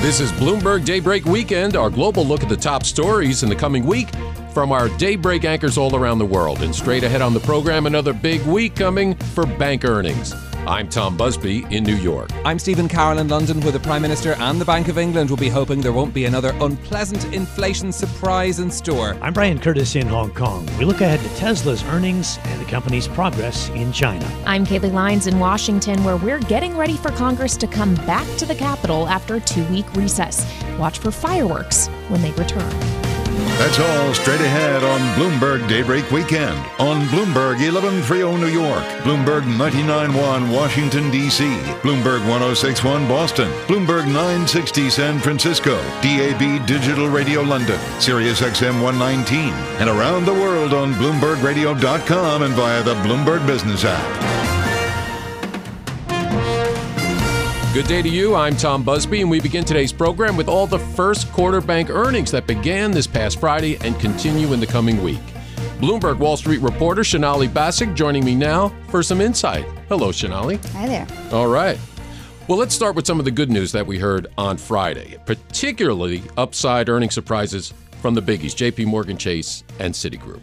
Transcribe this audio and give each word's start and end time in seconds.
This 0.00 0.20
is 0.20 0.30
Bloomberg 0.30 0.84
Daybreak 0.84 1.24
Weekend, 1.24 1.74
our 1.74 1.90
global 1.90 2.24
look 2.24 2.44
at 2.44 2.48
the 2.48 2.56
top 2.56 2.84
stories 2.84 3.42
in 3.42 3.48
the 3.48 3.56
coming 3.56 3.84
week 3.84 4.08
from 4.54 4.70
our 4.70 4.88
daybreak 4.96 5.44
anchors 5.44 5.76
all 5.76 5.96
around 5.96 6.18
the 6.18 6.24
world. 6.24 6.62
And 6.62 6.72
straight 6.72 7.02
ahead 7.02 7.20
on 7.20 7.34
the 7.34 7.40
program, 7.40 7.84
another 7.84 8.12
big 8.12 8.40
week 8.42 8.76
coming 8.76 9.16
for 9.16 9.44
bank 9.44 9.84
earnings. 9.84 10.32
I'm 10.68 10.90
Tom 10.90 11.16
Busby 11.16 11.64
in 11.70 11.82
New 11.82 11.96
York. 11.96 12.28
I'm 12.44 12.58
Stephen 12.58 12.88
Carroll 12.88 13.20
in 13.20 13.28
London, 13.28 13.58
where 13.62 13.72
the 13.72 13.80
Prime 13.80 14.02
Minister 14.02 14.34
and 14.34 14.60
the 14.60 14.66
Bank 14.66 14.88
of 14.88 14.98
England 14.98 15.30
will 15.30 15.38
be 15.38 15.48
hoping 15.48 15.80
there 15.80 15.94
won't 15.94 16.12
be 16.12 16.26
another 16.26 16.54
unpleasant 16.60 17.24
inflation 17.32 17.90
surprise 17.90 18.58
in 18.58 18.70
store. 18.70 19.16
I'm 19.22 19.32
Brian 19.32 19.58
Curtis 19.58 19.96
in 19.96 20.06
Hong 20.08 20.30
Kong. 20.34 20.68
We 20.78 20.84
look 20.84 21.00
ahead 21.00 21.20
to 21.20 21.36
Tesla's 21.36 21.82
earnings 21.84 22.38
and 22.44 22.60
the 22.60 22.70
company's 22.70 23.08
progress 23.08 23.70
in 23.70 23.92
China. 23.94 24.30
I'm 24.44 24.66
Kailey 24.66 24.92
Leinz 24.92 25.26
in 25.26 25.38
Washington, 25.38 26.04
where 26.04 26.18
we're 26.18 26.40
getting 26.40 26.76
ready 26.76 26.98
for 26.98 27.12
Congress 27.12 27.56
to 27.56 27.66
come 27.66 27.94
back 28.04 28.26
to 28.36 28.44
the 28.44 28.54
Capitol 28.54 29.08
after 29.08 29.36
a 29.36 29.40
two 29.40 29.64
week 29.68 29.90
recess. 29.94 30.46
Watch 30.78 30.98
for 30.98 31.10
fireworks 31.10 31.86
when 32.08 32.20
they 32.20 32.32
return. 32.32 33.07
That's 33.58 33.78
all 33.78 34.14
straight 34.14 34.40
ahead 34.40 34.82
on 34.84 35.00
Bloomberg 35.16 35.68
Daybreak 35.68 36.10
Weekend 36.10 36.56
on 36.78 37.06
Bloomberg 37.06 37.58
1130 37.60 38.36
New 38.36 38.46
York, 38.46 38.84
Bloomberg 39.02 39.46
991 39.46 40.50
Washington, 40.50 41.10
D.C., 41.10 41.44
Bloomberg 41.82 42.20
1061 42.28 43.06
Boston, 43.08 43.50
Bloomberg 43.66 44.06
960 44.06 44.90
San 44.90 45.18
Francisco, 45.18 45.76
DAB 46.00 46.66
Digital 46.66 47.08
Radio 47.08 47.42
London, 47.42 47.78
Sirius 48.00 48.40
XM 48.40 48.82
119, 48.82 49.52
and 49.80 49.88
around 49.88 50.24
the 50.24 50.32
world 50.32 50.72
on 50.72 50.94
BloombergRadio.com 50.94 52.42
and 52.42 52.54
via 52.54 52.82
the 52.82 52.94
Bloomberg 52.94 53.46
Business 53.46 53.84
app. 53.84 54.47
Good 57.74 57.86
day 57.86 58.00
to 58.00 58.08
you. 58.08 58.34
I'm 58.34 58.56
Tom 58.56 58.82
Busby, 58.82 59.20
and 59.20 59.30
we 59.30 59.40
begin 59.40 59.62
today's 59.62 59.92
program 59.92 60.38
with 60.38 60.48
all 60.48 60.66
the 60.66 60.78
first 60.78 61.30
quarter 61.32 61.60
bank 61.60 61.90
earnings 61.90 62.30
that 62.30 62.46
began 62.46 62.90
this 62.90 63.06
past 63.06 63.38
Friday 63.38 63.76
and 63.82 64.00
continue 64.00 64.54
in 64.54 64.58
the 64.58 64.66
coming 64.66 65.02
week. 65.02 65.20
Bloomberg 65.78 66.18
Wall 66.18 66.38
Street 66.38 66.62
reporter 66.62 67.04
Sonali 67.04 67.46
Basak 67.46 67.94
joining 67.94 68.24
me 68.24 68.34
now 68.34 68.70
for 68.88 69.02
some 69.02 69.20
insight. 69.20 69.66
Hello, 69.90 70.10
Sonali. 70.12 70.56
Hi 70.72 70.88
there. 70.88 71.06
All 71.30 71.46
right. 71.46 71.78
Well, 72.48 72.56
let's 72.56 72.74
start 72.74 72.96
with 72.96 73.06
some 73.06 73.18
of 73.18 73.26
the 73.26 73.30
good 73.30 73.50
news 73.50 73.70
that 73.72 73.86
we 73.86 73.98
heard 73.98 74.28
on 74.38 74.56
Friday, 74.56 75.18
particularly 75.26 76.22
upside 76.38 76.88
earning 76.88 77.10
surprises 77.10 77.74
from 78.00 78.14
the 78.14 78.22
biggies, 78.22 78.54
JP 78.56 78.86
Morgan 78.86 79.18
Chase 79.18 79.62
and 79.78 79.92
Citigroup. 79.92 80.40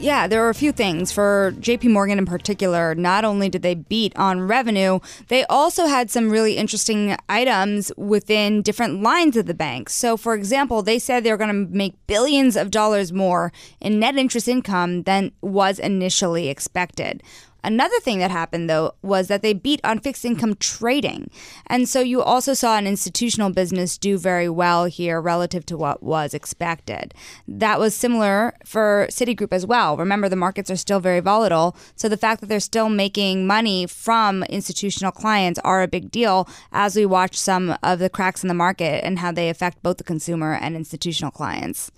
Yeah, 0.00 0.28
there 0.28 0.40
were 0.42 0.48
a 0.48 0.54
few 0.54 0.70
things. 0.70 1.10
For 1.10 1.52
JP 1.58 1.90
Morgan 1.90 2.18
in 2.18 2.26
particular, 2.26 2.94
not 2.94 3.24
only 3.24 3.48
did 3.48 3.62
they 3.62 3.74
beat 3.74 4.16
on 4.16 4.46
revenue, 4.46 5.00
they 5.26 5.44
also 5.46 5.86
had 5.86 6.08
some 6.08 6.30
really 6.30 6.56
interesting 6.56 7.16
items 7.28 7.90
within 7.96 8.62
different 8.62 9.02
lines 9.02 9.36
of 9.36 9.46
the 9.46 9.54
bank. 9.54 9.90
So, 9.90 10.16
for 10.16 10.34
example, 10.34 10.82
they 10.82 11.00
said 11.00 11.24
they 11.24 11.32
were 11.32 11.36
going 11.36 11.66
to 11.66 11.72
make 11.76 11.94
billions 12.06 12.54
of 12.54 12.70
dollars 12.70 13.12
more 13.12 13.52
in 13.80 13.98
net 13.98 14.14
interest 14.14 14.46
income 14.46 15.02
than 15.02 15.32
was 15.42 15.80
initially 15.80 16.48
expected. 16.48 17.20
Another 17.64 17.98
thing 18.00 18.18
that 18.20 18.30
happened, 18.30 18.70
though, 18.70 18.92
was 19.02 19.28
that 19.28 19.42
they 19.42 19.52
beat 19.52 19.80
on 19.84 19.98
fixed 19.98 20.24
income 20.24 20.54
trading. 20.56 21.30
And 21.66 21.88
so 21.88 22.00
you 22.00 22.22
also 22.22 22.54
saw 22.54 22.76
an 22.76 22.86
institutional 22.86 23.50
business 23.50 23.98
do 23.98 24.16
very 24.16 24.48
well 24.48 24.84
here 24.84 25.20
relative 25.20 25.66
to 25.66 25.76
what 25.76 26.02
was 26.02 26.34
expected. 26.34 27.12
That 27.46 27.80
was 27.80 27.94
similar 27.94 28.54
for 28.64 29.08
Citigroup 29.10 29.52
as 29.52 29.66
well. 29.66 29.96
Remember, 29.96 30.28
the 30.28 30.36
markets 30.36 30.70
are 30.70 30.76
still 30.76 31.00
very 31.00 31.20
volatile. 31.20 31.76
So 31.96 32.08
the 32.08 32.16
fact 32.16 32.40
that 32.40 32.46
they're 32.46 32.60
still 32.60 32.88
making 32.88 33.46
money 33.46 33.86
from 33.86 34.44
institutional 34.44 35.12
clients 35.12 35.58
are 35.64 35.82
a 35.82 35.88
big 35.88 36.10
deal 36.10 36.48
as 36.72 36.96
we 36.96 37.06
watch 37.06 37.36
some 37.36 37.76
of 37.82 37.98
the 37.98 38.10
cracks 38.10 38.44
in 38.44 38.48
the 38.48 38.54
market 38.54 39.04
and 39.04 39.18
how 39.18 39.32
they 39.32 39.48
affect 39.48 39.82
both 39.82 39.98
the 39.98 40.04
consumer 40.04 40.54
and 40.54 40.76
institutional 40.76 41.32
clients. 41.32 41.90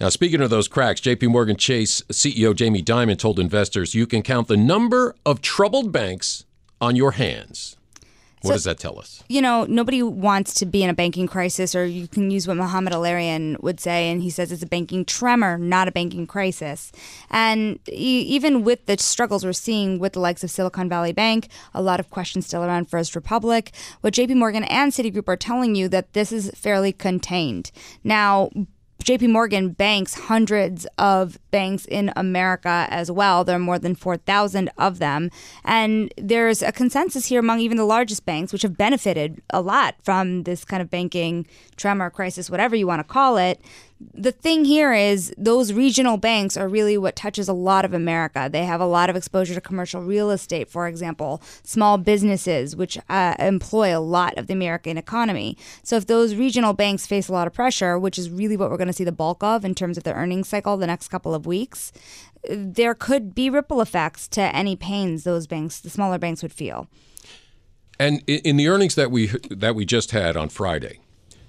Now, 0.00 0.10
speaking 0.10 0.40
of 0.40 0.50
those 0.50 0.68
cracks, 0.68 1.00
JP 1.00 1.28
Morgan 1.30 1.56
Chase 1.56 2.02
CEO 2.02 2.54
Jamie 2.54 2.82
Dimon 2.82 3.18
told 3.18 3.40
investors 3.40 3.96
you 3.96 4.06
can 4.06 4.22
count 4.22 4.46
the 4.46 4.56
number 4.56 5.16
of 5.26 5.42
troubled 5.42 5.90
banks 5.90 6.44
on 6.80 6.94
your 6.94 7.12
hands. 7.12 7.76
What 8.42 8.50
so, 8.50 8.54
does 8.54 8.64
that 8.64 8.78
tell 8.78 9.00
us? 9.00 9.24
You 9.28 9.42
know, 9.42 9.64
nobody 9.64 10.00
wants 10.00 10.54
to 10.54 10.66
be 10.66 10.84
in 10.84 10.90
a 10.90 10.94
banking 10.94 11.26
crisis, 11.26 11.74
or 11.74 11.84
you 11.84 12.06
can 12.06 12.30
use 12.30 12.46
what 12.46 12.56
Mohamed 12.56 12.92
El-Erian 12.92 13.60
would 13.60 13.80
say, 13.80 14.08
and 14.08 14.22
he 14.22 14.30
says 14.30 14.52
it's 14.52 14.62
a 14.62 14.66
banking 14.66 15.04
tremor, 15.04 15.58
not 15.58 15.88
a 15.88 15.92
banking 15.92 16.28
crisis. 16.28 16.92
And 17.32 17.80
even 17.88 18.62
with 18.62 18.86
the 18.86 18.96
struggles 18.98 19.44
we're 19.44 19.52
seeing 19.52 19.98
with 19.98 20.12
the 20.12 20.20
likes 20.20 20.44
of 20.44 20.52
Silicon 20.52 20.88
Valley 20.88 21.12
Bank, 21.12 21.48
a 21.74 21.82
lot 21.82 21.98
of 21.98 22.10
questions 22.10 22.46
still 22.46 22.62
around 22.62 22.88
First 22.88 23.16
Republic, 23.16 23.72
what 24.02 24.14
JP 24.14 24.36
Morgan 24.36 24.62
and 24.62 24.92
Citigroup 24.92 25.26
are 25.26 25.36
telling 25.36 25.74
you 25.74 25.88
that 25.88 26.12
this 26.12 26.30
is 26.30 26.52
fairly 26.54 26.92
contained. 26.92 27.72
Now, 28.04 28.50
JP 29.04 29.30
Morgan 29.30 29.70
banks 29.70 30.14
hundreds 30.14 30.86
of 30.98 31.38
banks 31.50 31.86
in 31.86 32.12
America 32.16 32.86
as 32.90 33.10
well. 33.10 33.44
There 33.44 33.56
are 33.56 33.60
more 33.60 33.78
than 33.78 33.94
4,000 33.94 34.70
of 34.76 34.98
them. 34.98 35.30
And 35.64 36.12
there's 36.18 36.62
a 36.62 36.72
consensus 36.72 37.26
here 37.26 37.40
among 37.40 37.60
even 37.60 37.76
the 37.76 37.84
largest 37.84 38.26
banks, 38.26 38.52
which 38.52 38.62
have 38.62 38.76
benefited 38.76 39.40
a 39.50 39.60
lot 39.60 39.94
from 40.02 40.42
this 40.42 40.64
kind 40.64 40.82
of 40.82 40.90
banking 40.90 41.46
tremor 41.76 42.10
crisis, 42.10 42.50
whatever 42.50 42.74
you 42.74 42.86
want 42.86 43.00
to 43.00 43.04
call 43.04 43.36
it, 43.36 43.60
the 44.00 44.30
thing 44.30 44.64
here 44.64 44.92
is 44.92 45.34
those 45.36 45.72
regional 45.72 46.16
banks 46.16 46.56
are 46.56 46.68
really 46.68 46.96
what 46.96 47.16
touches 47.16 47.48
a 47.48 47.52
lot 47.52 47.84
of 47.84 47.92
America. 47.92 48.48
They 48.50 48.64
have 48.64 48.80
a 48.80 48.86
lot 48.86 49.10
of 49.10 49.16
exposure 49.16 49.54
to 49.54 49.60
commercial 49.60 50.02
real 50.02 50.30
estate, 50.30 50.70
for 50.70 50.86
example, 50.86 51.42
small 51.64 51.98
businesses, 51.98 52.76
which 52.76 52.96
uh, 53.08 53.34
employ 53.38 53.96
a 53.96 53.98
lot 53.98 54.38
of 54.38 54.46
the 54.46 54.52
American 54.52 54.98
economy. 54.98 55.56
So 55.82 55.96
if 55.96 56.06
those 56.06 56.36
regional 56.36 56.74
banks 56.74 57.06
face 57.06 57.28
a 57.28 57.32
lot 57.32 57.46
of 57.48 57.54
pressure, 57.54 57.98
which 57.98 58.18
is 58.18 58.30
really 58.30 58.56
what 58.56 58.70
we're 58.70 58.76
going 58.76 58.86
to 58.86 58.92
see 58.92 59.04
the 59.04 59.12
bulk 59.12 59.42
of 59.42 59.64
in 59.64 59.74
terms 59.74 59.98
of 59.98 60.04
their 60.04 60.14
earnings 60.14 60.48
cycle 60.48 60.76
the 60.76 60.86
next 60.86 61.08
couple 61.08 61.34
of 61.34 61.44
weeks, 61.44 61.92
there 62.48 62.94
could 62.94 63.34
be 63.34 63.50
ripple 63.50 63.80
effects 63.80 64.28
to 64.28 64.42
any 64.54 64.76
pains 64.76 65.24
those 65.24 65.46
banks, 65.46 65.80
the 65.80 65.90
smaller 65.90 66.18
banks, 66.18 66.42
would 66.42 66.52
feel. 66.52 66.86
And 67.98 68.22
in 68.28 68.56
the 68.56 68.68
earnings 68.68 68.94
that 68.94 69.10
we 69.10 69.26
that 69.50 69.74
we 69.74 69.84
just 69.84 70.12
had 70.12 70.36
on 70.36 70.50
Friday, 70.50 71.00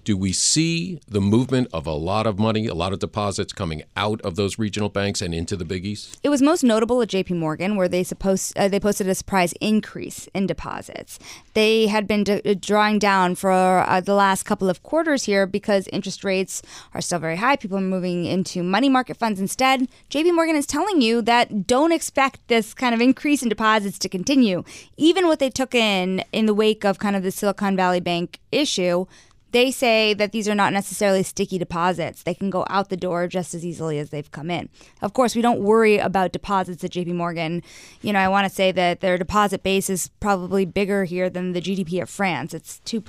do 0.04 0.18
we 0.18 0.34
see 0.34 1.00
the 1.08 1.22
movement 1.22 1.68
of 1.74 1.86
a 1.86 1.92
lot 1.92 2.26
of 2.26 2.40
money, 2.40 2.68
a 2.68 2.74
lot 2.74 2.94
of 2.94 3.00
deposits 3.00 3.54
coming 3.54 3.84
out 3.96 4.22
of 4.22 4.36
those 4.36 4.58
regional 4.58 4.90
banks 4.90 5.22
and 5.22 5.34
into 5.34 5.56
the 5.56 5.66
biggies? 5.66 6.18
It 6.24 6.30
was 6.30 6.42
most 6.42 6.64
notable 6.64 7.02
at 7.02 7.10
J.P. 7.10 7.36
Morgan, 7.36 7.76
where 7.76 7.88
they 7.88 8.04
supposed 8.04 8.58
uh, 8.58 8.68
they 8.68 8.80
posted 8.80 9.08
a 9.08 9.16
surprise 9.16 9.54
increase 9.62 10.28
in 10.34 10.48
deposits. 10.48 11.20
They 11.54 11.88
had 11.88 12.08
been 12.08 12.26
uh, 12.30 12.56
drawing 12.60 13.00
down 13.00 13.36
for 13.36 13.52
uh, 13.52 14.02
the 14.02 14.14
last 14.14 14.44
couple 14.44 14.70
of 14.70 14.84
quarters 14.84 15.24
here 15.26 15.46
because 15.46 15.88
interest 15.90 16.24
rates 16.24 16.62
are 16.94 17.02
still 17.02 17.20
very 17.20 17.38
high. 17.38 17.56
People 17.56 17.78
are 17.78 17.82
moving 17.82 18.26
into 18.26 18.64
money 18.64 18.90
market 18.90 19.18
funds 19.18 19.40
instead. 19.40 19.88
J.P. 20.10 20.32
Morgan 20.32 20.56
is 20.56 20.66
telling 20.66 21.02
you 21.02 21.22
that 21.24 21.68
don't 21.68 21.92
expect 21.92 22.48
this 22.48 22.74
kind 22.74 22.96
of 22.96 23.02
increase 23.02 23.44
in 23.44 23.50
deposits 23.50 24.00
to 24.00 24.10
continue, 24.10 24.64
even 24.98 25.28
what 25.28 25.40
they 25.40 25.50
took 25.50 25.76
in 25.76 26.24
in 26.32 26.46
the 26.46 26.54
wake 26.54 26.84
of 26.84 27.00
kind 27.00 27.16
of 27.16 27.24
the 27.24 27.32
Silicon 27.32 27.76
Valley 27.76 28.00
Bank 28.00 28.40
issue 28.52 29.06
they 29.52 29.72
say 29.72 30.14
that 30.14 30.32
these 30.32 30.48
are 30.48 30.56
not 30.56 30.74
necessarily 30.74 31.24
sticky 31.24 31.58
deposits. 31.58 32.24
They 32.24 32.34
can 32.34 32.50
go 32.50 32.66
out 32.70 32.90
the 32.90 32.98
door 32.98 33.28
just 33.28 33.54
as 33.54 33.66
easily 33.66 34.00
as 34.00 34.10
they've 34.10 34.32
come 34.32 34.52
in. 34.52 34.70
Of 35.02 35.14
course, 35.14 35.36
we 35.36 35.42
don't 35.42 35.62
worry 35.62 35.98
about 35.98 36.32
deposits 36.32 36.84
at 36.84 36.92
JP 36.92 37.16
Morgan. 37.16 37.64
You 38.02 38.14
know, 38.14 38.20
I 38.20 38.28
want 38.28 38.48
to 38.48 38.54
say 38.54 38.72
that 38.72 39.02
their 39.02 39.18
deposit 39.18 39.64
base 39.64 39.90
is 39.90 40.10
probably 40.20 40.66
bigger 40.66 41.04
here 41.04 41.30
than 41.30 41.54
the 41.54 41.62
GDP 41.62 42.02
of 42.02 42.10
France. 42.10 42.54
It's 42.54 42.80
2. 42.82 43.02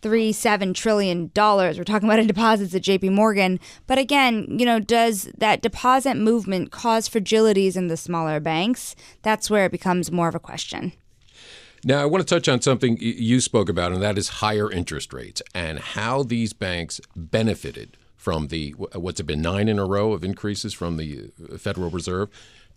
three 0.00 0.30
seven 0.32 0.72
trillion 0.72 1.30
dollars. 1.34 1.76
We're 1.76 1.84
talking 1.84 2.08
about 2.08 2.20
in 2.20 2.28
deposits 2.28 2.74
at 2.74 2.82
J.P. 2.82 3.08
Morgan. 3.08 3.58
But 3.88 3.98
again, 3.98 4.46
you 4.48 4.64
know, 4.64 4.78
does 4.78 5.28
that 5.38 5.60
deposit 5.60 6.14
movement 6.14 6.70
cause 6.70 7.08
fragilities 7.08 7.76
in 7.76 7.88
the 7.88 7.96
smaller 7.96 8.38
banks? 8.38 8.94
That's 9.22 9.50
where 9.50 9.66
it 9.66 9.72
becomes 9.72 10.12
more 10.12 10.28
of 10.28 10.36
a 10.36 10.40
question. 10.40 10.92
Now, 11.84 12.02
I 12.02 12.06
want 12.06 12.26
to 12.26 12.34
touch 12.34 12.48
on 12.48 12.60
something 12.60 12.98
you 13.00 13.40
spoke 13.40 13.68
about, 13.68 13.92
and 13.92 14.02
that 14.02 14.18
is 14.18 14.28
higher 14.28 14.70
interest 14.70 15.12
rates 15.12 15.40
and 15.54 15.78
how 15.78 16.22
these 16.22 16.52
banks 16.52 17.00
benefited 17.14 17.96
from 18.16 18.48
the 18.48 18.70
what's 18.72 19.20
it 19.20 19.26
been 19.26 19.40
nine 19.40 19.68
in 19.68 19.78
a 19.78 19.86
row 19.86 20.12
of 20.12 20.24
increases 20.24 20.74
from 20.74 20.96
the 20.96 21.30
uh, 21.52 21.56
Federal 21.56 21.88
Reserve, 21.88 22.28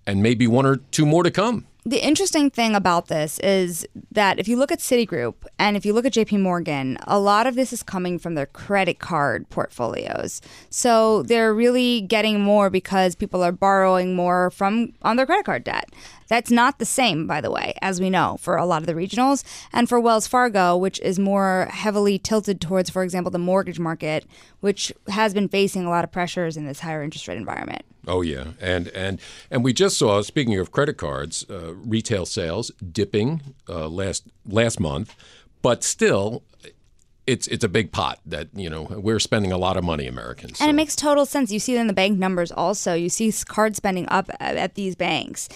and 0.05 0.21
maybe 0.21 0.47
one 0.47 0.65
or 0.65 0.77
two 0.77 1.05
more 1.05 1.23
to 1.23 1.31
come 1.31 1.65
the 1.83 2.05
interesting 2.05 2.51
thing 2.51 2.75
about 2.75 3.07
this 3.07 3.39
is 3.39 3.87
that 4.11 4.39
if 4.39 4.47
you 4.47 4.55
look 4.55 4.71
at 4.71 4.77
Citigroup 4.79 5.33
and 5.57 5.75
if 5.75 5.83
you 5.83 5.93
look 5.93 6.05
at 6.05 6.13
JP 6.13 6.39
Morgan, 6.41 6.97
a 7.07 7.19
lot 7.19 7.47
of 7.47 7.55
this 7.55 7.73
is 7.73 7.81
coming 7.81 8.19
from 8.19 8.35
their 8.35 8.45
credit 8.45 8.99
card 8.99 9.49
portfolios. 9.49 10.41
So 10.69 11.23
they're 11.23 11.55
really 11.55 12.01
getting 12.01 12.39
more 12.39 12.69
because 12.69 13.15
people 13.15 13.43
are 13.43 13.51
borrowing 13.51 14.15
more 14.15 14.51
from 14.51 14.93
on 15.01 15.15
their 15.15 15.25
credit 15.25 15.45
card 15.45 15.63
debt. 15.63 15.89
That's 16.27 16.51
not 16.51 16.77
the 16.77 16.85
same, 16.85 17.25
by 17.25 17.41
the 17.41 17.51
way, 17.51 17.73
as 17.81 17.99
we 17.99 18.09
know, 18.09 18.37
for 18.39 18.55
a 18.55 18.65
lot 18.65 18.83
of 18.83 18.85
the 18.85 18.93
regionals. 18.93 19.43
And 19.73 19.89
for 19.89 19.99
Wells 19.99 20.27
Fargo, 20.27 20.77
which 20.77 20.99
is 20.99 21.19
more 21.19 21.67
heavily 21.71 22.19
tilted 22.19 22.61
towards, 22.61 22.89
for 22.89 23.03
example, 23.03 23.31
the 23.31 23.39
mortgage 23.39 23.79
market, 23.79 24.25
which 24.61 24.93
has 25.09 25.33
been 25.33 25.49
facing 25.49 25.83
a 25.85 25.89
lot 25.89 26.03
of 26.03 26.11
pressures 26.11 26.55
in 26.55 26.65
this 26.67 26.79
higher 26.79 27.03
interest 27.03 27.27
rate 27.27 27.37
environment. 27.37 27.83
Oh 28.07 28.21
yeah, 28.21 28.53
and 28.59 28.87
and 28.89 29.19
and 29.51 29.63
we 29.63 29.73
just 29.73 29.97
saw. 29.97 30.21
Speaking 30.21 30.57
of 30.57 30.71
credit 30.71 30.97
cards, 30.97 31.45
uh, 31.49 31.70
retail 31.73 32.25
sales 32.25 32.71
dipping 32.91 33.41
uh, 33.67 33.87
last 33.87 34.23
last 34.45 34.79
month, 34.79 35.15
but 35.61 35.83
still 35.83 36.43
it's 37.27 37.47
it's 37.47 37.63
a 37.63 37.69
big 37.69 37.91
pot 37.91 38.19
that 38.25 38.49
you 38.53 38.69
know 38.69 38.83
we're 38.83 39.19
spending 39.19 39.51
a 39.51 39.57
lot 39.57 39.77
of 39.77 39.83
money 39.83 40.07
Americans. 40.07 40.57
So. 40.57 40.63
And 40.63 40.71
it 40.71 40.73
makes 40.73 40.95
total 40.95 41.25
sense. 41.25 41.51
You 41.51 41.59
see 41.59 41.75
it 41.75 41.79
in 41.79 41.87
the 41.87 41.93
bank 41.93 42.17
numbers 42.17 42.51
also. 42.51 42.93
You 42.93 43.09
see 43.09 43.31
card 43.45 43.75
spending 43.75 44.07
up 44.09 44.29
uh, 44.29 44.35
at 44.39 44.75
these 44.75 44.95
banks. 44.95 45.47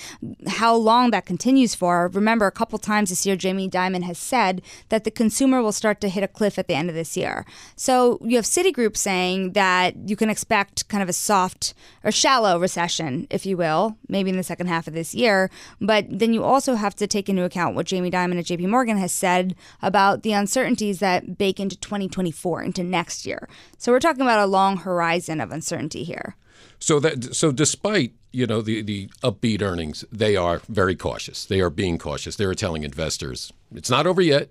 How 0.47 0.75
long 0.75 1.11
that 1.11 1.25
continues 1.25 1.73
for? 1.73 2.07
Remember, 2.09 2.45
a 2.45 2.51
couple 2.51 2.77
times 2.77 3.09
this 3.09 3.25
year, 3.25 3.35
Jamie 3.35 3.69
Dimon 3.69 4.03
has 4.03 4.19
said 4.19 4.61
that 4.89 5.03
the 5.03 5.11
consumer 5.11 5.61
will 5.61 5.71
start 5.71 5.99
to 6.01 6.09
hit 6.09 6.23
a 6.23 6.27
cliff 6.27 6.59
at 6.59 6.67
the 6.67 6.75
end 6.75 6.89
of 6.89 6.95
this 6.95 7.17
year. 7.17 7.45
So 7.75 8.19
you 8.21 8.35
have 8.35 8.45
Citigroup 8.45 8.95
saying 8.95 9.53
that 9.53 9.95
you 10.07 10.15
can 10.15 10.29
expect 10.29 10.87
kind 10.87 11.01
of 11.01 11.09
a 11.09 11.13
soft 11.13 11.73
or 12.03 12.11
shallow 12.11 12.59
recession, 12.59 13.27
if 13.29 13.45
you 13.45 13.57
will, 13.57 13.97
maybe 14.07 14.29
in 14.29 14.37
the 14.37 14.43
second 14.43 14.67
half 14.67 14.87
of 14.87 14.93
this 14.93 15.15
year. 15.15 15.49
But 15.81 16.05
then 16.09 16.33
you 16.33 16.43
also 16.43 16.75
have 16.75 16.95
to 16.95 17.07
take 17.07 17.27
into 17.27 17.43
account 17.43 17.75
what 17.75 17.87
Jamie 17.87 18.11
Dimon 18.11 18.37
at 18.37 18.45
J.P. 18.45 18.67
Morgan 18.67 18.97
has 18.97 19.11
said 19.11 19.55
about 19.81 20.21
the 20.21 20.31
uncertainties 20.31 20.99
that 20.99 21.37
bake 21.37 21.59
into 21.65 21.77
2024, 21.77 22.63
into 22.63 22.83
next 22.83 23.25
year. 23.25 23.49
So 23.77 23.91
we're 23.91 23.99
talking 23.99 24.21
about 24.21 24.39
a 24.39 24.45
long 24.45 24.77
horizon 24.77 25.41
of 25.41 25.51
uncertainty 25.51 26.03
here. 26.03 26.35
So 26.79 26.99
that 26.99 27.35
so 27.35 27.51
despite 27.51 28.13
you 28.31 28.45
know 28.45 28.61
the 28.61 28.81
the 28.81 29.07
upbeat 29.23 29.61
earnings, 29.61 30.05
they 30.11 30.35
are 30.35 30.61
very 30.69 30.95
cautious. 30.95 31.45
They 31.45 31.59
are 31.61 31.69
being 31.69 31.97
cautious. 31.97 32.35
They 32.35 32.45
are 32.45 32.53
telling 32.53 32.83
investors 32.83 33.51
it's 33.73 33.89
not 33.89 34.07
over 34.07 34.21
yet. 34.21 34.49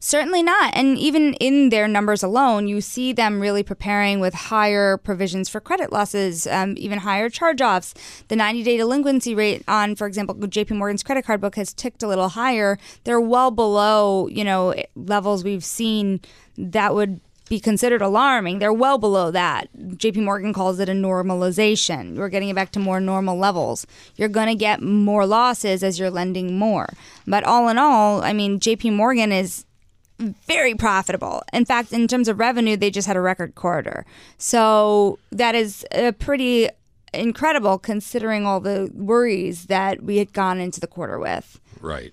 Certainly 0.00 0.42
not. 0.42 0.74
And 0.74 0.98
even 0.98 1.34
in 1.34 1.70
their 1.70 1.88
numbers 1.88 2.22
alone, 2.22 2.68
you 2.68 2.80
see 2.80 3.12
them 3.12 3.40
really 3.40 3.62
preparing 3.62 4.20
with 4.20 4.34
higher 4.34 4.96
provisions 4.96 5.48
for 5.48 5.60
credit 5.60 5.92
losses, 5.92 6.46
um, 6.46 6.74
even 6.76 7.00
higher 7.00 7.28
charge 7.28 7.60
offs. 7.60 7.94
The 8.28 8.36
90 8.36 8.62
day 8.62 8.76
delinquency 8.76 9.34
rate 9.34 9.62
on, 9.68 9.96
for 9.96 10.06
example, 10.06 10.34
JP 10.34 10.76
Morgan's 10.76 11.02
credit 11.02 11.24
card 11.24 11.40
book 11.40 11.56
has 11.56 11.72
ticked 11.72 12.02
a 12.02 12.08
little 12.08 12.30
higher. 12.30 12.78
They're 13.04 13.20
well 13.20 13.50
below, 13.50 14.28
you 14.28 14.44
know, 14.44 14.74
levels 14.94 15.44
we've 15.44 15.64
seen 15.64 16.20
that 16.56 16.94
would 16.94 17.20
be 17.48 17.60
considered 17.60 18.02
alarming. 18.02 18.58
They're 18.58 18.72
well 18.72 18.98
below 18.98 19.30
that. 19.30 19.68
JP 19.76 20.24
Morgan 20.24 20.52
calls 20.52 20.80
it 20.80 20.88
a 20.88 20.92
normalization. 20.92 22.16
We're 22.16 22.28
getting 22.28 22.48
it 22.48 22.54
back 22.54 22.72
to 22.72 22.80
more 22.80 23.00
normal 23.00 23.38
levels. 23.38 23.86
You're 24.16 24.28
going 24.28 24.48
to 24.48 24.54
get 24.54 24.82
more 24.82 25.26
losses 25.26 25.82
as 25.82 25.98
you're 25.98 26.10
lending 26.10 26.58
more. 26.58 26.88
But 27.26 27.44
all 27.44 27.68
in 27.68 27.78
all, 27.78 28.22
I 28.22 28.32
mean, 28.32 28.58
JP 28.58 28.94
Morgan 28.94 29.32
is 29.32 29.64
very 30.18 30.74
profitable. 30.74 31.42
In 31.52 31.64
fact, 31.64 31.92
in 31.92 32.08
terms 32.08 32.28
of 32.28 32.38
revenue, 32.38 32.76
they 32.76 32.90
just 32.90 33.06
had 33.06 33.16
a 33.16 33.20
record 33.20 33.54
quarter. 33.54 34.06
So 34.38 35.18
that 35.30 35.54
is 35.54 35.86
a 35.92 36.12
pretty 36.12 36.68
incredible 37.12 37.78
considering 37.78 38.46
all 38.46 38.60
the 38.60 38.90
worries 38.94 39.66
that 39.66 40.02
we 40.02 40.18
had 40.18 40.32
gone 40.32 40.58
into 40.58 40.80
the 40.80 40.86
quarter 40.86 41.18
with. 41.18 41.60
Right. 41.80 42.12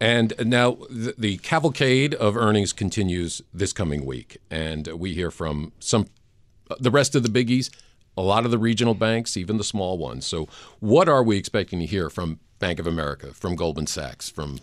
And 0.00 0.34
now 0.44 0.78
the, 0.90 1.14
the 1.16 1.36
cavalcade 1.38 2.14
of 2.14 2.36
earnings 2.36 2.72
continues 2.72 3.40
this 3.54 3.72
coming 3.72 4.04
week. 4.04 4.38
And 4.50 4.88
we 4.88 5.14
hear 5.14 5.30
from 5.30 5.72
some 5.78 6.08
uh, 6.70 6.74
the 6.80 6.90
rest 6.90 7.14
of 7.14 7.22
the 7.22 7.28
biggies, 7.28 7.70
a 8.16 8.22
lot 8.22 8.44
of 8.44 8.50
the 8.50 8.58
regional 8.58 8.94
banks, 8.94 9.36
even 9.36 9.58
the 9.58 9.64
small 9.64 9.98
ones. 9.98 10.26
So, 10.26 10.48
what 10.80 11.08
are 11.08 11.22
we 11.22 11.36
expecting 11.36 11.78
to 11.78 11.86
hear 11.86 12.10
from 12.10 12.40
Bank 12.58 12.78
of 12.78 12.86
America, 12.86 13.32
from 13.32 13.54
Goldman 13.54 13.86
Sachs, 13.86 14.28
from 14.28 14.58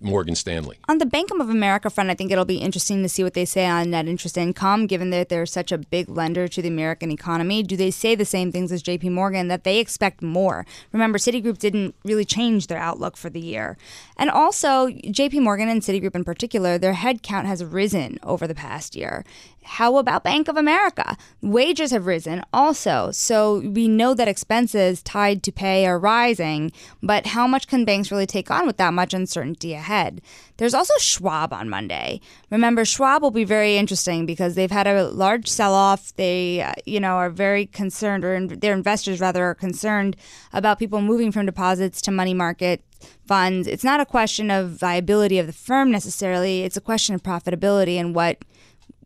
Morgan 0.00 0.34
Stanley. 0.34 0.78
On 0.88 0.98
the 0.98 1.06
Bank 1.06 1.30
of 1.30 1.40
America 1.40 1.90
front, 1.90 2.10
I 2.10 2.14
think 2.14 2.30
it'll 2.30 2.44
be 2.44 2.58
interesting 2.58 3.02
to 3.02 3.08
see 3.08 3.22
what 3.22 3.34
they 3.34 3.44
say 3.44 3.66
on 3.66 3.90
net 3.90 4.06
interest 4.06 4.36
income, 4.36 4.86
given 4.86 5.10
that 5.10 5.28
they're 5.28 5.46
such 5.46 5.72
a 5.72 5.78
big 5.78 6.08
lender 6.08 6.48
to 6.48 6.62
the 6.62 6.68
American 6.68 7.10
economy. 7.10 7.62
Do 7.62 7.76
they 7.76 7.90
say 7.90 8.14
the 8.14 8.24
same 8.24 8.52
things 8.52 8.72
as 8.72 8.82
JP 8.82 9.12
Morgan 9.12 9.48
that 9.48 9.64
they 9.64 9.78
expect 9.78 10.22
more? 10.22 10.66
Remember, 10.92 11.18
Citigroup 11.18 11.58
didn't 11.58 11.94
really 12.04 12.24
change 12.24 12.66
their 12.66 12.78
outlook 12.78 13.16
for 13.16 13.30
the 13.30 13.40
year. 13.40 13.76
And 14.16 14.30
also, 14.30 14.88
JP 14.88 15.42
Morgan 15.42 15.68
and 15.68 15.82
Citigroup 15.82 16.14
in 16.14 16.24
particular, 16.24 16.78
their 16.78 16.94
headcount 16.94 17.46
has 17.46 17.64
risen 17.64 18.18
over 18.22 18.46
the 18.46 18.54
past 18.54 18.96
year. 18.96 19.24
How 19.68 19.98
about 19.98 20.24
Bank 20.24 20.48
of 20.48 20.56
America? 20.56 21.16
Wages 21.42 21.90
have 21.90 22.06
risen 22.06 22.42
also. 22.52 23.10
So 23.12 23.60
we 23.60 23.86
know 23.86 24.14
that 24.14 24.26
expenses 24.26 25.02
tied 25.02 25.42
to 25.42 25.52
pay 25.52 25.86
are 25.86 25.98
rising, 25.98 26.72
but 27.02 27.26
how 27.26 27.46
much 27.46 27.68
can 27.68 27.84
banks 27.84 28.10
really 28.10 28.26
take 28.26 28.50
on 28.50 28.66
with 28.66 28.78
that 28.78 28.94
much 28.94 29.12
uncertainty 29.12 29.74
ahead? 29.74 30.22
There's 30.56 30.74
also 30.74 30.94
Schwab 30.98 31.52
on 31.52 31.68
Monday. 31.68 32.20
Remember, 32.50 32.84
Schwab 32.84 33.22
will 33.22 33.30
be 33.30 33.44
very 33.44 33.76
interesting 33.76 34.24
because 34.24 34.54
they've 34.54 34.70
had 34.70 34.86
a 34.86 35.08
large 35.08 35.46
sell 35.46 35.74
off. 35.74 36.16
They, 36.16 36.62
uh, 36.62 36.72
you 36.86 36.98
know, 36.98 37.16
are 37.16 37.30
very 37.30 37.66
concerned, 37.66 38.24
or 38.24 38.46
their 38.46 38.72
investors 38.72 39.20
rather 39.20 39.44
are 39.44 39.54
concerned 39.54 40.16
about 40.52 40.78
people 40.78 41.02
moving 41.02 41.30
from 41.30 41.46
deposits 41.46 42.00
to 42.02 42.10
money 42.10 42.34
market 42.34 42.82
funds. 43.26 43.68
It's 43.68 43.84
not 43.84 44.00
a 44.00 44.06
question 44.06 44.50
of 44.50 44.70
viability 44.70 45.38
of 45.38 45.46
the 45.46 45.52
firm 45.52 45.90
necessarily, 45.90 46.62
it's 46.62 46.76
a 46.76 46.80
question 46.80 47.14
of 47.14 47.22
profitability 47.22 47.94
and 47.94 48.14
what 48.14 48.38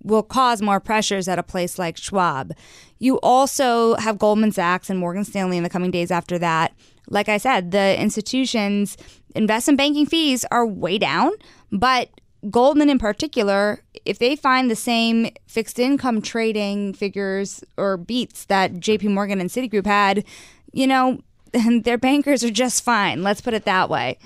will 0.02 0.22
cause 0.22 0.62
more 0.62 0.80
pressures 0.80 1.28
at 1.28 1.38
a 1.38 1.42
place 1.42 1.78
like 1.78 1.96
Schwab. 1.96 2.52
You 2.98 3.18
also 3.20 3.94
have 3.96 4.18
Goldman 4.18 4.52
Sachs 4.52 4.90
and 4.90 4.98
Morgan 4.98 5.24
Stanley 5.24 5.56
in 5.56 5.62
the 5.62 5.70
coming 5.70 5.90
days 5.90 6.10
after 6.10 6.38
that. 6.38 6.72
Like 7.08 7.28
I 7.28 7.38
said, 7.38 7.70
the 7.70 8.00
institutions' 8.00 8.96
investment 9.34 9.78
banking 9.78 10.06
fees 10.06 10.44
are 10.50 10.66
way 10.66 10.98
down, 10.98 11.32
but 11.70 12.08
Goldman 12.50 12.90
in 12.90 12.98
particular, 12.98 13.82
if 14.04 14.18
they 14.18 14.34
find 14.34 14.70
the 14.70 14.76
same 14.76 15.30
fixed 15.46 15.78
income 15.78 16.20
trading 16.20 16.92
figures 16.92 17.62
or 17.76 17.96
beats 17.96 18.46
that 18.46 18.74
JP 18.74 19.10
Morgan 19.10 19.40
and 19.40 19.50
Citigroup 19.50 19.86
had, 19.86 20.24
you 20.72 20.86
know, 20.86 21.20
their 21.82 21.98
bankers 21.98 22.42
are 22.42 22.50
just 22.50 22.82
fine. 22.82 23.22
Let's 23.22 23.40
put 23.40 23.54
it 23.54 23.64
that 23.64 23.88
way. 23.88 24.18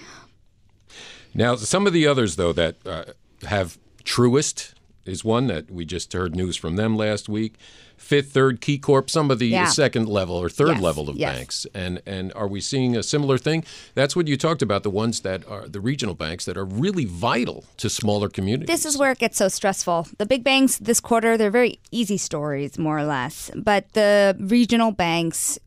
Now, 1.34 1.56
some 1.56 1.86
of 1.86 1.92
the 1.92 2.06
others, 2.06 2.36
though, 2.36 2.54
that 2.54 2.76
uh, 2.86 3.04
have 3.46 3.76
Truist 4.04 4.72
is 5.08 5.24
one 5.24 5.46
that 5.46 5.70
we 5.70 5.84
just 5.84 6.12
heard 6.12 6.34
news 6.34 6.56
from 6.56 6.76
them 6.76 6.96
last 6.96 7.28
week. 7.28 7.54
Fifth, 7.96 8.32
Third, 8.32 8.60
KeyCorp, 8.60 9.08
some 9.08 9.30
of 9.30 9.38
the 9.38 9.48
yeah. 9.48 9.66
second 9.66 10.06
level 10.06 10.36
or 10.36 10.50
third 10.50 10.74
yes. 10.74 10.82
level 10.82 11.08
of 11.08 11.16
yes. 11.16 11.34
banks, 11.34 11.66
and 11.72 12.02
and 12.04 12.32
are 12.34 12.46
we 12.46 12.60
seeing 12.60 12.94
a 12.94 13.02
similar 13.02 13.38
thing? 13.38 13.64
That's 13.94 14.14
what 14.14 14.28
you 14.28 14.36
talked 14.36 14.60
about. 14.60 14.82
The 14.82 14.90
ones 14.90 15.20
that 15.20 15.46
are 15.48 15.66
the 15.66 15.80
regional 15.80 16.14
banks 16.14 16.44
that 16.44 16.58
are 16.58 16.64
really 16.64 17.06
vital 17.06 17.64
to 17.78 17.88
smaller 17.88 18.28
communities. 18.28 18.66
This 18.66 18.84
is 18.84 18.98
where 18.98 19.12
it 19.12 19.18
gets 19.18 19.38
so 19.38 19.48
stressful. 19.48 20.08
The 20.18 20.26
big 20.26 20.44
banks 20.44 20.76
this 20.76 21.00
quarter, 21.00 21.38
they're 21.38 21.50
very 21.50 21.78
easy 21.90 22.18
stories, 22.18 22.78
more 22.78 22.98
or 22.98 23.04
less, 23.04 23.50
but 23.54 23.90
the 23.94 24.36
regional 24.38 24.90
banks 24.90 25.58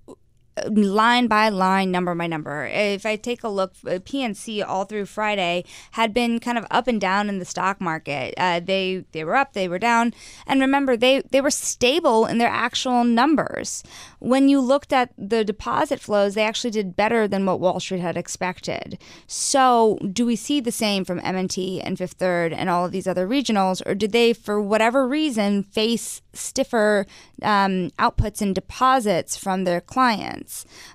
line 0.68 1.28
by 1.28 1.50
line, 1.50 1.92
number 1.92 2.14
by 2.16 2.28
number. 2.28 2.66
If 2.66 3.06
I 3.06 3.16
take 3.16 3.44
a 3.44 3.50
look, 3.50 3.74
uh, 3.86 4.00
PNC 4.00 4.66
all 4.66 4.86
through 4.86 5.06
Friday 5.06 5.64
had 5.92 6.14
been 6.14 6.40
kind 6.40 6.58
of 6.58 6.66
up 6.72 6.88
and 6.88 7.00
down 7.00 7.30
in 7.30 7.40
the 7.40 7.46
stock 7.46 7.80
market. 7.82 8.34
Uh, 8.38 8.60
they 8.60 9.06
they 9.12 9.24
were 9.24 9.36
up, 9.36 9.54
they 9.54 9.68
were 9.68 9.80
down, 9.80 10.14
and 10.48 10.62
remember 10.62 10.96
they 10.96 11.22
they 11.32 11.42
were 11.42 11.52
stable 11.52 12.26
in 12.26 12.38
their 12.38 12.50
actual 12.50 13.04
numbers. 13.04 13.84
When 14.20 14.50
you 14.50 14.60
looked 14.60 14.94
at 14.94 15.12
the 15.18 15.44
deposit 15.44 16.00
flows, 16.00 16.36
they 16.36 16.44
actually 16.44 16.72
did 16.72 16.96
better 16.96 17.28
than 17.28 17.46
what 17.46 17.60
Wall 17.60 17.80
Street 17.80 18.02
had 18.02 18.18
expected. 18.18 18.98
So, 19.28 19.98
do 20.12 20.26
we 20.26 20.36
see 20.36 20.60
the 20.60 20.72
same 20.72 21.06
from 21.06 21.22
M&T 21.24 21.82
and 21.82 21.98
Fifth 21.98 22.14
Third 22.14 22.54
and 22.54 22.70
all 22.70 22.86
of 22.86 22.92
these 22.92 23.08
other 23.08 23.28
regionals, 23.28 23.82
or 23.86 23.96
did 23.96 24.12
they, 24.12 24.34
for 24.34 24.62
whatever 24.62 25.08
reason, 25.08 25.64
face 25.64 26.22
stiffer 26.34 27.06
um, 27.42 27.92
outputs 27.98 28.42
and 28.42 28.54
deposits 28.54 29.38
from 29.38 29.64
their 29.64 29.82
clients? 29.82 30.49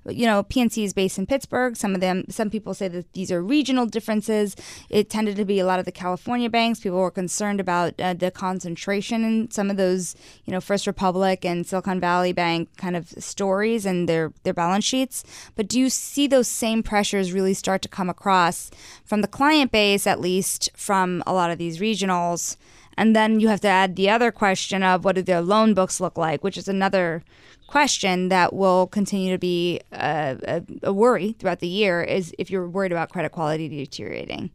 You 0.06 0.26
know, 0.26 0.42
PNC 0.42 0.84
is 0.84 0.92
based 0.92 1.18
in 1.18 1.26
Pittsburgh. 1.26 1.76
Some 1.76 1.94
of 1.94 2.00
them, 2.00 2.24
some 2.28 2.50
people 2.50 2.74
say 2.74 2.88
that 2.88 3.12
these 3.12 3.30
are 3.32 3.42
regional 3.42 3.86
differences. 3.86 4.56
It 4.90 5.10
tended 5.10 5.36
to 5.36 5.44
be 5.44 5.60
a 5.60 5.66
lot 5.66 5.78
of 5.78 5.84
the 5.84 5.92
California 5.92 6.50
banks. 6.50 6.80
People 6.80 6.98
were 6.98 7.10
concerned 7.10 7.60
about 7.60 7.94
uh, 8.00 8.14
the 8.14 8.30
concentration 8.30 9.24
in 9.24 9.50
some 9.50 9.70
of 9.70 9.76
those, 9.76 10.14
you 10.44 10.52
know, 10.52 10.60
First 10.60 10.86
Republic 10.86 11.44
and 11.44 11.66
Silicon 11.66 12.00
Valley 12.00 12.32
Bank 12.32 12.68
kind 12.76 12.96
of 12.96 13.08
stories 13.18 13.86
and 13.86 14.08
their 14.08 14.32
their 14.42 14.54
balance 14.54 14.84
sheets. 14.84 15.24
But 15.56 15.68
do 15.68 15.78
you 15.78 15.90
see 15.90 16.26
those 16.26 16.48
same 16.48 16.82
pressures 16.82 17.32
really 17.32 17.54
start 17.54 17.82
to 17.82 17.88
come 17.88 18.10
across 18.10 18.70
from 19.04 19.20
the 19.20 19.28
client 19.28 19.72
base, 19.72 20.06
at 20.06 20.20
least 20.20 20.70
from 20.76 21.22
a 21.26 21.32
lot 21.32 21.50
of 21.50 21.58
these 21.58 21.78
regionals? 21.78 22.56
And 22.96 23.14
then 23.14 23.40
you 23.40 23.48
have 23.48 23.60
to 23.62 23.68
add 23.68 23.96
the 23.96 24.10
other 24.10 24.30
question 24.30 24.82
of 24.82 25.04
what 25.04 25.16
do 25.16 25.22
their 25.22 25.40
loan 25.40 25.74
books 25.74 26.00
look 26.00 26.16
like, 26.16 26.44
which 26.44 26.56
is 26.56 26.68
another 26.68 27.24
question 27.74 28.28
that 28.28 28.52
will 28.52 28.86
continue 28.86 29.32
to 29.32 29.38
be 29.38 29.80
a, 29.90 30.38
a, 30.46 30.62
a 30.84 30.92
worry 30.92 31.32
throughout 31.32 31.58
the 31.58 31.66
year 31.66 32.00
is 32.04 32.32
if 32.38 32.48
you're 32.48 32.68
worried 32.68 32.92
about 32.92 33.10
credit 33.10 33.32
quality 33.32 33.68
deteriorating. 33.68 34.48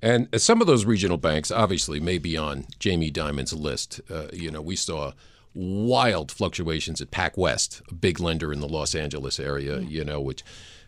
And 0.00 0.26
some 0.40 0.62
of 0.62 0.66
those 0.66 0.86
regional 0.86 1.18
banks 1.18 1.50
obviously 1.50 2.00
may 2.00 2.16
be 2.16 2.38
on 2.38 2.64
Jamie 2.78 3.10
Dimon's 3.10 3.52
list. 3.52 4.00
Uh, 4.10 4.28
you 4.32 4.50
know, 4.50 4.62
we 4.62 4.74
saw 4.74 5.12
wild 5.52 6.32
fluctuations 6.32 7.02
at 7.02 7.10
PacWest, 7.10 7.82
a 7.90 7.94
big 7.94 8.18
lender 8.18 8.54
in 8.54 8.60
the 8.60 8.68
Los 8.68 8.94
Angeles 8.94 9.38
area, 9.38 9.80
you 9.80 10.02
know, 10.02 10.18
which 10.18 10.42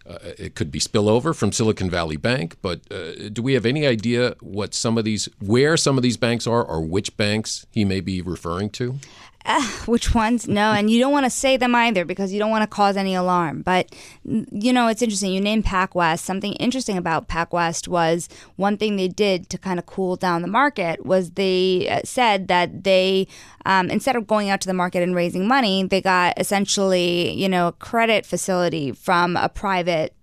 uh, 0.08 0.18
it 0.38 0.54
could 0.54 0.70
be 0.70 0.80
spillover 0.80 1.36
from 1.36 1.52
Silicon 1.52 1.90
Valley 1.90 2.16
Bank, 2.16 2.56
but 2.62 2.80
uh, 2.90 3.28
do 3.30 3.42
we 3.42 3.52
have 3.52 3.66
any 3.66 3.86
idea 3.86 4.34
what 4.40 4.72
some 4.72 4.96
of 4.96 5.04
these, 5.04 5.28
where 5.38 5.76
some 5.76 5.98
of 5.98 6.02
these 6.02 6.16
banks 6.16 6.46
are, 6.46 6.64
or 6.64 6.80
which 6.80 7.14
banks 7.18 7.66
he 7.70 7.84
may 7.84 8.00
be 8.00 8.22
referring 8.22 8.70
to? 8.70 8.98
Uh, 9.44 9.62
which 9.86 10.14
ones? 10.14 10.46
No, 10.46 10.72
and 10.72 10.90
you 10.90 11.00
don't 11.00 11.12
want 11.12 11.26
to 11.26 11.30
say 11.30 11.56
them 11.56 11.74
either 11.74 12.04
because 12.04 12.32
you 12.32 12.38
don't 12.38 12.50
want 12.50 12.62
to 12.62 12.66
cause 12.66 12.96
any 12.96 13.14
alarm. 13.14 13.62
But 13.62 13.94
you 14.24 14.72
know, 14.72 14.88
it's 14.88 15.02
interesting. 15.02 15.32
You 15.32 15.40
named 15.40 15.64
PacWest. 15.64 16.20
Something 16.20 16.52
interesting 16.54 16.96
about 16.96 17.28
PacWest 17.28 17.88
was 17.88 18.28
one 18.56 18.76
thing 18.76 18.96
they 18.96 19.08
did 19.08 19.48
to 19.50 19.58
kind 19.58 19.78
of 19.78 19.86
cool 19.86 20.16
down 20.16 20.42
the 20.42 20.48
market 20.48 21.04
was 21.04 21.32
they 21.32 21.88
uh, 21.88 22.00
said 22.04 22.48
that 22.48 22.84
they, 22.84 23.26
um, 23.66 23.90
instead 23.90 24.16
of 24.16 24.26
going 24.26 24.48
out 24.48 24.60
to 24.60 24.68
the 24.68 24.74
market 24.74 25.02
and 25.02 25.14
raising 25.14 25.48
money, 25.48 25.84
they 25.84 26.00
got 26.00 26.38
essentially, 26.38 27.32
you 27.32 27.48
know, 27.48 27.68
a 27.68 27.72
credit 27.72 28.24
facility 28.24 28.92
from 28.92 29.36
a 29.36 29.48
private 29.48 30.14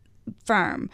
firm 0.43 0.89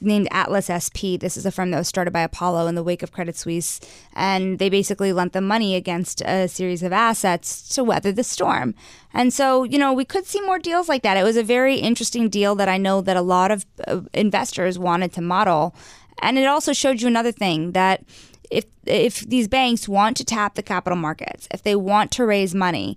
named 0.00 0.28
Atlas 0.30 0.66
SP. 0.68 1.18
This 1.18 1.36
is 1.36 1.46
a 1.46 1.50
firm 1.50 1.70
that 1.70 1.78
was 1.78 1.88
started 1.88 2.12
by 2.12 2.20
Apollo 2.20 2.66
in 2.66 2.74
the 2.74 2.82
wake 2.82 3.02
of 3.02 3.12
Credit 3.12 3.36
Suisse. 3.36 3.80
And 4.14 4.58
they 4.58 4.68
basically 4.68 5.12
lent 5.12 5.32
them 5.32 5.46
money 5.46 5.74
against 5.74 6.20
a 6.22 6.48
series 6.48 6.82
of 6.82 6.92
assets 6.92 7.68
to 7.74 7.84
weather 7.84 8.12
the 8.12 8.24
storm. 8.24 8.74
And 9.12 9.32
so, 9.32 9.64
you 9.64 9.78
know, 9.78 9.92
we 9.92 10.04
could 10.04 10.26
see 10.26 10.40
more 10.42 10.58
deals 10.58 10.88
like 10.88 11.02
that. 11.02 11.16
It 11.16 11.24
was 11.24 11.36
a 11.36 11.42
very 11.42 11.76
interesting 11.76 12.28
deal 12.28 12.54
that 12.56 12.68
I 12.68 12.78
know 12.78 13.00
that 13.00 13.16
a 13.16 13.22
lot 13.22 13.50
of 13.50 13.66
uh, 13.86 14.00
investors 14.12 14.78
wanted 14.78 15.12
to 15.14 15.20
model. 15.20 15.74
And 16.20 16.38
it 16.38 16.46
also 16.46 16.72
showed 16.72 17.00
you 17.00 17.08
another 17.08 17.32
thing 17.32 17.72
that 17.72 18.04
if 18.50 18.64
if 18.86 19.20
these 19.20 19.48
banks 19.48 19.88
want 19.88 20.16
to 20.16 20.24
tap 20.24 20.54
the 20.54 20.62
capital 20.62 20.96
markets, 20.96 21.48
if 21.52 21.62
they 21.62 21.76
want 21.76 22.10
to 22.12 22.24
raise 22.24 22.54
money, 22.54 22.96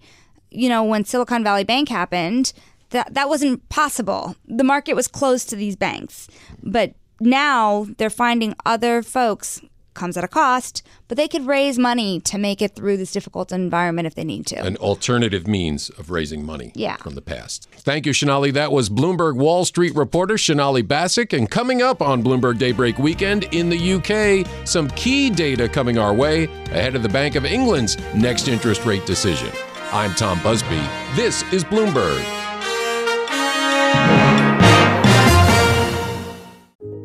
you 0.50 0.69
know, 0.69 0.83
when 0.83 1.05
Silicon 1.05 1.43
Valley 1.43 1.63
Bank 1.63 1.89
happened, 1.89 2.53
that 2.91 3.13
that 3.13 3.27
wasn't 3.27 3.67
possible. 3.69 4.36
The 4.45 4.63
market 4.63 4.93
was 4.93 5.07
closed 5.07 5.50
to 5.50 5.55
these 5.55 5.75
banks. 5.75 6.27
But 6.63 6.93
now 7.19 7.88
they're 7.98 8.10
finding 8.10 8.55
other 8.65 9.01
folks 9.01 9.62
comes 9.93 10.17
at 10.17 10.24
a 10.24 10.27
cost, 10.27 10.83
but 11.07 11.17
they 11.17 11.27
could 11.27 11.45
raise 11.45 11.77
money 11.77 12.19
to 12.21 12.38
make 12.38 12.62
it 12.62 12.75
through 12.75 12.98
this 12.98 13.12
difficult 13.12 13.51
environment 13.51 14.07
if 14.07 14.15
they 14.15 14.24
need 14.24 14.45
to. 14.48 14.55
An 14.55 14.77
alternative 14.77 15.48
means 15.48 15.89
of 15.91 16.10
raising 16.10 16.45
money 16.45 16.71
yeah. 16.75 16.98
from 16.98 17.15
the 17.15 17.21
past. 17.21 17.67
Thank 17.71 18.05
you, 18.05 18.13
Sonali. 18.13 18.51
That 18.51 18.71
was 18.71 18.89
Bloomberg 18.89 19.36
Wall 19.36 19.65
Street 19.65 19.93
reporter 19.95 20.38
Sonali 20.38 20.83
Basak. 20.83 21.38
And 21.38 21.50
coming 21.50 21.81
up 21.81 22.01
on 22.01 22.24
Bloomberg 22.24 22.57
Daybreak 22.57 22.98
Weekend 23.00 23.43
in 23.53 23.69
the 23.69 23.93
UK, 23.93 24.67
some 24.67 24.89
key 24.91 25.29
data 25.29 25.67
coming 25.67 25.98
our 25.98 26.13
way 26.13 26.45
ahead 26.45 26.95
of 26.95 27.03
the 27.03 27.10
Bank 27.10 27.36
of 27.36 27.45
England's 27.45 27.98
next 28.13 28.48
interest 28.48 28.86
rate 28.86 29.05
decision. 29.05 29.51
I'm 29.91 30.13
Tom 30.13 30.41
Busby. 30.41 30.81
This 31.15 31.43
is 31.51 31.63
Bloomberg. 31.65 32.50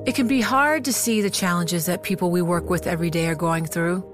It 0.07 0.15
can 0.15 0.29
be 0.29 0.41
hard 0.41 0.85
to 0.85 0.93
see 0.93 1.21
the 1.21 1.31
challenges 1.31 1.87
that 1.87 2.05
people 2.05 2.31
we 2.31 2.41
work 2.41 2.71
with 2.71 2.87
every 2.87 3.11
day 3.11 3.27
are 3.27 3.35
going 3.35 3.67
through. 3.67 4.05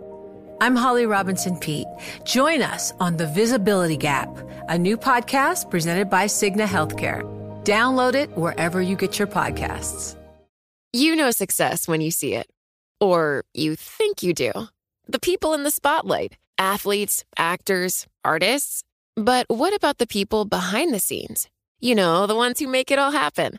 I'm 0.59 0.75
Holly 0.75 1.05
Robinson 1.05 1.59
Peete. 1.59 1.87
Join 2.25 2.63
us 2.63 2.95
on 2.99 3.19
The 3.19 3.27
Visibility 3.27 3.99
Gap, 3.99 4.35
a 4.71 4.79
new 4.79 4.97
podcast 4.97 5.71
presented 5.71 6.09
by 6.09 6.25
Cigna 6.25 6.65
Healthcare. 6.65 7.21
Download 7.65 8.15
it 8.15 8.35
wherever 8.39 8.81
you 8.81 8.97
get 8.97 9.19
your 9.19 9.29
podcasts. 9.29 10.17
You 10.95 11.15
know 11.15 11.31
success 11.31 11.87
when 11.87 12.01
you 12.01 12.11
see 12.11 12.37
it, 12.37 12.49
or 12.99 13.45
you 13.53 13.77
think 13.77 14.23
you 14.23 14.33
do. 14.33 14.51
The 15.09 15.21
people 15.21 15.53
in 15.53 15.63
the 15.63 15.71
spotlight 15.71 16.39
athletes, 16.57 17.23
actors, 17.37 18.07
artists. 18.25 18.83
But 19.15 19.45
what 19.51 19.75
about 19.75 19.99
the 19.99 20.07
people 20.07 20.47
behind 20.47 20.95
the 20.95 21.01
scenes? 21.01 21.51
You 21.81 21.95
know, 21.95 22.27
the 22.27 22.35
ones 22.35 22.61
who 22.61 22.67
make 22.67 22.91
it 22.91 22.99
all 22.99 23.11
happen 23.11 23.59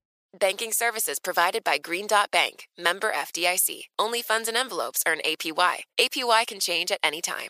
Banking 0.39 0.71
services 0.71 1.19
provided 1.19 1.61
by 1.61 1.77
Green 1.77 2.07
Dot 2.07 2.31
Bank, 2.31 2.69
member 2.77 3.11
FDIC. 3.11 3.87
Only 3.99 4.21
funds 4.21 4.47
and 4.47 4.55
envelopes 4.55 5.03
earn 5.05 5.19
APY. 5.25 5.79
APY 5.99 6.47
can 6.47 6.61
change 6.61 6.89
at 6.89 6.99
any 7.03 7.19
time. 7.21 7.49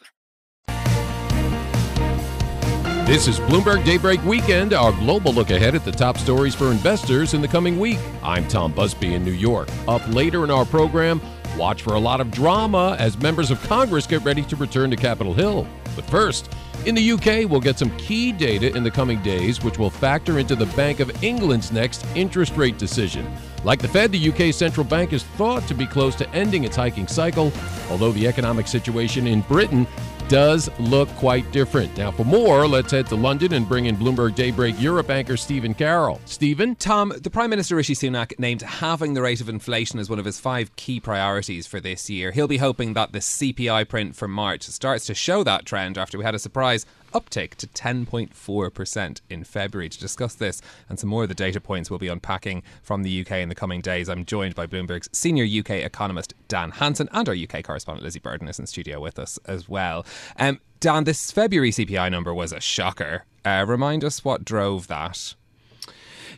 This 3.06 3.28
is 3.28 3.40
Bloomberg 3.42 3.86
Daybreak 3.86 4.24
Weekend, 4.26 4.74
our 4.74 4.92
global 4.94 5.32
look 5.32 5.52
ahead 5.52 5.76
at 5.76 5.86
the 5.86 5.92
top 5.92 6.18
stories 6.18 6.56
for 6.56 6.72
investors 6.72 7.36
in 7.36 7.42
the 7.42 7.48
coming 7.48 7.78
week. 7.80 8.00
I'm 8.24 8.48
Tom 8.48 8.72
Busby 8.72 9.14
in 9.14 9.24
New 9.24 9.32
York. 9.32 9.70
Up 9.88 10.02
later 10.08 10.44
in 10.44 10.50
our 10.50 10.66
program, 10.66 11.22
watch 11.62 11.84
for 11.84 11.94
a 11.94 12.00
lot 12.00 12.20
of 12.20 12.32
drama 12.32 12.96
as 12.98 13.16
members 13.20 13.52
of 13.52 13.62
Congress 13.62 14.08
get 14.08 14.24
ready 14.24 14.42
to 14.42 14.56
return 14.56 14.90
to 14.90 14.96
Capitol 14.96 15.32
Hill. 15.32 15.68
But 15.96 16.06
first, 16.06 16.52
in 16.88 16.96
the 16.96 17.12
UK, 17.12 17.48
we'll 17.48 17.60
get 17.60 17.78
some 17.78 17.96
key 17.98 18.32
data 18.32 18.76
in 18.76 18.84
the 18.84 18.90
coming 18.90 19.22
days, 19.22 19.64
which 19.64 19.78
will 19.78 19.92
factor 19.92 20.40
into 20.40 20.56
the 20.56 20.66
Bank 20.66 21.00
of 21.00 21.24
England's 21.24 21.72
next 21.72 22.04
interest 22.16 22.58
rate 22.58 22.80
decision. 22.80 23.32
Like 23.64 23.78
the 23.78 23.88
Fed, 23.88 24.12
the 24.12 24.32
UK 24.32 24.52
central 24.52 24.84
bank 24.84 25.14
is 25.14 25.22
thought 25.22 25.68
to 25.68 25.76
be 25.76 25.86
close 25.86 26.16
to 26.16 26.30
ending 26.32 26.64
its 26.64 26.76
hiking 26.76 27.06
cycle, 27.06 27.54
although 27.92 28.12
the 28.12 28.26
economic 28.26 28.68
situation 28.68 29.28
in 29.28 29.42
Britain 29.42 29.86
does 30.28 30.70
look 30.80 31.10
quite 31.16 31.50
different. 31.52 31.96
Now, 31.98 32.12
for 32.12 32.24
more, 32.24 32.68
let's 32.68 32.92
head 32.92 33.08
to 33.08 33.16
London 33.16 33.54
and 33.54 33.68
bring 33.68 33.86
in 33.86 33.96
Bloomberg 33.96 34.36
Daybreak 34.36 34.80
Europe 34.80 35.10
anchor 35.10 35.38
Stephen 35.38 35.74
Carroll. 35.74 36.20
Stephen? 36.26 36.76
Tom, 36.76 37.14
the 37.22 37.30
Prime 37.30 37.50
Minister 37.50 37.76
Rishi 37.76 37.94
Sunak 37.94 38.38
named 38.40 38.62
halving 38.62 39.14
the 39.14 39.22
rate 39.22 39.42
of 39.42 39.50
inflation 39.50 40.00
as 40.00 40.10
one 40.10 40.20
of 40.20 40.26
his 40.26 40.40
five 40.40 40.76
key 40.76 41.00
priorities 41.00 41.68
for 41.68 41.80
this 41.80 42.10
year. 42.10 42.32
He'll 42.32 42.48
be 42.48 42.58
hoping 42.58 42.94
that 42.94 43.12
the 43.12 43.20
CPI 43.20 43.88
print 43.88 44.16
for 44.16 44.28
March 44.28 44.64
starts 44.64 45.06
to 45.06 45.14
show 45.14 45.44
that 45.44 45.66
trend 45.66 45.98
after 45.98 46.18
we 46.18 46.24
had 46.24 46.36
a 46.36 46.40
surprise 46.40 46.86
uptick 47.12 47.56
to 47.56 47.68
10.4% 47.68 49.22
in 49.30 49.44
February. 49.44 49.90
To 49.90 50.00
discuss 50.00 50.36
this 50.36 50.62
and 50.90 51.00
some 51.00 51.10
more 51.10 51.24
of 51.24 51.30
the 51.30 51.36
data 51.36 51.60
points 51.60 51.90
we'll 51.90 52.00
be 52.00 52.08
unpacking 52.08 52.64
from 52.82 53.04
the 53.04 53.22
UK 53.22 53.34
in 53.34 53.50
the 53.50 53.56
coming 53.56 53.82
days, 53.82 54.10
I'm 54.10 54.26
joined 54.26 54.56
by 54.56 54.68
Bloomberg's 54.68 55.10
senior 55.12 55.46
UK 55.46 55.72
economist 55.72 56.34
Dan 56.48 56.72
Hanson 56.72 57.10
and 57.12 57.28
our 57.28 57.36
UK 57.36 57.64
correspondent 57.64 58.04
Lizzie 58.04 58.20
Burden 58.20 58.48
is 58.48 58.60
in 58.60 58.68
studio 58.68 59.00
with 59.00 59.20
us 59.20 59.40
as 59.46 59.68
well. 59.68 60.06
Um, 60.38 60.60
Dan, 60.80 61.04
this 61.04 61.32
February 61.32 61.72
CPI 61.72 62.10
number 62.12 62.34
was 62.34 62.52
a 62.52 62.60
shocker. 62.60 63.26
Uh, 63.46 63.66
remind 63.68 64.04
us 64.04 64.26
what 64.26 64.46
drove 64.46 64.88
that. 64.88 65.36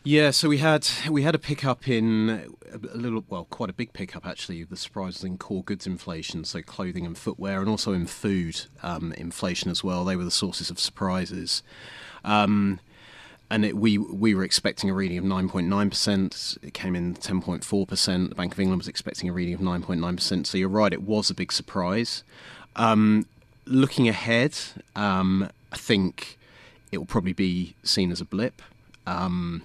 Yeah, 0.06 0.32
so 0.32 0.50
we 0.50 0.58
had 0.58 0.86
we 1.10 1.22
had 1.22 1.34
a 1.34 1.40
pickup 1.40 1.88
in 1.88 2.54
a 2.74 2.98
little, 2.98 3.24
well, 3.30 3.46
quite 3.46 3.70
a 3.70 3.74
big 3.74 3.94
pickup 3.94 4.26
actually. 4.26 4.64
The 4.66 4.76
surprises 4.76 5.24
in 5.24 5.38
core 5.38 5.64
goods 5.64 5.88
inflation, 5.88 6.44
so 6.44 6.62
clothing 6.62 7.06
and 7.06 7.18
footwear, 7.18 7.62
and 7.62 7.70
also 7.70 7.94
in 7.94 8.08
food 8.08 8.64
um, 8.82 9.14
inflation 9.14 9.72
as 9.72 9.82
well. 9.82 10.04
They 10.04 10.18
were 10.18 10.26
the 10.26 10.32
sources 10.32 10.70
of 10.70 10.78
surprises. 10.78 11.64
Um, 12.26 12.82
and 13.50 13.64
it, 13.64 13.78
we 13.78 13.98
we 13.98 14.36
were 14.36 14.44
expecting 14.44 14.90
a 14.90 14.94
reading 14.94 15.18
of 15.20 15.24
9.9%. 15.24 16.58
It 16.62 16.74
came 16.74 16.98
in 16.98 17.14
10.4%. 17.14 18.30
The 18.30 18.36
Bank 18.36 18.52
of 18.52 18.60
England 18.60 18.82
was 18.82 18.90
expecting 18.90 19.30
a 19.30 19.34
reading 19.34 19.54
of 19.54 19.62
9.9%. 19.62 20.46
So 20.46 20.58
you're 20.58 20.68
right, 20.68 20.92
it 20.92 21.04
was 21.04 21.30
a 21.30 21.34
big 21.34 21.54
surprise. 21.54 22.24
Um, 22.76 23.26
looking 23.66 24.10
ahead, 24.10 24.58
um, 24.98 25.50
I 25.72 25.78
think 25.78 26.38
it 26.92 26.98
will 26.98 27.06
probably 27.06 27.34
be 27.34 27.76
seen 27.84 28.12
as 28.12 28.20
a 28.20 28.26
blip. 28.26 28.62
Um, 29.08 29.64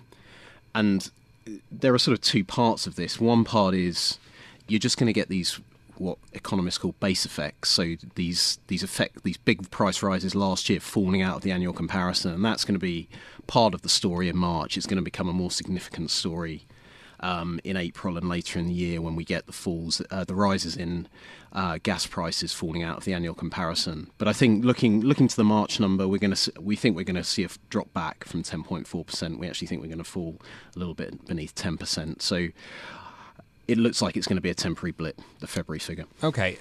and 0.75 1.10
there 1.70 1.94
are 1.94 1.98
sort 1.98 2.16
of 2.16 2.20
two 2.20 2.44
parts 2.44 2.87
of 2.87 2.96
this. 2.96 3.20
One 3.20 3.44
part 3.44 3.75
is 3.75 4.18
you're 4.66 4.78
just 4.78 4.98
going 4.98 5.06
to 5.06 5.12
get 5.12 5.28
these 5.28 5.60
what 5.96 6.18
economists 6.32 6.78
call 6.78 6.94
base 7.00 7.25
effects. 7.25 7.70
So 7.70 7.96
these 8.14 8.58
these 8.68 8.82
effect 8.82 9.25
these 9.25 9.37
big 9.37 9.70
price 9.70 10.02
rises 10.02 10.34
last 10.34 10.68
year 10.68 10.80
falling 10.80 11.22
out 11.22 11.37
of 11.37 11.42
the 11.42 11.50
annual 11.50 11.72
comparison, 11.72 12.32
and 12.32 12.44
that's 12.44 12.64
going 12.64 12.75
to 12.75 12.80
be 12.80 13.08
part 13.46 13.75
of 13.75 13.82
the 13.82 13.88
story 13.88 14.28
in 14.28 14.37
March. 14.37 14.76
It's 14.76 14.87
going 14.87 14.96
to 14.98 15.02
become 15.02 15.28
a 15.28 15.32
more 15.32 15.50
significant 15.50 16.10
story 16.10 16.66
um, 17.20 17.60
in 17.64 17.76
April 17.76 18.16
and 18.16 18.28
later 18.28 18.58
in 18.58 18.66
the 18.66 18.72
year 18.72 19.00
when 19.00 19.16
we 19.16 19.25
get 19.25 19.46
the 19.46 19.52
falls, 19.52 20.02
uh, 20.10 20.25
the 20.25 20.34
rises 20.34 20.76
in 20.76 21.08
uh, 21.52 21.78
gas 21.82 22.06
prices 22.06 22.52
falling 22.52 22.82
out 22.82 22.98
of 22.98 23.04
the 23.04 23.12
annual 23.12 23.34
comparison. 23.34 24.10
But 24.18 24.28
I 24.28 24.32
think 24.32 24.64
looking 24.64 25.00
looking 25.00 25.28
to 25.28 25.37
the 25.37 25.44
March 25.44 25.80
number, 25.80 26.06
we're 26.06 26.18
going 26.18 26.34
to 26.34 26.52
we 26.60 26.76
think 26.76 26.96
we're 26.96 27.04
going 27.04 27.16
to 27.16 27.25
see 27.25 27.44
a 27.44 27.48
drop 27.70 27.92
back 27.92 28.25
from 28.25 28.42
10.4 28.42 29.06
percent. 29.06 29.38
We 29.38 29.48
actually 29.48 29.68
think 29.68 29.80
we're 29.80 29.88
going 29.88 29.98
to 29.98 30.04
fall 30.04 30.37
a 30.75 30.78
little 30.78 30.94
bit 30.94 31.26
beneath 31.26 31.54
10 31.54 31.76
percent. 31.76 32.22
So 32.22 32.48
it 33.66 33.78
looks 33.78 34.00
like 34.00 34.16
it's 34.16 34.26
going 34.26 34.37
to 34.37 34.42
be 34.42 34.50
a 34.50 34.54
temporary 34.54 34.92
blip, 34.92 35.20
the 35.40 35.46
February 35.46 35.78
figure. 35.78 36.06
Okay. 36.22 36.56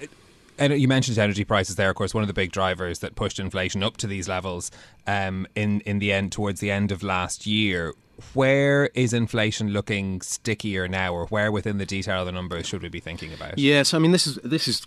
And 0.58 0.78
you 0.80 0.88
mentioned 0.88 1.18
energy 1.18 1.44
prices 1.44 1.76
there, 1.76 1.90
of 1.90 1.96
course, 1.96 2.14
one 2.14 2.22
of 2.22 2.28
the 2.28 2.34
big 2.34 2.52
drivers 2.52 2.98
that 3.00 3.14
pushed 3.14 3.38
inflation 3.38 3.82
up 3.82 3.96
to 3.98 4.06
these 4.06 4.28
levels 4.28 4.70
um, 5.06 5.46
in 5.54 5.80
in 5.82 5.98
the 5.98 6.12
end 6.12 6.32
towards 6.32 6.60
the 6.60 6.70
end 6.70 6.92
of 6.92 7.02
last 7.02 7.46
year. 7.46 7.94
Where 8.34 8.86
is 8.94 9.12
inflation 9.12 9.68
looking 9.68 10.20
stickier 10.22 10.88
now, 10.88 11.14
or 11.14 11.26
where 11.26 11.52
within 11.52 11.78
the 11.78 11.86
detail 11.86 12.20
of 12.20 12.26
the 12.26 12.32
numbers 12.32 12.66
should 12.66 12.82
we 12.82 12.88
be 12.88 12.98
thinking 12.98 13.32
about? 13.32 13.58
Yes, 13.58 13.94
I 13.94 13.98
mean 13.98 14.10
this 14.10 14.26
is 14.26 14.38
this 14.42 14.66
is 14.66 14.84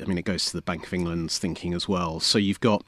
I 0.00 0.04
mean, 0.04 0.18
it 0.18 0.24
goes 0.24 0.46
to 0.46 0.52
the 0.52 0.62
Bank 0.62 0.86
of 0.86 0.92
England's 0.92 1.38
thinking 1.38 1.72
as 1.74 1.88
well. 1.88 2.20
So 2.20 2.38
you've 2.38 2.60
got, 2.60 2.84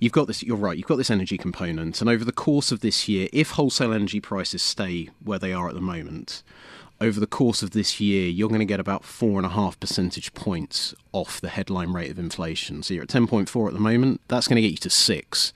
you've 0.00 0.12
got 0.12 0.26
this. 0.26 0.42
You're 0.42 0.56
right. 0.56 0.76
You've 0.76 0.86
got 0.86 0.96
this 0.96 1.10
energy 1.10 1.38
component, 1.38 2.00
and 2.00 2.10
over 2.10 2.24
the 2.24 2.32
course 2.32 2.70
of 2.70 2.80
this 2.80 3.08
year, 3.08 3.28
if 3.32 3.52
wholesale 3.52 3.92
energy 3.92 4.20
prices 4.20 4.62
stay 4.62 5.08
where 5.24 5.38
they 5.38 5.52
are 5.52 5.68
at 5.68 5.74
the 5.74 5.80
moment, 5.80 6.42
over 7.00 7.20
the 7.20 7.26
course 7.26 7.62
of 7.62 7.72
this 7.72 8.00
year, 8.00 8.28
you're 8.28 8.48
going 8.48 8.60
to 8.60 8.64
get 8.64 8.80
about 8.80 9.04
four 9.04 9.38
and 9.38 9.46
a 9.46 9.50
half 9.50 9.78
percentage 9.78 10.32
points 10.34 10.94
off 11.12 11.40
the 11.40 11.48
headline 11.48 11.92
rate 11.92 12.10
of 12.10 12.18
inflation. 12.18 12.82
So 12.82 12.94
you're 12.94 13.02
at 13.02 13.08
10.4 13.08 13.68
at 13.68 13.74
the 13.74 13.80
moment. 13.80 14.20
That's 14.28 14.48
going 14.48 14.56
to 14.56 14.62
get 14.62 14.70
you 14.70 14.76
to 14.78 14.90
six, 14.90 15.52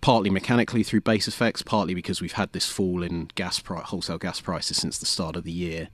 partly 0.00 0.28
mechanically 0.28 0.82
through 0.82 1.00
base 1.00 1.26
effects, 1.26 1.62
partly 1.62 1.94
because 1.94 2.20
we've 2.20 2.32
had 2.32 2.52
this 2.52 2.66
fall 2.66 3.02
in 3.02 3.30
gas 3.34 3.62
wholesale 3.66 4.18
gas 4.18 4.40
prices 4.40 4.76
since 4.76 4.98
the 4.98 5.06
start 5.06 5.36
of 5.36 5.44
the 5.44 5.52
year. 5.52 5.88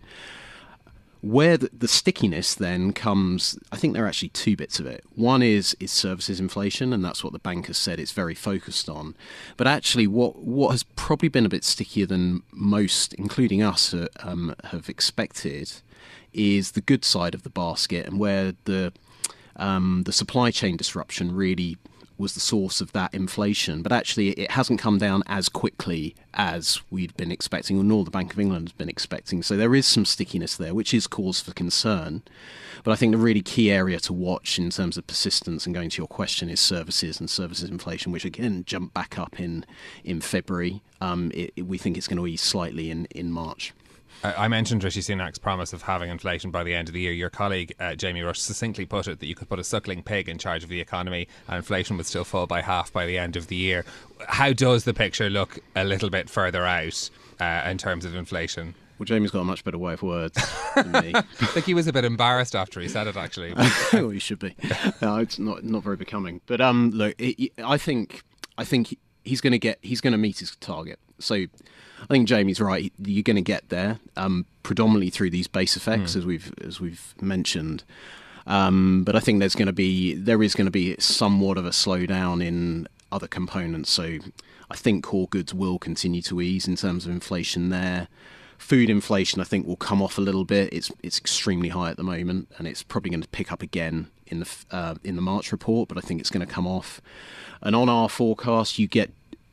Where 1.22 1.56
the, 1.56 1.70
the, 1.72 1.88
stickiness 1.88 2.54
then 2.54 2.92
comes, 2.92 3.58
I 3.72 3.76
think 3.76 3.94
there 3.94 4.04
are 4.04 4.08
actually 4.08 4.28
two 4.28 4.54
bits 4.54 4.78
of 4.78 4.86
it. 4.86 5.02
One 5.14 5.42
is 5.42 5.76
is 5.80 5.90
services 5.90 6.38
inflation, 6.38 6.92
and 6.92 7.04
that's 7.04 7.24
what 7.24 7.32
the 7.32 7.38
bank 7.38 7.66
has 7.66 7.78
said 7.78 7.98
it's 7.98 8.12
very 8.12 8.34
focused 8.34 8.88
on. 8.88 9.16
But 9.56 9.66
actually, 9.66 10.06
what 10.06 10.36
what 10.36 10.70
has 10.70 10.82
probably 10.82 11.28
been 11.28 11.46
a 11.46 11.48
bit 11.48 11.64
stickier 11.64 12.06
than 12.06 12.42
most, 12.52 13.14
including 13.14 13.62
us, 13.62 13.92
uh, 13.94 14.08
um, 14.22 14.54
have 14.64 14.88
expected, 14.88 15.72
is 16.32 16.72
the 16.72 16.80
good 16.80 17.04
side 17.04 17.34
of 17.34 17.42
the 17.42 17.50
basket, 17.50 18.06
and 18.06 18.18
where 18.20 18.54
the 18.64 18.92
um, 19.56 20.02
the 20.04 20.12
supply 20.12 20.50
chain 20.50 20.76
disruption 20.76 21.34
really 21.34 21.78
was 22.18 22.34
the 22.34 22.40
source 22.40 22.80
of 22.80 22.92
that 22.92 23.12
inflation. 23.14 23.82
But 23.82 23.92
actually, 23.92 24.30
it 24.30 24.52
hasn't 24.52 24.80
come 24.80 24.98
down 24.98 25.22
as 25.26 25.48
quickly 25.48 26.14
as 26.34 26.80
we'd 26.90 27.16
been 27.16 27.30
expecting, 27.30 27.78
or 27.78 27.84
nor 27.84 28.04
the 28.04 28.10
Bank 28.10 28.32
of 28.32 28.40
England 28.40 28.68
has 28.68 28.72
been 28.72 28.88
expecting. 28.88 29.42
So 29.42 29.56
there 29.56 29.74
is 29.74 29.86
some 29.86 30.04
stickiness 30.04 30.56
there, 30.56 30.74
which 30.74 30.94
is 30.94 31.06
cause 31.06 31.40
for 31.40 31.52
concern. 31.52 32.22
But 32.84 32.92
I 32.92 32.96
think 32.96 33.12
the 33.12 33.18
really 33.18 33.42
key 33.42 33.70
area 33.70 33.98
to 34.00 34.12
watch 34.12 34.58
in 34.58 34.70
terms 34.70 34.96
of 34.96 35.06
persistence 35.06 35.66
and 35.66 35.74
going 35.74 35.90
to 35.90 35.98
your 35.98 36.06
question 36.06 36.48
is 36.48 36.60
services 36.60 37.18
and 37.18 37.28
services 37.28 37.68
inflation, 37.68 38.12
which 38.12 38.24
again 38.24 38.64
jumped 38.64 38.94
back 38.94 39.18
up 39.18 39.40
in 39.40 39.64
in 40.04 40.20
February. 40.20 40.82
Um, 41.00 41.30
it, 41.34 41.52
it, 41.56 41.62
we 41.62 41.78
think 41.78 41.96
it's 41.96 42.08
going 42.08 42.18
to 42.18 42.26
ease 42.26 42.42
slightly 42.42 42.90
in 42.90 43.06
in 43.06 43.32
March. 43.32 43.72
I 44.24 44.48
mentioned 44.48 44.82
Rishi 44.82 45.00
Sunak's 45.00 45.38
promise 45.38 45.72
of 45.72 45.82
having 45.82 46.10
inflation 46.10 46.50
by 46.50 46.64
the 46.64 46.74
end 46.74 46.88
of 46.88 46.94
the 46.94 47.00
year. 47.00 47.12
Your 47.12 47.30
colleague 47.30 47.74
uh, 47.78 47.94
Jamie 47.94 48.22
Rush 48.22 48.40
succinctly 48.40 48.86
put 48.86 49.06
it 49.08 49.20
that 49.20 49.26
you 49.26 49.34
could 49.34 49.48
put 49.48 49.58
a 49.58 49.64
suckling 49.64 50.02
pig 50.02 50.28
in 50.28 50.38
charge 50.38 50.64
of 50.64 50.68
the 50.68 50.80
economy 50.80 51.28
and 51.48 51.58
inflation 51.58 51.96
would 51.96 52.06
still 52.06 52.24
fall 52.24 52.46
by 52.46 52.62
half 52.62 52.92
by 52.92 53.06
the 53.06 53.18
end 53.18 53.36
of 53.36 53.48
the 53.48 53.56
year. 53.56 53.84
How 54.28 54.52
does 54.52 54.84
the 54.84 54.94
picture 54.94 55.30
look 55.30 55.58
a 55.74 55.84
little 55.84 56.10
bit 56.10 56.28
further 56.30 56.64
out 56.64 57.10
uh, 57.40 57.62
in 57.66 57.78
terms 57.78 58.04
of 58.04 58.14
inflation? 58.14 58.74
Well, 58.98 59.04
Jamie's 59.04 59.30
got 59.30 59.40
a 59.40 59.44
much 59.44 59.62
better 59.62 59.76
way 59.76 59.92
of 59.92 60.02
words 60.02 60.42
than 60.74 60.90
me. 60.90 61.12
I 61.14 61.20
think 61.20 61.66
he 61.66 61.74
was 61.74 61.86
a 61.86 61.92
bit 61.92 62.04
embarrassed 62.04 62.56
after 62.56 62.80
he 62.80 62.88
said 62.88 63.06
it. 63.06 63.16
Actually, 63.16 63.52
well, 63.92 64.08
he 64.08 64.18
should 64.18 64.38
be. 64.38 64.56
No, 65.02 65.18
it's 65.18 65.38
not 65.38 65.64
not 65.64 65.82
very 65.82 65.96
becoming. 65.96 66.40
But 66.46 66.62
um, 66.62 66.90
look, 66.92 67.14
it, 67.18 67.52
I 67.62 67.76
think 67.76 68.22
I 68.56 68.64
think 68.64 68.96
he's 69.22 69.42
going 69.42 69.52
to 69.52 69.58
get 69.58 69.78
he's 69.82 70.00
going 70.00 70.12
to 70.12 70.18
meet 70.18 70.38
his 70.38 70.56
target. 70.56 70.98
So 71.18 71.44
I 72.08 72.14
think 72.14 72.28
Jamie's 72.28 72.60
right. 72.60 72.92
You're 73.04 73.22
going 73.22 73.36
to 73.36 73.42
get 73.42 73.68
there 73.68 73.98
um, 74.16 74.46
predominantly 74.62 75.10
through 75.10 75.30
these 75.30 75.48
base 75.48 75.76
effects, 75.76 76.12
mm. 76.12 76.16
as 76.16 76.26
we've 76.26 76.54
as 76.62 76.80
we've 76.80 77.14
mentioned. 77.20 77.84
Um, 78.46 79.02
but 79.02 79.16
I 79.16 79.20
think 79.20 79.40
there's 79.40 79.56
going 79.56 79.66
to 79.66 79.72
be 79.72 80.14
there 80.14 80.42
is 80.42 80.54
going 80.54 80.66
to 80.66 80.70
be 80.70 80.96
somewhat 80.98 81.58
of 81.58 81.66
a 81.66 81.70
slowdown 81.70 82.44
in 82.44 82.86
other 83.10 83.26
components. 83.26 83.90
So 83.90 84.18
I 84.70 84.76
think 84.76 85.04
core 85.04 85.28
goods 85.28 85.52
will 85.52 85.78
continue 85.78 86.22
to 86.22 86.40
ease 86.40 86.68
in 86.68 86.76
terms 86.76 87.06
of 87.06 87.12
inflation 87.12 87.70
there. 87.70 88.08
Food 88.58 88.88
inflation, 88.88 89.40
I 89.40 89.44
think, 89.44 89.66
will 89.66 89.76
come 89.76 90.00
off 90.00 90.16
a 90.16 90.20
little 90.20 90.44
bit. 90.44 90.72
It's 90.72 90.90
it's 91.02 91.18
extremely 91.18 91.70
high 91.70 91.90
at 91.90 91.96
the 91.96 92.04
moment, 92.04 92.48
and 92.56 92.68
it's 92.68 92.82
probably 92.82 93.10
going 93.10 93.22
to 93.22 93.28
pick 93.28 93.50
up 93.50 93.62
again 93.62 94.08
in 94.28 94.40
the 94.40 94.48
uh, 94.70 94.94
in 95.02 95.16
the 95.16 95.22
March 95.22 95.50
report. 95.50 95.88
But 95.88 95.98
I 95.98 96.00
think 96.00 96.20
it's 96.20 96.30
going 96.30 96.46
to 96.46 96.52
come 96.52 96.66
off. 96.66 97.00
And 97.60 97.74
on 97.74 97.88
our 97.88 98.08
forecast, 98.08 98.78
you 98.78 98.86
get 98.86 99.10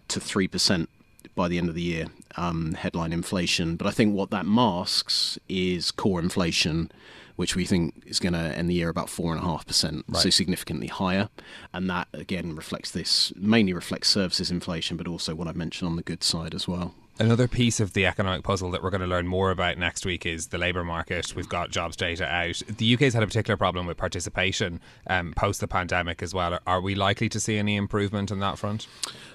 to 0.10 0.20
three 0.20 0.48
percent 0.48 0.90
by 1.36 1.48
the 1.48 1.58
end 1.58 1.70
of 1.70 1.76
the 1.76 1.82
year, 1.82 2.08
um, 2.36 2.74
headline 2.74 3.14
inflation. 3.14 3.76
But 3.76 3.88
I 3.88 3.92
think 3.92 4.14
what 4.16 4.30
that 4.32 4.46
masks 4.46 5.38
is 5.50 5.92
core 5.92 6.20
inflation, 6.20 6.92
which 7.36 7.56
we 7.56 7.66
think 7.66 8.04
is 8.06 8.20
going 8.20 8.34
to 8.34 8.40
end 8.40 8.70
the 8.70 8.76
year 8.76 8.90
about 8.90 9.10
four 9.10 9.34
and 9.34 9.42
a 9.42 9.46
half 9.46 9.66
percent, 9.66 10.06
so 10.14 10.30
significantly 10.30 10.88
higher. 10.88 11.30
And 11.74 11.90
that 11.90 12.08
again 12.14 12.56
reflects 12.56 12.92
this 12.92 13.34
mainly 13.36 13.74
reflects 13.74 14.10
services 14.10 14.52
inflation, 14.52 14.98
but 14.98 15.08
also 15.08 15.34
what 15.34 15.48
I 15.48 15.54
mentioned 15.54 15.90
on 15.90 15.96
the 15.96 16.04
goods 16.04 16.26
side 16.26 16.54
as 16.54 16.68
well. 16.68 16.94
Another 17.20 17.48
piece 17.48 17.80
of 17.80 17.94
the 17.94 18.08
economic 18.08 18.44
puzzle 18.44 18.72
that 18.72 18.82
we're 18.82 18.90
going 18.90 19.02
to 19.02 19.08
learn 19.08 19.28
more 19.28 19.52
about 19.52 19.78
next 19.78 20.04
week 20.04 20.26
is 20.26 20.48
the 20.48 20.58
labour 20.58 20.84
market. 20.84 21.36
We've 21.36 21.48
got 21.48 21.70
jobs 21.70 21.96
data 21.96 22.26
out. 22.26 22.64
The 22.68 22.96
UK's 22.96 23.14
had 23.14 23.22
a 23.22 23.28
particular 23.28 23.56
problem 23.56 23.86
with 23.86 23.98
participation 23.98 24.80
um, 25.06 25.32
post 25.34 25.60
the 25.60 25.68
pandemic 25.68 26.24
as 26.24 26.34
well. 26.34 26.58
Are 26.66 26.82
we 26.82 26.96
likely 26.96 27.30
to 27.30 27.40
see 27.40 27.60
any 27.60 27.76
improvement 27.76 28.32
on 28.32 28.40
that 28.40 28.58
front? 28.58 28.88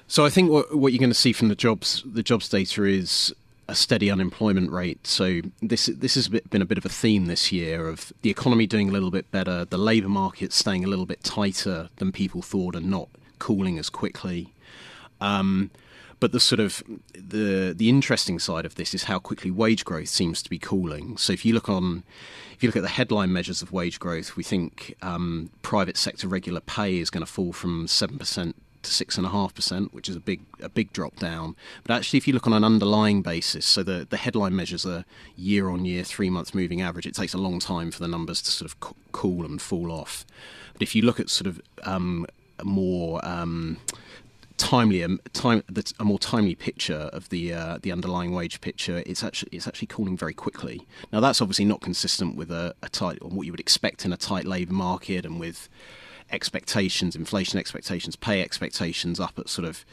So 0.08 0.24
I 0.24 0.30
think 0.30 0.50
what, 0.50 0.76
what 0.76 0.92
you're 0.92 0.98
going 0.98 1.10
to 1.10 1.14
see 1.14 1.32
from 1.32 1.48
the 1.48 1.54
jobs 1.54 2.02
the 2.04 2.24
jobs 2.24 2.48
data 2.48 2.82
is 2.82 3.32
a 3.68 3.76
steady 3.76 4.10
unemployment 4.10 4.72
rate. 4.72 5.06
So 5.06 5.42
this 5.62 5.86
this 5.86 6.16
has 6.16 6.28
been 6.28 6.62
a 6.62 6.66
bit 6.66 6.78
of 6.78 6.84
a 6.84 6.88
theme 6.88 7.26
this 7.26 7.52
year 7.52 7.88
of 7.88 8.12
the 8.22 8.30
economy 8.30 8.66
doing 8.66 8.88
a 8.88 8.92
little 8.92 9.12
bit 9.12 9.30
better, 9.30 9.64
the 9.64 9.78
labour 9.78 10.08
market 10.08 10.52
staying 10.52 10.84
a 10.84 10.88
little 10.88 11.06
bit 11.06 11.22
tighter 11.22 11.90
than 11.96 12.10
people 12.10 12.42
thought, 12.42 12.74
and 12.74 12.90
not 12.90 13.08
cooling 13.38 13.78
as 13.78 13.88
quickly. 13.88 14.52
Um, 15.20 15.70
but 16.20 16.32
the 16.32 16.40
sort 16.40 16.60
of 16.60 16.82
the 17.12 17.74
the 17.76 17.88
interesting 17.88 18.38
side 18.38 18.66
of 18.66 18.74
this 18.74 18.94
is 18.94 19.04
how 19.04 19.18
quickly 19.18 19.50
wage 19.50 19.84
growth 19.84 20.08
seems 20.08 20.42
to 20.42 20.50
be 20.50 20.58
cooling. 20.58 21.16
So 21.16 21.32
if 21.32 21.44
you 21.44 21.54
look 21.54 21.68
on, 21.68 22.02
if 22.54 22.62
you 22.62 22.68
look 22.68 22.76
at 22.76 22.82
the 22.82 22.88
headline 22.88 23.32
measures 23.32 23.62
of 23.62 23.72
wage 23.72 23.98
growth, 23.98 24.36
we 24.36 24.42
think 24.42 24.94
um, 25.02 25.50
private 25.62 25.96
sector 25.96 26.28
regular 26.28 26.60
pay 26.60 26.98
is 26.98 27.10
going 27.10 27.24
to 27.24 27.30
fall 27.30 27.52
from 27.52 27.86
seven 27.86 28.18
percent 28.18 28.56
to 28.82 28.90
six 28.92 29.16
and 29.16 29.26
a 29.26 29.30
half 29.30 29.54
percent, 29.54 29.92
which 29.92 30.08
is 30.08 30.16
a 30.16 30.20
big 30.20 30.40
a 30.60 30.68
big 30.68 30.92
drop 30.92 31.16
down. 31.16 31.56
But 31.84 31.94
actually, 31.94 32.18
if 32.18 32.26
you 32.26 32.34
look 32.34 32.46
on 32.46 32.52
an 32.52 32.64
underlying 32.64 33.22
basis, 33.22 33.66
so 33.66 33.82
the 33.82 34.06
the 34.08 34.16
headline 34.16 34.56
measures 34.56 34.84
are 34.86 35.04
year 35.36 35.68
on 35.68 35.84
year, 35.84 36.02
three 36.02 36.30
month 36.30 36.54
moving 36.54 36.80
average. 36.80 37.06
It 37.06 37.14
takes 37.14 37.34
a 37.34 37.38
long 37.38 37.58
time 37.60 37.90
for 37.90 38.00
the 38.00 38.08
numbers 38.08 38.42
to 38.42 38.50
sort 38.50 38.70
of 38.70 38.80
cool 39.12 39.44
and 39.44 39.60
fall 39.60 39.92
off. 39.92 40.24
But 40.72 40.82
if 40.82 40.94
you 40.94 41.02
look 41.02 41.20
at 41.20 41.30
sort 41.30 41.46
of 41.46 41.60
um, 41.84 42.26
more 42.64 43.24
um, 43.24 43.78
timely 44.58 45.02
a, 45.02 45.08
time, 45.32 45.62
a 45.98 46.04
more 46.04 46.18
timely 46.18 46.54
picture 46.54 47.08
of 47.12 47.30
the 47.30 47.54
uh, 47.54 47.78
the 47.80 47.90
underlying 47.90 48.32
wage 48.32 48.60
picture. 48.60 49.02
It's 49.06 49.24
actually 49.24 49.50
it's 49.52 49.66
actually 49.66 49.86
cooling 49.86 50.16
very 50.16 50.34
quickly. 50.34 50.86
Now 51.12 51.20
that's 51.20 51.40
obviously 51.40 51.64
not 51.64 51.80
consistent 51.80 52.36
with 52.36 52.50
a, 52.50 52.74
a 52.82 52.88
tight 52.90 53.18
or 53.22 53.30
what 53.30 53.46
you 53.46 53.52
would 53.52 53.60
expect 53.60 54.04
in 54.04 54.12
a 54.12 54.16
tight 54.16 54.44
labour 54.44 54.74
market 54.74 55.24
and 55.24 55.40
with 55.40 55.68
expectations, 56.30 57.16
inflation 57.16 57.58
expectations, 57.58 58.16
pay 58.16 58.42
expectations 58.42 59.18
up 59.18 59.38
at 59.38 59.48
sort 59.48 59.66
of 59.66 59.86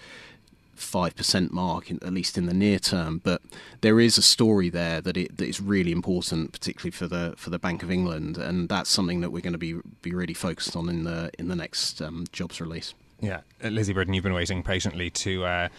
five 0.75 1.15
percent 1.15 1.53
mark, 1.53 1.89
in, 1.89 2.03
at 2.03 2.11
least 2.11 2.37
in 2.37 2.47
the 2.47 2.53
near 2.53 2.79
term. 2.79 3.21
But 3.23 3.41
there 3.81 3.99
is 3.99 4.17
a 4.17 4.21
story 4.21 4.69
there 4.69 4.99
that 4.99 5.15
it 5.15 5.37
that 5.37 5.47
is 5.47 5.61
really 5.61 5.91
important, 5.91 6.51
particularly 6.51 6.91
for 6.91 7.07
the 7.07 7.35
for 7.37 7.49
the 7.49 7.59
Bank 7.59 7.83
of 7.83 7.91
England, 7.91 8.37
and 8.37 8.67
that's 8.67 8.89
something 8.89 9.21
that 9.21 9.29
we're 9.29 9.41
going 9.41 9.53
to 9.53 9.59
be 9.59 9.75
be 10.01 10.13
really 10.13 10.33
focused 10.33 10.75
on 10.75 10.89
in 10.89 11.03
the 11.03 11.31
in 11.39 11.47
the 11.47 11.55
next 11.55 12.01
um, 12.01 12.25
jobs 12.31 12.59
release. 12.59 12.93
Yeah, 13.21 13.41
Lizzie 13.63 13.93
Burden, 13.93 14.13
you've 14.13 14.23
been 14.23 14.33
waiting 14.33 14.61
patiently 14.61 15.09
to 15.09 15.45
uh, 15.45 15.69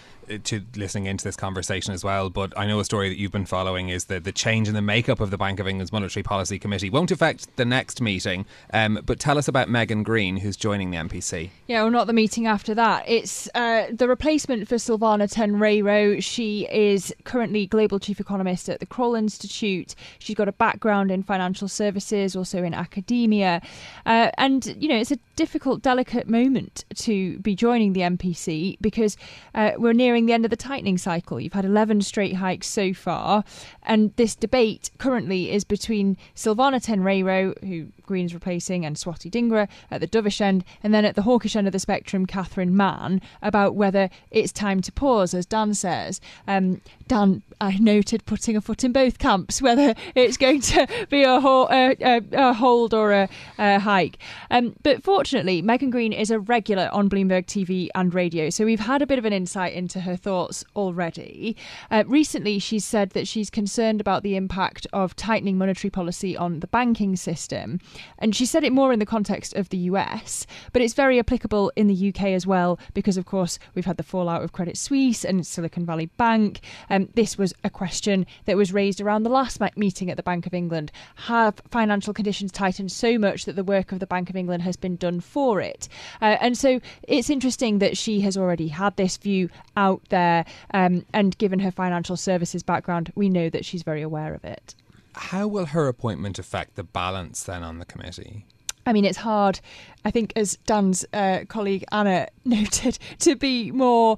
to 0.44 0.62
listening 0.74 1.06
into 1.06 1.24
this 1.24 1.36
conversation 1.36 1.92
as 1.92 2.04
well. 2.04 2.30
But 2.30 2.52
I 2.56 2.66
know 2.66 2.80
a 2.80 2.84
story 2.84 3.08
that 3.08 3.18
you've 3.18 3.32
been 3.32 3.46
following 3.46 3.88
is 3.88 4.06
that 4.06 4.24
the 4.24 4.32
change 4.32 4.68
in 4.68 4.74
the 4.74 4.82
makeup 4.82 5.20
of 5.20 5.30
the 5.30 5.38
Bank 5.38 5.60
of 5.60 5.68
England's 5.68 5.92
Monetary 5.92 6.22
Policy 6.22 6.58
Committee 6.58 6.90
won't 6.90 7.10
affect 7.10 7.54
the 7.56 7.64
next 7.64 8.00
meeting. 8.00 8.46
Um, 8.72 9.00
but 9.04 9.18
tell 9.18 9.38
us 9.38 9.48
about 9.48 9.68
Megan 9.68 10.02
Greene, 10.02 10.38
who's 10.38 10.56
joining 10.56 10.90
the 10.90 10.98
MPC. 10.98 11.50
Yeah, 11.66 11.82
well, 11.82 11.90
not 11.90 12.06
the 12.06 12.12
meeting 12.12 12.46
after 12.46 12.74
that. 12.74 13.04
It's 13.06 13.48
uh, 13.54 13.86
the 13.92 14.08
replacement 14.08 14.68
for 14.68 14.76
Silvana 14.76 15.32
Tenreiro. 15.32 16.22
She 16.22 16.66
is 16.70 17.14
currently 17.24 17.66
global 17.66 17.98
chief 17.98 18.20
economist 18.20 18.68
at 18.68 18.80
the 18.80 18.86
Kroll 18.86 19.14
Institute. 19.14 19.94
She's 20.18 20.36
got 20.36 20.48
a 20.48 20.52
background 20.52 21.10
in 21.10 21.22
financial 21.22 21.68
services, 21.68 22.34
also 22.34 22.62
in 22.62 22.74
academia, 22.74 23.60
uh, 24.06 24.30
and 24.38 24.76
you 24.80 24.88
know 24.88 24.96
it's 24.96 25.10
a 25.10 25.18
difficult, 25.36 25.82
delicate 25.82 26.28
moment 26.28 26.84
to 26.94 27.38
be 27.40 27.54
joining 27.54 27.92
the 27.92 28.00
MPC 28.00 28.78
because 28.80 29.16
uh, 29.54 29.72
we're 29.76 29.92
nearing 29.92 30.15
the 30.24 30.32
end 30.32 30.46
of 30.46 30.50
the 30.50 30.56
tightening 30.56 30.96
cycle. 30.96 31.38
You've 31.38 31.52
had 31.52 31.66
11 31.66 32.00
straight 32.00 32.36
hikes 32.36 32.68
so 32.68 32.94
far, 32.94 33.44
and 33.82 34.14
this 34.16 34.34
debate 34.34 34.90
currently 34.96 35.50
is 35.50 35.64
between 35.64 36.16
Silvana 36.34 36.82
Tenreiro, 36.82 37.52
who 37.62 37.88
Greene's 38.06 38.32
replacing, 38.32 38.86
and 38.86 38.96
Swati 38.96 39.30
Dhingra 39.30 39.68
at 39.90 40.00
the 40.00 40.06
dovish 40.06 40.40
end, 40.40 40.64
and 40.82 40.94
then 40.94 41.04
at 41.04 41.16
the 41.16 41.22
hawkish 41.22 41.56
end 41.56 41.66
of 41.66 41.72
the 41.72 41.78
spectrum, 41.78 42.24
Catherine 42.24 42.74
Mann, 42.74 43.20
about 43.42 43.74
whether 43.74 44.08
it's 44.30 44.52
time 44.52 44.80
to 44.82 44.92
pause, 44.92 45.34
as 45.34 45.44
Dan 45.44 45.74
says. 45.74 46.20
Um, 46.46 46.80
Dan, 47.08 47.42
I 47.60 47.76
noted 47.78 48.24
putting 48.26 48.56
a 48.56 48.60
foot 48.60 48.84
in 48.84 48.92
both 48.92 49.18
camps, 49.18 49.60
whether 49.66 49.94
it's 50.14 50.36
going 50.36 50.60
to 50.62 50.86
be 51.10 51.24
a, 51.24 51.40
ho- 51.40 51.68
a, 51.70 51.96
a, 52.00 52.22
a 52.32 52.52
hold 52.52 52.94
or 52.94 53.12
a, 53.12 53.28
a 53.58 53.78
hike. 53.80 54.18
Um, 54.50 54.76
but 54.82 55.02
fortunately, 55.02 55.60
Megan 55.62 55.90
Greene 55.90 56.12
is 56.12 56.30
a 56.30 56.38
regular 56.38 56.88
on 56.92 57.10
Bloomberg 57.10 57.46
TV 57.46 57.88
and 57.94 58.14
radio, 58.14 58.50
so 58.50 58.64
we've 58.64 58.80
had 58.80 59.02
a 59.02 59.06
bit 59.06 59.18
of 59.18 59.24
an 59.24 59.32
insight 59.32 59.72
into 59.72 60.00
her 60.06 60.16
thoughts 60.16 60.64
already. 60.74 61.56
Uh, 61.90 62.04
recently, 62.06 62.58
she 62.58 62.78
said 62.78 63.10
that 63.10 63.28
she's 63.28 63.50
concerned 63.50 64.00
about 64.00 64.22
the 64.22 64.34
impact 64.34 64.86
of 64.92 65.14
tightening 65.14 65.58
monetary 65.58 65.90
policy 65.90 66.36
on 66.36 66.60
the 66.60 66.66
banking 66.66 67.14
system. 67.14 67.78
And 68.18 68.34
she 68.34 68.46
said 68.46 68.64
it 68.64 68.72
more 68.72 68.92
in 68.92 68.98
the 68.98 69.06
context 69.06 69.54
of 69.54 69.68
the 69.68 69.76
US, 69.90 70.46
but 70.72 70.82
it's 70.82 70.94
very 70.94 71.18
applicable 71.18 71.70
in 71.76 71.86
the 71.86 72.08
UK 72.08 72.28
as 72.28 72.46
well, 72.46 72.78
because 72.94 73.16
of 73.16 73.26
course 73.26 73.58
we've 73.74 73.84
had 73.84 73.98
the 73.98 74.02
fallout 74.02 74.42
of 74.42 74.52
Credit 74.52 74.76
Suisse 74.76 75.24
and 75.24 75.46
Silicon 75.46 75.84
Valley 75.84 76.06
Bank. 76.16 76.60
Um, 76.88 77.08
this 77.14 77.36
was 77.36 77.52
a 77.62 77.70
question 77.70 78.26
that 78.46 78.56
was 78.56 78.72
raised 78.72 79.00
around 79.00 79.22
the 79.22 79.30
last 79.30 79.60
meeting 79.76 80.10
at 80.10 80.16
the 80.16 80.22
Bank 80.22 80.46
of 80.46 80.54
England. 80.54 80.90
Have 81.16 81.60
financial 81.70 82.14
conditions 82.14 82.52
tightened 82.52 82.92
so 82.92 83.18
much 83.18 83.44
that 83.44 83.56
the 83.56 83.64
work 83.64 83.92
of 83.92 84.00
the 84.00 84.06
Bank 84.06 84.30
of 84.30 84.36
England 84.36 84.62
has 84.62 84.76
been 84.76 84.96
done 84.96 85.20
for 85.20 85.60
it? 85.60 85.88
Uh, 86.22 86.36
and 86.40 86.56
so 86.56 86.80
it's 87.02 87.30
interesting 87.30 87.78
that 87.78 87.96
she 87.96 88.20
has 88.20 88.36
already 88.36 88.68
had 88.68 88.96
this 88.96 89.16
view 89.16 89.50
out 89.76 89.95
there, 90.08 90.44
um, 90.72 91.04
and 91.12 91.36
given 91.38 91.58
her 91.60 91.70
financial 91.70 92.16
services 92.16 92.62
background, 92.62 93.12
we 93.14 93.28
know 93.28 93.50
that 93.50 93.64
she's 93.64 93.82
very 93.82 94.02
aware 94.02 94.34
of 94.34 94.44
it. 94.44 94.74
How 95.14 95.46
will 95.46 95.66
her 95.66 95.88
appointment 95.88 96.38
affect 96.38 96.76
the 96.76 96.84
balance 96.84 97.42
then 97.42 97.62
on 97.62 97.78
the 97.78 97.86
committee? 97.86 98.44
I 98.86 98.92
mean, 98.92 99.04
it's 99.04 99.18
hard, 99.18 99.58
I 100.04 100.12
think, 100.12 100.32
as 100.36 100.58
Dan's 100.66 101.04
uh, 101.12 101.40
colleague 101.48 101.84
Anna 101.90 102.28
noted, 102.44 102.98
to 103.20 103.34
be 103.34 103.72
more 103.72 104.16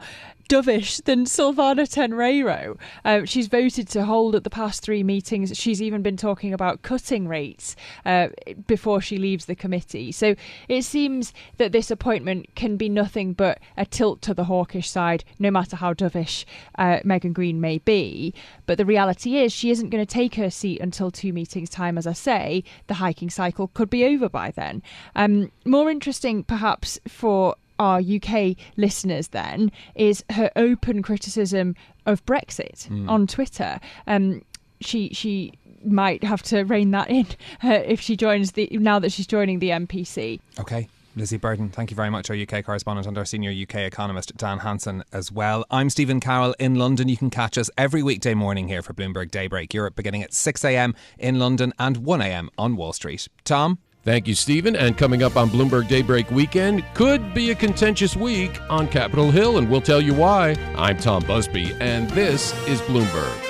dovish 0.49 1.03
than 1.05 1.25
Silvana 1.25 1.87
Tenreiro. 1.89 2.79
Um, 3.05 3.27
she's 3.27 3.47
voted 3.47 3.89
to 3.89 4.05
hold 4.05 4.35
at 4.35 4.45
the 4.45 4.51
past 4.51 4.83
three 4.83 5.03
meetings. 5.03 5.57
She's 5.57 5.83
even 5.83 6.03
been 6.03 6.17
talking 6.17 6.53
about 6.53 6.83
cutting 6.83 7.29
rates 7.29 7.77
uh, 8.05 8.29
before 8.67 9.01
she 9.01 9.19
leaves 9.19 9.45
the 9.45 9.55
committee. 9.55 10.11
So 10.11 10.35
it 10.69 10.83
seems 10.83 11.33
that 11.59 11.73
this 11.73 11.91
appointment 11.91 12.55
can 12.55 12.77
be 12.77 12.89
nothing 12.89 13.35
but 13.35 13.61
a 13.77 13.85
tilt 13.85 14.23
to 14.23 14.35
the 14.35 14.45
hawkish 14.45 14.91
side, 14.91 15.25
no 15.39 15.51
matter 15.51 15.77
how 15.77 15.93
dovish 15.93 16.45
uh, 16.77 17.01
Megan 17.05 17.33
Greene 17.33 17.61
may 17.61 17.79
be. 17.79 18.33
But 18.67 18.79
the 18.79 18.87
reality 18.87 19.37
is, 19.37 19.53
she 19.53 19.71
isn't 19.71 19.91
going 19.91 20.05
to 20.05 20.13
take 20.13 20.37
her 20.37 20.51
seat 20.51 20.81
until 20.81 21.11
two 21.11 21.33
meetings' 21.33 21.71
time. 21.71 21.99
As 21.99 22.07
I 22.07 22.13
say, 22.13 22.65
the 22.87 22.95
hiking 22.95 23.31
cycle 23.31 23.69
could 23.69 23.91
be 23.91 24.05
over 24.05 24.29
by 24.29 24.51
then. 24.51 24.83
Um, 25.15 25.53
more 25.65 25.91
interesting, 25.91 26.43
perhaps, 26.43 26.99
for 27.07 27.57
our 27.79 28.01
UK 28.01 28.57
listeners 28.77 29.29
then 29.29 29.71
is 29.95 30.25
her 30.31 30.51
open 30.57 31.03
criticism 31.03 31.75
of 32.07 32.25
Brexit 32.27 32.89
mm. 32.89 33.09
on 33.09 33.27
Twitter. 33.27 33.81
Um, 34.07 34.43
she 34.81 35.11
she 35.13 35.53
might 35.85 36.25
have 36.25 36.43
to 36.43 36.63
rein 36.65 36.91
that 36.91 37.11
in 37.11 37.27
uh, 37.65 37.83
if 37.85 38.01
she 38.01 38.17
joins 38.17 38.53
the 38.53 38.69
now 38.73 38.99
that 38.99 39.13
she's 39.13 39.27
joining 39.27 39.59
the 39.59 39.71
MPC. 39.71 40.41
Okay. 40.59 40.89
Lizzie 41.17 41.37
Burden, 41.37 41.69
thank 41.69 41.91
you 41.91 41.97
very 41.97 42.11
much, 42.11 42.31
our 42.31 42.37
UK 42.37 42.65
correspondent 42.65 43.09
and 43.09 43.19
our 43.19 43.25
senior 43.25 43.51
UK 43.51 43.77
economist, 43.79 44.37
Dan 44.37 44.59
Hanson, 44.59 45.03
as 45.13 45.33
well. 45.33 45.65
I'm 45.69 45.91
Stephen 45.91 46.21
Carroll 46.21 46.55
in 46.61 46.77
London. 46.77 47.09
You 47.09 47.17
can 47.17 47.29
catch 47.29 47.59
us 47.59 47.69
every 47.77 48.05
weekday 48.05 48.35
morning 48.35 48.69
here 48.69 48.83
for 48.83 48.95
Bloomberg 48.95 49.33
Daybreak 49.33 49.75
Europe, 49.75 49.97
beginning 49.97 50.23
at 50.23 50.31
6am 50.31 50.95
in 51.19 51.41
London 51.41 51.73
and 51.77 51.99
1am 51.99 52.51
on 52.57 52.77
Wall 52.77 52.93
Street. 52.93 53.27
Tom? 53.43 53.79
Thank 54.05 54.27
you, 54.27 54.35
Stephen. 54.35 54.75
And 54.75 54.97
coming 54.97 55.23
up 55.23 55.37
on 55.37 55.51
Bloomberg 55.51 55.89
Daybreak 55.89 56.31
Weekend, 56.31 56.85
could 56.95 57.35
be 57.35 57.51
a 57.51 57.55
contentious 57.55 58.17
week 58.17 58.59
on 58.71 58.89
Capitol 58.89 59.31
Hill, 59.31 59.59
and 59.59 59.69
we'll 59.69 59.81
tell 59.81 60.01
you 60.01 60.15
why. 60.15 60.57
I'm 60.77 60.99
Tom 60.99 61.25
Busby, 61.25 61.75
and 61.81 62.09
this 62.11 62.55
is 62.67 62.81
Bloomberg. 62.83 63.45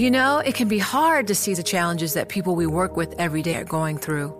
You 0.00 0.10
know, 0.10 0.38
it 0.38 0.54
can 0.54 0.68
be 0.68 0.78
hard 0.78 1.26
to 1.26 1.34
see 1.34 1.52
the 1.52 1.62
challenges 1.62 2.14
that 2.14 2.30
people 2.30 2.54
we 2.54 2.66
work 2.66 2.96
with 2.96 3.14
every 3.18 3.42
day 3.42 3.56
are 3.56 3.64
going 3.64 3.98
through. 3.98 4.39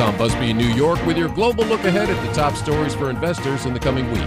Tom 0.00 0.16
Busby 0.16 0.48
in 0.48 0.56
New 0.56 0.72
York 0.72 1.04
with 1.04 1.18
your 1.18 1.28
global 1.28 1.62
look 1.66 1.84
ahead 1.84 2.08
at 2.08 2.26
the 2.26 2.32
top 2.32 2.54
stories 2.54 2.94
for 2.94 3.10
investors 3.10 3.66
in 3.66 3.74
the 3.74 3.78
coming 3.78 4.10
week. 4.10 4.24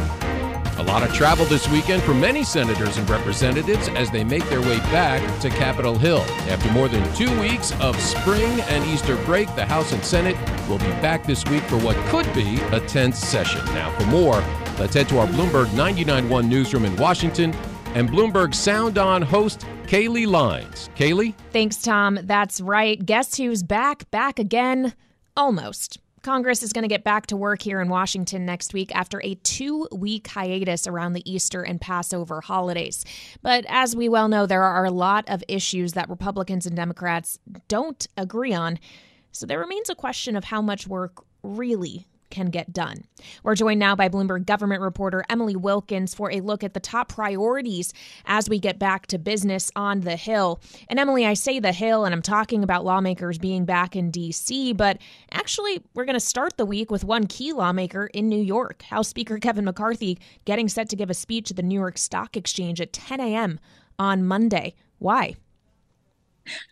A 0.77 0.83
lot 0.83 1.01
of 1.01 1.12
travel 1.15 1.45
this 1.45 1.67
weekend 1.67 2.03
for 2.03 2.13
many 2.13 2.43
senators 2.43 2.97
and 2.97 3.09
representatives 3.09 3.88
as 3.88 4.12
they 4.12 4.23
make 4.23 4.47
their 4.49 4.62
way 4.62 4.77
back 4.91 5.19
to 5.39 5.49
Capitol 5.49 5.97
Hill. 5.97 6.21
After 6.47 6.71
more 6.73 6.88
than 6.88 7.01
two 7.15 7.39
weeks 7.41 7.71
of 7.81 7.99
spring 7.99 8.62
and 8.62 8.86
Easter 8.86 9.15
break, 9.25 9.47
the 9.55 9.65
House 9.65 9.91
and 9.93 10.05
Senate 10.05 10.38
will 10.69 10.77
be 10.77 10.91
back 11.01 11.25
this 11.25 11.43
week 11.45 11.63
for 11.63 11.79
what 11.79 11.95
could 12.05 12.31
be 12.36 12.59
a 12.71 12.79
tense 12.81 13.17
session. 13.17 13.65
Now, 13.73 13.97
for 13.97 14.05
more, 14.05 14.43
let's 14.77 14.93
head 14.93 15.09
to 15.09 15.17
our 15.17 15.27
Bloomberg 15.27 15.65
99.1 15.69 16.47
newsroom 16.47 16.86
in 16.86 16.95
Washington 16.97 17.51
and 17.95 18.07
Bloomberg 18.07 18.53
Sound 18.53 18.99
On 18.99 19.23
host 19.23 19.65
Kailey 19.88 20.27
Leinz. 20.27 20.91
Kailey? 20.95 21.33
Thanks, 21.51 21.77
Tom. 21.81 22.19
That's 22.21 22.62
right. 22.62 23.03
Guess 23.03 23.38
who's 23.38 23.63
back? 23.63 24.12
Back 24.12 24.38
again? 24.38 24.93
Almost. 25.36 25.98
Congress 26.22 26.63
is 26.63 26.72
going 26.72 26.84
to 26.84 26.88
get 26.88 27.04
back 27.04 27.28
to 27.28 27.36
work 27.36 27.62
here 27.62 27.82
in 27.82 27.89
Washington 27.89 28.46
next 28.46 28.74
week 28.74 28.96
after 28.96 29.19
a 29.24 29.36
two 29.36 29.89
week 29.91 30.28
hiatus 30.28 30.88
around 30.88 31.13
the 31.13 31.32
Easter 31.32 31.63
and 31.63 31.82
Passover 31.82 32.39
holidays. 32.39 33.04
But 33.41 33.65
as 33.67 33.96
we 33.96 34.08
well 34.08 34.30
know, 34.30 34.46
there 34.46 34.63
are 34.63 34.86
a 34.86 34.91
lot 34.91 35.26
of 35.28 35.43
issues 35.50 35.93
that 35.93 36.10
Republicans 36.10 36.65
and 36.65 36.76
Democrats 36.76 37.39
don't 37.67 38.08
agree 38.15 38.54
on. 38.54 38.80
So 39.34 39.46
there 39.46 39.60
remains 39.60 39.89
a 39.89 39.96
question 39.96 40.38
of 40.38 40.46
how 40.46 40.62
much 40.62 40.88
work 40.88 41.26
really 41.41 42.08
can 42.34 42.48
get 42.48 42.74
done. 42.74 43.06
We're 43.43 43.56
joined 43.56 43.80
now 43.80 43.96
by 43.96 44.10
Bloomberg 44.10 44.46
government 44.46 44.82
reporter 44.82 45.24
Emily 45.30 45.56
Wilkins 45.56 46.15
for 46.15 46.32
a 46.32 46.41
look 46.41 46.63
at 46.63 46.74
the 46.74 46.80
top 46.80 47.08
priorities 47.10 47.93
as 48.26 48.50
we 48.50 48.60
get 48.60 48.80
back 48.80 49.06
to 49.08 49.19
business 49.19 49.72
on 49.76 50.02
the 50.02 50.15
Hill. 50.15 50.60
And 50.89 51.00
Emily, 51.00 51.26
I 51.26 51.36
say 51.36 51.60
the 51.60 51.72
Hill, 51.72 52.04
and 52.04 52.13
I'm 52.13 52.22
talking 52.24 52.63
about 52.63 52.84
lawmakers 52.84 53.38
being 53.38 53.65
back 53.65 53.96
in 53.96 54.12
D.C., 54.12 54.74
but 54.74 54.98
actually, 55.32 55.82
we're 55.93 56.06
going 56.06 56.15
to 56.15 56.19
start 56.19 56.58
the 56.58 56.65
week 56.65 56.89
with 56.89 57.04
one 57.04 57.28
key 57.28 57.54
lawmaker 57.54 58.08
in 58.08 58.28
New 58.28 58.41
York 58.41 58.82
House 58.82 59.08
Speaker 59.08 59.38
Kevin 59.38 59.65
McCarthy 59.65 60.17
getting 60.46 60.67
set 60.67 60.89
to 60.89 60.96
give 60.96 61.12
a 61.12 61.13
speech 61.13 61.52
at 61.52 61.58
the 61.58 61.63
New 61.63 61.80
York 61.80 62.00
Stock 62.00 62.36
Exchange 62.36 62.82
at 62.82 62.91
10 62.91 63.19
a.m. 63.19 63.60
on 64.00 64.24
Monday. 64.24 64.74
Why? 64.98 65.36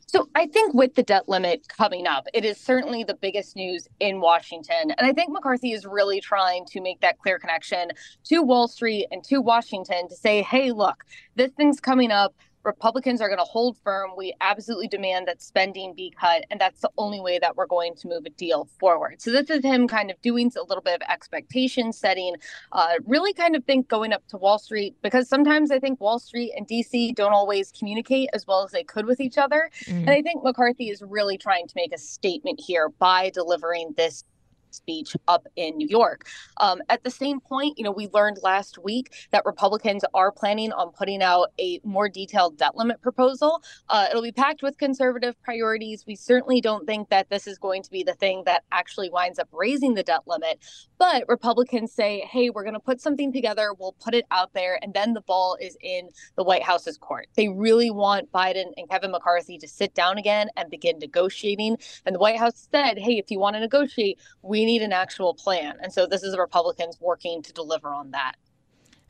So 0.07 0.27
I 0.35 0.47
think 0.47 0.73
with 0.73 0.95
the 0.95 1.03
debt 1.03 1.29
limit 1.29 1.67
coming 1.69 2.05
up, 2.05 2.27
it 2.33 2.43
is 2.43 2.57
certainly 2.57 3.03
the 3.03 3.13
biggest 3.13 3.55
news 3.55 3.87
in 3.99 4.19
Washington. 4.19 4.91
And 4.97 5.07
I 5.07 5.13
think 5.13 5.31
McCarthy 5.31 5.71
is 5.71 5.85
really 5.85 6.19
trying 6.19 6.65
to 6.65 6.81
make 6.81 6.99
that 7.01 7.17
clear 7.19 7.39
connection 7.39 7.89
to 8.25 8.41
Wall 8.41 8.67
Street 8.67 9.07
and 9.11 9.23
to 9.25 9.39
Washington 9.39 10.09
to 10.09 10.15
say, 10.15 10.41
hey, 10.41 10.71
look, 10.71 11.05
this 11.35 11.51
thing's 11.51 11.79
coming 11.79 12.11
up. 12.11 12.35
Republicans 12.63 13.21
are 13.21 13.27
going 13.27 13.39
to 13.39 13.43
hold 13.43 13.77
firm. 13.83 14.11
We 14.15 14.33
absolutely 14.41 14.87
demand 14.87 15.27
that 15.27 15.41
spending 15.41 15.93
be 15.95 16.13
cut. 16.19 16.43
And 16.49 16.59
that's 16.59 16.81
the 16.81 16.89
only 16.97 17.19
way 17.19 17.39
that 17.39 17.55
we're 17.55 17.65
going 17.65 17.95
to 17.95 18.07
move 18.07 18.25
a 18.25 18.29
deal 18.29 18.67
forward. 18.79 19.21
So 19.21 19.31
this 19.31 19.49
is 19.49 19.63
him 19.63 19.87
kind 19.87 20.11
of 20.11 20.21
doing 20.21 20.51
a 20.57 20.63
little 20.63 20.81
bit 20.81 20.95
of 20.95 21.01
expectation 21.09 21.93
setting, 21.93 22.35
uh, 22.71 22.93
really 23.05 23.33
kind 23.33 23.55
of 23.55 23.63
think 23.65 23.87
going 23.87 24.13
up 24.13 24.25
to 24.27 24.37
Wall 24.37 24.59
Street, 24.59 24.95
because 25.01 25.27
sometimes 25.27 25.71
I 25.71 25.79
think 25.79 25.99
Wall 26.01 26.19
Street 26.19 26.53
and 26.55 26.67
DC 26.67 27.15
don't 27.15 27.33
always 27.33 27.71
communicate 27.71 28.29
as 28.33 28.45
well 28.47 28.63
as 28.63 28.71
they 28.71 28.83
could 28.83 29.05
with 29.05 29.19
each 29.19 29.37
other. 29.37 29.69
Mm-hmm. 29.85 29.99
And 29.99 30.09
I 30.09 30.21
think 30.21 30.43
McCarthy 30.43 30.89
is 30.89 31.01
really 31.01 31.37
trying 31.37 31.67
to 31.67 31.73
make 31.75 31.93
a 31.93 31.97
statement 31.97 32.59
here 32.59 32.89
by 32.89 33.29
delivering 33.29 33.93
this 33.97 34.23
speech 34.73 35.15
up 35.27 35.47
in 35.55 35.77
New 35.77 35.87
York. 35.87 36.27
Um, 36.57 36.81
at 36.89 37.03
the 37.03 37.11
same 37.11 37.39
point, 37.39 37.77
you 37.77 37.83
know, 37.83 37.91
we 37.91 38.07
learned 38.13 38.37
last 38.43 38.77
week 38.77 39.13
that 39.31 39.45
Republicans 39.45 40.03
are 40.13 40.31
planning 40.31 40.71
on 40.73 40.91
putting 40.91 41.21
out 41.21 41.51
a 41.59 41.79
more 41.83 42.09
detailed 42.09 42.57
debt 42.57 42.75
limit 42.75 43.01
proposal. 43.01 43.61
Uh, 43.89 44.07
it'll 44.09 44.21
be 44.21 44.31
packed 44.31 44.61
with 44.63 44.77
conservative 44.77 45.41
priorities. 45.43 46.05
We 46.05 46.15
certainly 46.15 46.61
don't 46.61 46.85
think 46.85 47.09
that 47.09 47.29
this 47.29 47.47
is 47.47 47.57
going 47.57 47.83
to 47.83 47.91
be 47.91 48.03
the 48.03 48.13
thing 48.13 48.43
that 48.45 48.63
actually 48.71 49.09
winds 49.09 49.39
up 49.39 49.49
raising 49.51 49.93
the 49.93 50.03
debt 50.03 50.21
limit. 50.27 50.59
But 50.97 51.25
Republicans 51.27 51.91
say, 51.91 52.27
hey, 52.31 52.49
we're 52.49 52.63
going 52.63 52.75
to 52.75 52.79
put 52.79 53.01
something 53.01 53.33
together, 53.33 53.73
we'll 53.77 53.95
put 54.03 54.13
it 54.13 54.25
out 54.31 54.53
there, 54.53 54.79
and 54.81 54.93
then 54.93 55.13
the 55.13 55.21
ball 55.21 55.57
is 55.59 55.77
in 55.81 56.09
the 56.35 56.43
White 56.43 56.63
House's 56.63 56.97
court. 56.97 57.27
They 57.35 57.49
really 57.49 57.89
want 57.89 58.31
Biden 58.31 58.71
and 58.77 58.89
Kevin 58.89 59.11
McCarthy 59.11 59.57
to 59.57 59.67
sit 59.67 59.93
down 59.93 60.17
again 60.17 60.49
and 60.55 60.69
begin 60.69 60.99
negotiating. 60.99 61.77
And 62.05 62.15
the 62.15 62.19
White 62.19 62.37
House 62.37 62.67
said, 62.71 62.97
hey, 62.97 63.17
if 63.17 63.31
you 63.31 63.39
want 63.39 63.55
to 63.55 63.59
negotiate, 63.59 64.19
we 64.41 64.60
we 64.61 64.65
need 64.65 64.83
an 64.83 64.93
actual 64.93 65.33
plan. 65.33 65.75
And 65.81 65.91
so 65.91 66.05
this 66.05 66.21
is 66.21 66.33
the 66.33 66.39
Republicans 66.39 66.95
working 67.01 67.41
to 67.41 67.51
deliver 67.51 67.89
on 67.89 68.11
that. 68.11 68.35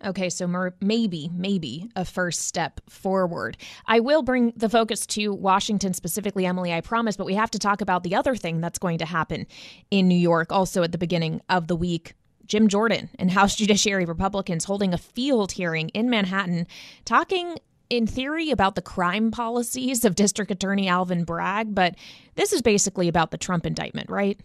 Okay, 0.03 0.29
so 0.29 0.71
maybe, 0.79 1.29
maybe 1.33 1.91
a 1.93 2.05
first 2.05 2.47
step 2.47 2.79
forward. 2.89 3.57
I 3.85 3.99
will 3.99 4.23
bring 4.23 4.53
the 4.55 4.69
focus 4.69 5.05
to 5.07 5.33
Washington 5.33 5.93
specifically, 5.93 6.45
Emily, 6.45 6.73
I 6.73 6.79
promise, 6.79 7.17
but 7.17 7.25
we 7.25 7.35
have 7.35 7.51
to 7.51 7.59
talk 7.59 7.81
about 7.81 8.03
the 8.03 8.15
other 8.15 8.35
thing 8.35 8.61
that's 8.61 8.79
going 8.79 8.97
to 8.99 9.05
happen 9.05 9.45
in 9.91 10.07
New 10.07 10.17
York 10.17 10.53
also 10.53 10.83
at 10.83 10.93
the 10.93 10.97
beginning 10.97 11.41
of 11.49 11.67
the 11.67 11.75
week. 11.75 12.13
Jim 12.45 12.69
Jordan 12.69 13.09
and 13.19 13.29
House 13.39 13.55
Judiciary 13.55 14.05
Republicans 14.05 14.63
holding 14.63 14.93
a 14.93 14.97
field 14.97 15.51
hearing 15.51 15.89
in 15.89 16.09
Manhattan, 16.09 16.65
talking 17.03 17.57
in 17.89 18.07
theory 18.07 18.51
about 18.51 18.75
the 18.75 18.81
crime 18.81 19.31
policies 19.31 20.05
of 20.05 20.15
District 20.15 20.49
Attorney 20.49 20.87
Alvin 20.87 21.25
Bragg, 21.25 21.75
but 21.75 21.95
this 22.35 22.53
is 22.53 22.61
basically 22.61 23.09
about 23.09 23.31
the 23.31 23.37
Trump 23.37 23.65
indictment, 23.65 24.09
right? 24.09 24.39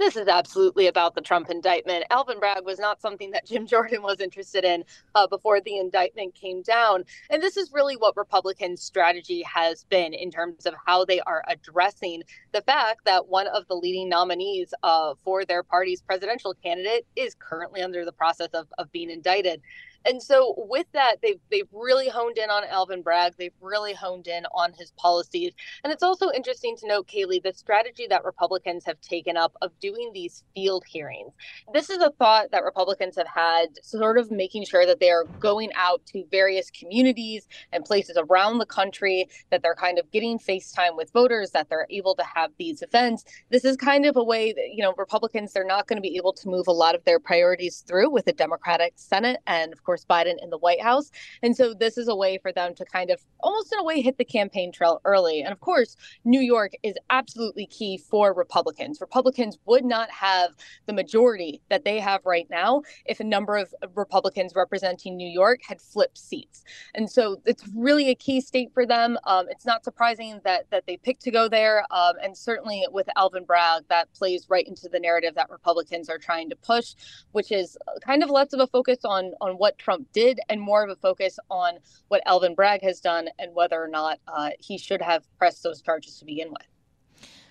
This 0.00 0.16
is 0.16 0.28
absolutely 0.28 0.86
about 0.86 1.14
the 1.14 1.20
Trump 1.20 1.50
indictment. 1.50 2.04
Alvin 2.10 2.40
Bragg 2.40 2.64
was 2.64 2.78
not 2.78 3.00
something 3.00 3.30
that 3.32 3.46
Jim 3.50 3.66
Jordan 3.66 4.02
was 4.02 4.18
interested 4.18 4.64
in 4.64 4.82
uh, 5.14 5.26
before 5.26 5.60
the 5.60 5.76
indictment 5.76 6.34
came 6.34 6.62
down. 6.62 7.04
And 7.28 7.42
this 7.42 7.56
is 7.56 7.70
really 7.72 7.96
what 7.96 8.16
Republicans' 8.16 8.82
strategy 8.82 9.42
has 9.42 9.84
been 9.84 10.14
in 10.14 10.30
terms 10.30 10.64
of 10.64 10.74
how 10.86 11.04
they 11.04 11.20
are 11.20 11.44
addressing 11.46 12.22
the 12.52 12.62
fact 12.62 13.04
that 13.04 13.28
one 13.28 13.46
of 13.48 13.68
the 13.68 13.74
leading 13.74 14.08
nominees 14.08 14.72
uh, 14.82 15.14
for 15.22 15.44
their 15.44 15.62
party's 15.62 16.00
presidential 16.00 16.54
candidate 16.54 17.06
is 17.14 17.36
currently 17.38 17.82
under 17.82 18.04
the 18.04 18.12
process 18.12 18.48
of, 18.54 18.66
of 18.78 18.90
being 18.92 19.10
indicted. 19.10 19.60
And 20.06 20.22
so 20.22 20.54
with 20.56 20.86
that, 20.92 21.16
they've 21.22 21.40
they've 21.50 21.68
really 21.72 22.08
honed 22.08 22.38
in 22.38 22.48
on 22.48 22.64
Alvin 22.64 23.02
Bragg. 23.02 23.34
They've 23.36 23.52
really 23.60 23.92
honed 23.92 24.26
in 24.26 24.46
on 24.46 24.72
his 24.72 24.92
policies. 24.92 25.52
And 25.84 25.92
it's 25.92 26.02
also 26.02 26.30
interesting 26.30 26.76
to 26.78 26.86
note, 26.86 27.06
Kailey, 27.06 27.42
the 27.42 27.52
strategy 27.52 28.06
that 28.08 28.24
Republicans 28.24 28.84
have 28.86 29.00
taken 29.00 29.36
up 29.36 29.54
of 29.60 29.78
doing 29.78 30.10
these 30.14 30.42
field 30.54 30.84
hearings. 30.86 31.32
This 31.74 31.90
is 31.90 31.98
a 31.98 32.10
thought 32.18 32.50
that 32.52 32.64
Republicans 32.64 33.16
have 33.16 33.26
had, 33.26 33.66
sort 33.82 34.18
of 34.18 34.30
making 34.30 34.64
sure 34.64 34.86
that 34.86 35.00
they 35.00 35.10
are 35.10 35.24
going 35.38 35.70
out 35.74 36.04
to 36.06 36.24
various 36.30 36.70
communities 36.70 37.46
and 37.72 37.84
places 37.84 38.16
around 38.16 38.58
the 38.58 38.66
country, 38.66 39.28
that 39.50 39.62
they're 39.62 39.74
kind 39.74 39.98
of 39.98 40.10
getting 40.10 40.38
FaceTime 40.38 40.96
with 40.96 41.12
voters, 41.12 41.50
that 41.50 41.68
they're 41.68 41.86
able 41.90 42.14
to 42.14 42.24
have 42.24 42.50
these 42.58 42.80
events. 42.82 43.24
This 43.50 43.64
is 43.64 43.76
kind 43.76 44.06
of 44.06 44.16
a 44.16 44.24
way 44.24 44.52
that, 44.52 44.70
you 44.72 44.82
know, 44.82 44.94
Republicans, 44.96 45.52
they're 45.52 45.64
not 45.64 45.86
going 45.86 45.98
to 45.98 46.08
be 46.08 46.16
able 46.16 46.32
to 46.32 46.48
move 46.48 46.68
a 46.68 46.72
lot 46.72 46.94
of 46.94 47.04
their 47.04 47.20
priorities 47.20 47.84
through 47.86 48.10
with 48.10 48.26
a 48.28 48.32
Democratic 48.32 48.94
Senate 48.96 49.40
and, 49.46 49.72
of 49.72 49.82
course, 49.84 49.89
course, 49.90 50.06
Biden 50.08 50.36
in 50.40 50.50
the 50.50 50.58
White 50.58 50.80
House. 50.80 51.10
And 51.42 51.56
so 51.56 51.74
this 51.74 51.98
is 51.98 52.06
a 52.06 52.14
way 52.14 52.38
for 52.38 52.52
them 52.52 52.76
to 52.76 52.84
kind 52.84 53.10
of 53.10 53.20
almost 53.40 53.72
in 53.72 53.80
a 53.80 53.84
way 53.84 54.00
hit 54.00 54.18
the 54.18 54.24
campaign 54.24 54.70
trail 54.70 55.00
early. 55.04 55.40
And 55.40 55.50
of 55.50 55.58
course, 55.58 55.96
New 56.24 56.40
York 56.40 56.74
is 56.84 56.94
absolutely 57.10 57.66
key 57.66 57.98
for 57.98 58.32
Republicans. 58.32 59.00
Republicans 59.00 59.58
would 59.66 59.84
not 59.84 60.08
have 60.10 60.50
the 60.86 60.92
majority 60.92 61.60
that 61.70 61.84
they 61.84 61.98
have 61.98 62.20
right 62.24 62.46
now 62.50 62.82
if 63.04 63.18
a 63.18 63.24
number 63.24 63.56
of 63.56 63.74
Republicans 63.96 64.52
representing 64.54 65.16
New 65.16 65.28
York 65.28 65.58
had 65.66 65.80
flipped 65.80 66.18
seats. 66.18 66.62
And 66.94 67.10
so 67.10 67.42
it's 67.44 67.64
really 67.74 68.10
a 68.10 68.14
key 68.14 68.40
state 68.40 68.70
for 68.72 68.86
them. 68.86 69.18
Um, 69.24 69.46
it's 69.50 69.66
not 69.66 69.82
surprising 69.82 70.40
that 70.44 70.70
that 70.70 70.84
they 70.86 70.98
picked 70.98 71.22
to 71.22 71.32
go 71.32 71.48
there. 71.48 71.84
Um, 71.90 72.14
and 72.22 72.36
certainly 72.36 72.86
with 72.92 73.08
Alvin 73.16 73.44
Bragg, 73.44 73.82
that 73.88 74.12
plays 74.12 74.46
right 74.48 74.66
into 74.68 74.88
the 74.88 75.00
narrative 75.00 75.34
that 75.34 75.50
Republicans 75.50 76.08
are 76.08 76.18
trying 76.18 76.48
to 76.50 76.56
push, 76.56 76.94
which 77.32 77.50
is 77.50 77.76
kind 78.06 78.22
of 78.22 78.30
less 78.30 78.52
of 78.52 78.60
a 78.60 78.68
focus 78.68 78.98
on 79.04 79.32
on 79.40 79.54
what 79.54 79.76
Trump 79.80 80.06
did 80.12 80.40
and 80.48 80.60
more 80.60 80.84
of 80.84 80.90
a 80.90 80.96
focus 80.96 81.38
on 81.50 81.78
what 82.08 82.22
Alvin 82.26 82.54
Bragg 82.54 82.82
has 82.82 83.00
done 83.00 83.28
and 83.38 83.54
whether 83.54 83.82
or 83.82 83.88
not 83.88 84.18
uh, 84.28 84.50
he 84.58 84.78
should 84.78 85.02
have 85.02 85.24
pressed 85.38 85.62
those 85.62 85.82
charges 85.82 86.18
to 86.18 86.24
begin 86.24 86.50
with. 86.50 86.66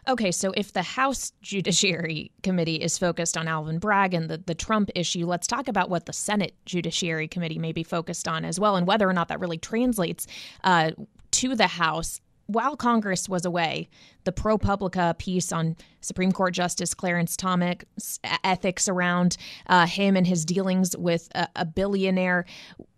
Okay, 0.07 0.31
so 0.31 0.51
if 0.55 0.73
the 0.73 0.81
House 0.81 1.33
Judiciary 1.41 2.31
Committee 2.41 2.77
is 2.77 2.97
focused 2.97 3.37
on 3.37 3.47
Alvin 3.47 3.79
Bragg 3.79 4.13
and 4.13 4.29
the, 4.29 4.37
the 4.37 4.55
Trump 4.55 4.89
issue, 4.95 5.25
let's 5.25 5.45
talk 5.45 5.67
about 5.67 5.89
what 5.89 6.05
the 6.05 6.13
Senate 6.13 6.55
Judiciary 6.65 7.27
Committee 7.27 7.59
may 7.59 7.71
be 7.71 7.83
focused 7.83 8.27
on 8.27 8.45
as 8.45 8.59
well 8.59 8.75
and 8.75 8.87
whether 8.87 9.07
or 9.07 9.13
not 9.13 9.27
that 9.27 9.39
really 9.39 9.57
translates 9.57 10.25
uh, 10.63 10.91
to 11.31 11.55
the 11.55 11.67
House 11.67 12.21
while 12.49 12.75
Congress 12.75 13.29
was 13.29 13.45
away, 13.45 13.87
the 14.23 14.31
ProPublica 14.31 15.15
piece 15.19 15.51
on 15.51 15.75
Supreme 16.01 16.31
Court 16.31 16.51
Justice 16.51 16.95
Clarence 16.95 17.37
Thomas 17.37 18.19
ethics 18.43 18.89
around 18.89 19.37
uh, 19.67 19.85
him 19.85 20.17
and 20.17 20.25
his 20.25 20.45
dealings 20.45 20.97
with 20.97 21.29
a, 21.35 21.47
a, 21.55 21.63
billionaire. 21.63 22.45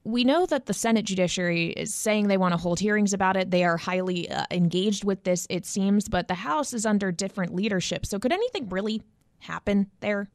We 0.05 0.23
know 0.23 0.45
that 0.45 0.67
the 0.67 0.73
Senate 0.73 1.03
Judiciary 1.03 1.71
is 1.71 1.93
saying 1.93 2.29
they 2.29 2.37
want 2.37 2.53
to 2.53 2.57
hold 2.57 2.79
hearings 2.79 3.11
about 3.11 3.35
it. 3.35 3.51
They 3.51 3.65
are 3.65 3.75
highly 3.75 4.31
uh, 4.31 4.45
engaged 4.51 5.03
with 5.03 5.25
this, 5.25 5.47
it 5.49 5.65
seems, 5.65 6.07
but 6.07 6.29
the 6.29 6.33
House 6.33 6.73
is 6.73 6.85
under 6.85 7.11
different 7.11 7.53
leadership. 7.53 8.05
So, 8.05 8.19
could 8.19 8.31
anything 8.31 8.69
really 8.69 9.01
happen 9.39 9.87
there? 9.99 10.29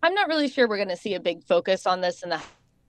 I'm 0.00 0.14
not 0.14 0.28
really 0.28 0.48
sure 0.48 0.68
we're 0.68 0.76
going 0.76 0.90
to 0.90 0.96
see 0.96 1.14
a 1.14 1.20
big 1.20 1.42
focus 1.42 1.86
on 1.86 2.02
this 2.02 2.22
in 2.22 2.28
the 2.28 2.40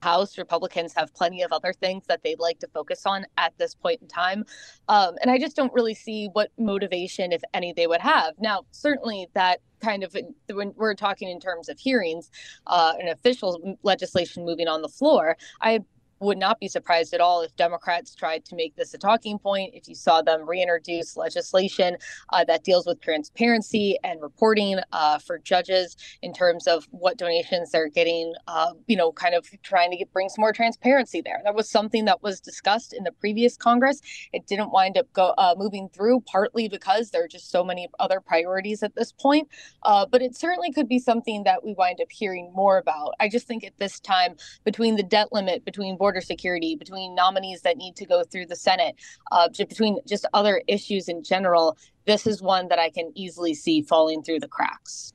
House, 0.01 0.37
Republicans 0.37 0.93
have 0.95 1.13
plenty 1.13 1.41
of 1.41 1.51
other 1.51 1.73
things 1.73 2.05
that 2.07 2.23
they'd 2.23 2.39
like 2.39 2.59
to 2.59 2.67
focus 2.67 3.03
on 3.05 3.25
at 3.37 3.53
this 3.57 3.75
point 3.75 4.01
in 4.01 4.07
time. 4.07 4.45
Um, 4.87 5.15
and 5.21 5.29
I 5.31 5.37
just 5.37 5.55
don't 5.55 5.73
really 5.73 5.93
see 5.93 6.29
what 6.33 6.51
motivation, 6.57 7.31
if 7.31 7.41
any, 7.53 7.73
they 7.73 7.87
would 7.87 8.01
have. 8.01 8.33
Now, 8.39 8.63
certainly 8.71 9.27
that 9.33 9.59
kind 9.81 10.03
of 10.03 10.15
when 10.51 10.73
we're 10.75 10.93
talking 10.93 11.29
in 11.29 11.39
terms 11.39 11.69
of 11.69 11.79
hearings 11.79 12.29
uh, 12.67 12.93
and 12.99 13.09
official 13.09 13.77
legislation 13.83 14.45
moving 14.45 14.67
on 14.67 14.81
the 14.81 14.89
floor, 14.89 15.37
I 15.61 15.81
would 16.19 16.37
not 16.37 16.59
be 16.59 16.67
surprised 16.67 17.13
at 17.13 17.21
all 17.21 17.41
if 17.41 17.55
Democrats 17.55 18.13
tried 18.15 18.45
to 18.45 18.55
make 18.55 18.75
this 18.75 18.93
a 18.93 18.97
talking 18.97 19.39
point. 19.39 19.73
If 19.73 19.87
you 19.87 19.95
saw 19.95 20.21
them 20.21 20.47
reintroduce 20.47 21.15
legislation 21.17 21.97
uh, 22.31 22.43
that 22.45 22.63
deals 22.63 22.85
with 22.85 23.01
transparency 23.01 23.97
and 24.03 24.21
reporting 24.21 24.79
uh, 24.91 25.19
for 25.19 25.39
judges 25.39 25.95
in 26.21 26.33
terms 26.33 26.67
of 26.67 26.87
what 26.91 27.17
donations 27.17 27.71
they're 27.71 27.89
getting, 27.89 28.33
uh, 28.47 28.73
you 28.87 28.95
know, 28.95 29.11
kind 29.11 29.35
of 29.35 29.47
trying 29.63 29.91
to 29.91 29.97
get, 29.97 30.11
bring 30.11 30.29
some 30.29 30.41
more 30.41 30.53
transparency 30.53 31.21
there. 31.21 31.41
That 31.43 31.55
was 31.55 31.69
something 31.69 32.05
that 32.05 32.21
was 32.21 32.39
discussed 32.39 32.93
in 32.93 33.03
the 33.03 33.11
previous 33.11 33.57
Congress. 33.57 34.01
It 34.33 34.47
didn't 34.47 34.71
wind 34.71 34.97
up 34.97 35.11
go, 35.13 35.33
uh, 35.37 35.55
moving 35.57 35.89
through, 35.89 36.21
partly 36.21 36.67
because 36.67 37.11
there 37.11 37.23
are 37.23 37.27
just 37.27 37.49
so 37.49 37.63
many 37.63 37.87
other 37.99 38.19
priorities 38.19 38.83
at 38.83 38.95
this 38.95 39.11
point. 39.11 39.47
Uh, 39.83 40.05
but 40.05 40.21
it 40.21 40.35
certainly 40.35 40.71
could 40.71 40.87
be 40.87 40.99
something 40.99 41.43
that 41.43 41.63
we 41.63 41.73
wind 41.73 41.99
up 42.01 42.11
hearing 42.11 42.51
more 42.53 42.77
about. 42.77 43.13
I 43.19 43.29
just 43.29 43.47
think 43.47 43.63
at 43.63 43.77
this 43.79 43.99
time, 43.99 44.35
between 44.63 44.95
the 44.95 45.03
debt 45.03 45.29
limit, 45.31 45.65
between 45.65 45.97
border 46.09 46.21
security, 46.21 46.75
between 46.75 47.13
nominees 47.13 47.61
that 47.61 47.77
need 47.77 47.95
to 47.95 48.03
go 48.03 48.23
through 48.23 48.47
the 48.47 48.55
Senate, 48.55 48.95
uh, 49.31 49.47
between 49.55 49.99
just 50.07 50.25
other 50.33 50.63
issues 50.67 51.07
in 51.07 51.23
general, 51.23 51.77
this 52.05 52.25
is 52.25 52.41
one 52.41 52.67
that 52.69 52.79
I 52.79 52.89
can 52.89 53.11
easily 53.13 53.53
see 53.53 53.83
falling 53.83 54.23
through 54.23 54.39
the 54.39 54.47
cracks. 54.47 55.13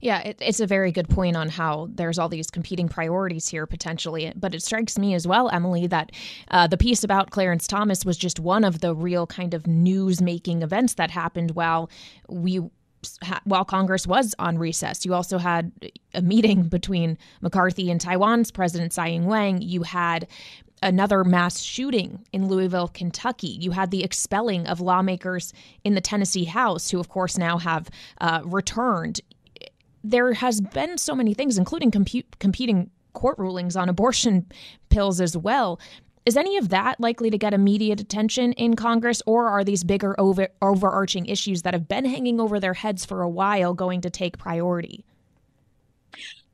Yeah, 0.00 0.20
it, 0.20 0.38
it's 0.40 0.60
a 0.60 0.66
very 0.66 0.92
good 0.92 1.08
point 1.08 1.36
on 1.36 1.48
how 1.48 1.88
there's 1.92 2.20
all 2.20 2.28
these 2.28 2.52
competing 2.52 2.88
priorities 2.88 3.48
here 3.48 3.66
potentially. 3.66 4.32
But 4.36 4.54
it 4.54 4.62
strikes 4.62 4.96
me 4.96 5.12
as 5.14 5.26
well, 5.26 5.50
Emily, 5.50 5.88
that 5.88 6.12
uh, 6.52 6.68
the 6.68 6.76
piece 6.76 7.02
about 7.02 7.30
Clarence 7.30 7.66
Thomas 7.66 8.04
was 8.04 8.16
just 8.16 8.38
one 8.38 8.62
of 8.62 8.78
the 8.78 8.94
real 8.94 9.26
kind 9.26 9.54
of 9.54 9.66
news 9.66 10.22
making 10.22 10.62
events 10.62 10.94
that 10.94 11.10
happened 11.10 11.56
while 11.56 11.90
we 12.28 12.60
while 13.44 13.64
Congress 13.64 14.06
was 14.06 14.34
on 14.38 14.58
recess. 14.58 15.04
You 15.04 15.14
also 15.14 15.38
had 15.38 15.72
a 16.14 16.22
meeting 16.22 16.62
between 16.68 17.18
McCarthy 17.40 17.90
and 17.90 18.00
Taiwan's 18.00 18.50
President 18.50 18.92
Tsai 18.92 19.08
Ing 19.08 19.26
wen. 19.26 19.62
You 19.62 19.82
had 19.82 20.26
another 20.82 21.24
mass 21.24 21.60
shooting 21.60 22.24
in 22.32 22.48
Louisville, 22.48 22.88
Kentucky. 22.88 23.48
You 23.60 23.72
had 23.72 23.90
the 23.90 24.04
expelling 24.04 24.66
of 24.66 24.80
lawmakers 24.80 25.52
in 25.84 25.94
the 25.94 26.00
Tennessee 26.00 26.44
House, 26.44 26.90
who, 26.90 27.00
of 27.00 27.08
course, 27.08 27.36
now 27.36 27.58
have 27.58 27.90
uh, 28.20 28.42
returned. 28.44 29.20
There 30.04 30.32
has 30.34 30.60
been 30.60 30.98
so 30.98 31.14
many 31.14 31.34
things, 31.34 31.58
including 31.58 31.90
competing 31.90 32.90
court 33.12 33.38
rulings 33.38 33.76
on 33.76 33.88
abortion 33.88 34.46
pills 34.90 35.20
as 35.20 35.36
well. 35.36 35.80
Is 36.28 36.36
any 36.36 36.58
of 36.58 36.68
that 36.68 37.00
likely 37.00 37.30
to 37.30 37.38
get 37.38 37.54
immediate 37.54 38.00
attention 38.00 38.52
in 38.52 38.76
Congress, 38.76 39.22
or 39.24 39.48
are 39.48 39.64
these 39.64 39.82
bigger 39.82 40.14
over, 40.20 40.48
overarching 40.60 41.24
issues 41.24 41.62
that 41.62 41.72
have 41.72 41.88
been 41.88 42.04
hanging 42.04 42.38
over 42.38 42.60
their 42.60 42.74
heads 42.74 43.06
for 43.06 43.22
a 43.22 43.28
while 43.30 43.72
going 43.72 44.02
to 44.02 44.10
take 44.10 44.36
priority? 44.36 45.06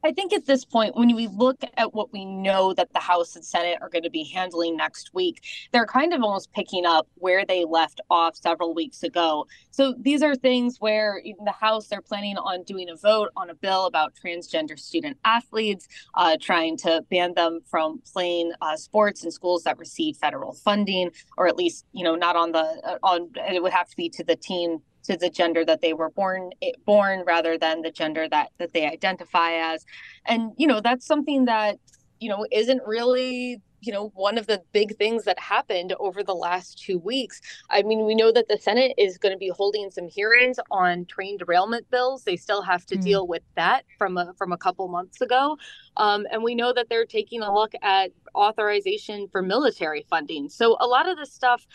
I 0.04 0.12
think 0.12 0.34
at 0.34 0.44
this 0.44 0.66
point, 0.66 0.96
when 0.96 1.16
we 1.16 1.28
look 1.28 1.62
at 1.78 1.94
what 1.94 2.12
we 2.12 2.26
know 2.26 2.74
that 2.74 2.92
the 2.92 3.00
House 3.00 3.36
and 3.36 3.44
Senate 3.44 3.78
are 3.80 3.88
going 3.88 4.02
to 4.02 4.10
be 4.10 4.24
handling 4.24 4.76
next 4.76 5.14
week, 5.14 5.42
they're 5.72 5.86
kind 5.86 6.12
of 6.12 6.22
almost 6.22 6.52
picking 6.52 6.84
up 6.84 7.08
where 7.14 7.46
they 7.46 7.64
left 7.64 8.02
off 8.10 8.36
several 8.36 8.74
weeks 8.74 9.02
ago. 9.02 9.46
So 9.70 9.94
these 9.98 10.22
are 10.22 10.36
things 10.36 10.76
where 10.78 11.16
in 11.16 11.36
the 11.46 11.52
House, 11.52 11.86
they're 11.86 12.02
planning 12.02 12.36
on 12.36 12.64
doing 12.64 12.90
a 12.90 12.96
vote 12.96 13.30
on 13.34 13.48
a 13.48 13.54
bill 13.54 13.86
about 13.86 14.12
transgender 14.14 14.78
student 14.78 15.16
athletes, 15.24 15.88
uh, 16.14 16.36
trying 16.38 16.76
to 16.78 17.02
ban 17.10 17.32
them 17.32 17.60
from 17.64 18.02
playing 18.12 18.52
uh, 18.60 18.76
sports 18.76 19.24
in 19.24 19.30
schools 19.30 19.62
that 19.62 19.78
receive 19.78 20.18
federal 20.18 20.52
funding, 20.52 21.12
or 21.38 21.48
at 21.48 21.56
least, 21.56 21.86
you 21.92 22.04
know, 22.04 22.14
not 22.14 22.36
on 22.36 22.52
the, 22.52 22.58
uh, 22.58 22.98
on, 23.02 23.30
it 23.48 23.62
would 23.62 23.72
have 23.72 23.88
to 23.88 23.96
be 23.96 24.10
to 24.10 24.22
the 24.22 24.36
team 24.36 24.82
to 25.04 25.16
the 25.16 25.30
gender 25.30 25.64
that 25.64 25.80
they 25.80 25.92
were 25.92 26.10
born 26.10 26.50
born 26.84 27.24
rather 27.26 27.56
than 27.58 27.82
the 27.82 27.90
gender 27.90 28.28
that 28.28 28.50
that 28.58 28.72
they 28.72 28.86
identify 28.86 29.52
as. 29.52 29.84
And 30.26 30.52
you 30.56 30.66
know 30.66 30.80
that's 30.80 31.06
something 31.06 31.44
that 31.46 31.76
you 32.20 32.28
know 32.28 32.46
isn't 32.50 32.82
really 32.86 33.60
you 33.86 33.92
know 33.92 34.10
one 34.14 34.38
of 34.38 34.46
the 34.46 34.62
big 34.72 34.96
things 34.96 35.24
that 35.24 35.38
happened 35.38 35.94
over 35.98 36.22
the 36.22 36.34
last 36.34 36.78
two 36.78 36.98
weeks 36.98 37.40
i 37.70 37.82
mean 37.82 38.04
we 38.04 38.14
know 38.14 38.32
that 38.32 38.48
the 38.48 38.58
senate 38.58 38.94
is 38.98 39.18
going 39.18 39.32
to 39.32 39.38
be 39.38 39.48
holding 39.48 39.90
some 39.90 40.08
hearings 40.08 40.58
on 40.70 41.04
train 41.06 41.36
derailment 41.36 41.88
bills 41.90 42.24
they 42.24 42.36
still 42.36 42.62
have 42.62 42.86
to 42.86 42.96
mm. 42.96 43.02
deal 43.02 43.26
with 43.26 43.42
that 43.56 43.84
from 43.98 44.16
a 44.16 44.32
from 44.38 44.52
a 44.52 44.56
couple 44.56 44.88
months 44.88 45.20
ago 45.20 45.56
um, 45.96 46.26
and 46.30 46.42
we 46.42 46.54
know 46.54 46.72
that 46.72 46.88
they're 46.88 47.06
taking 47.06 47.42
a 47.42 47.54
look 47.54 47.72
at 47.82 48.10
authorization 48.34 49.28
for 49.28 49.42
military 49.42 50.04
funding. 50.08 50.48
So 50.48 50.76
a 50.80 50.86
lot 50.86 51.08
of 51.08 51.16
this 51.16 51.32
stuff, 51.32 51.66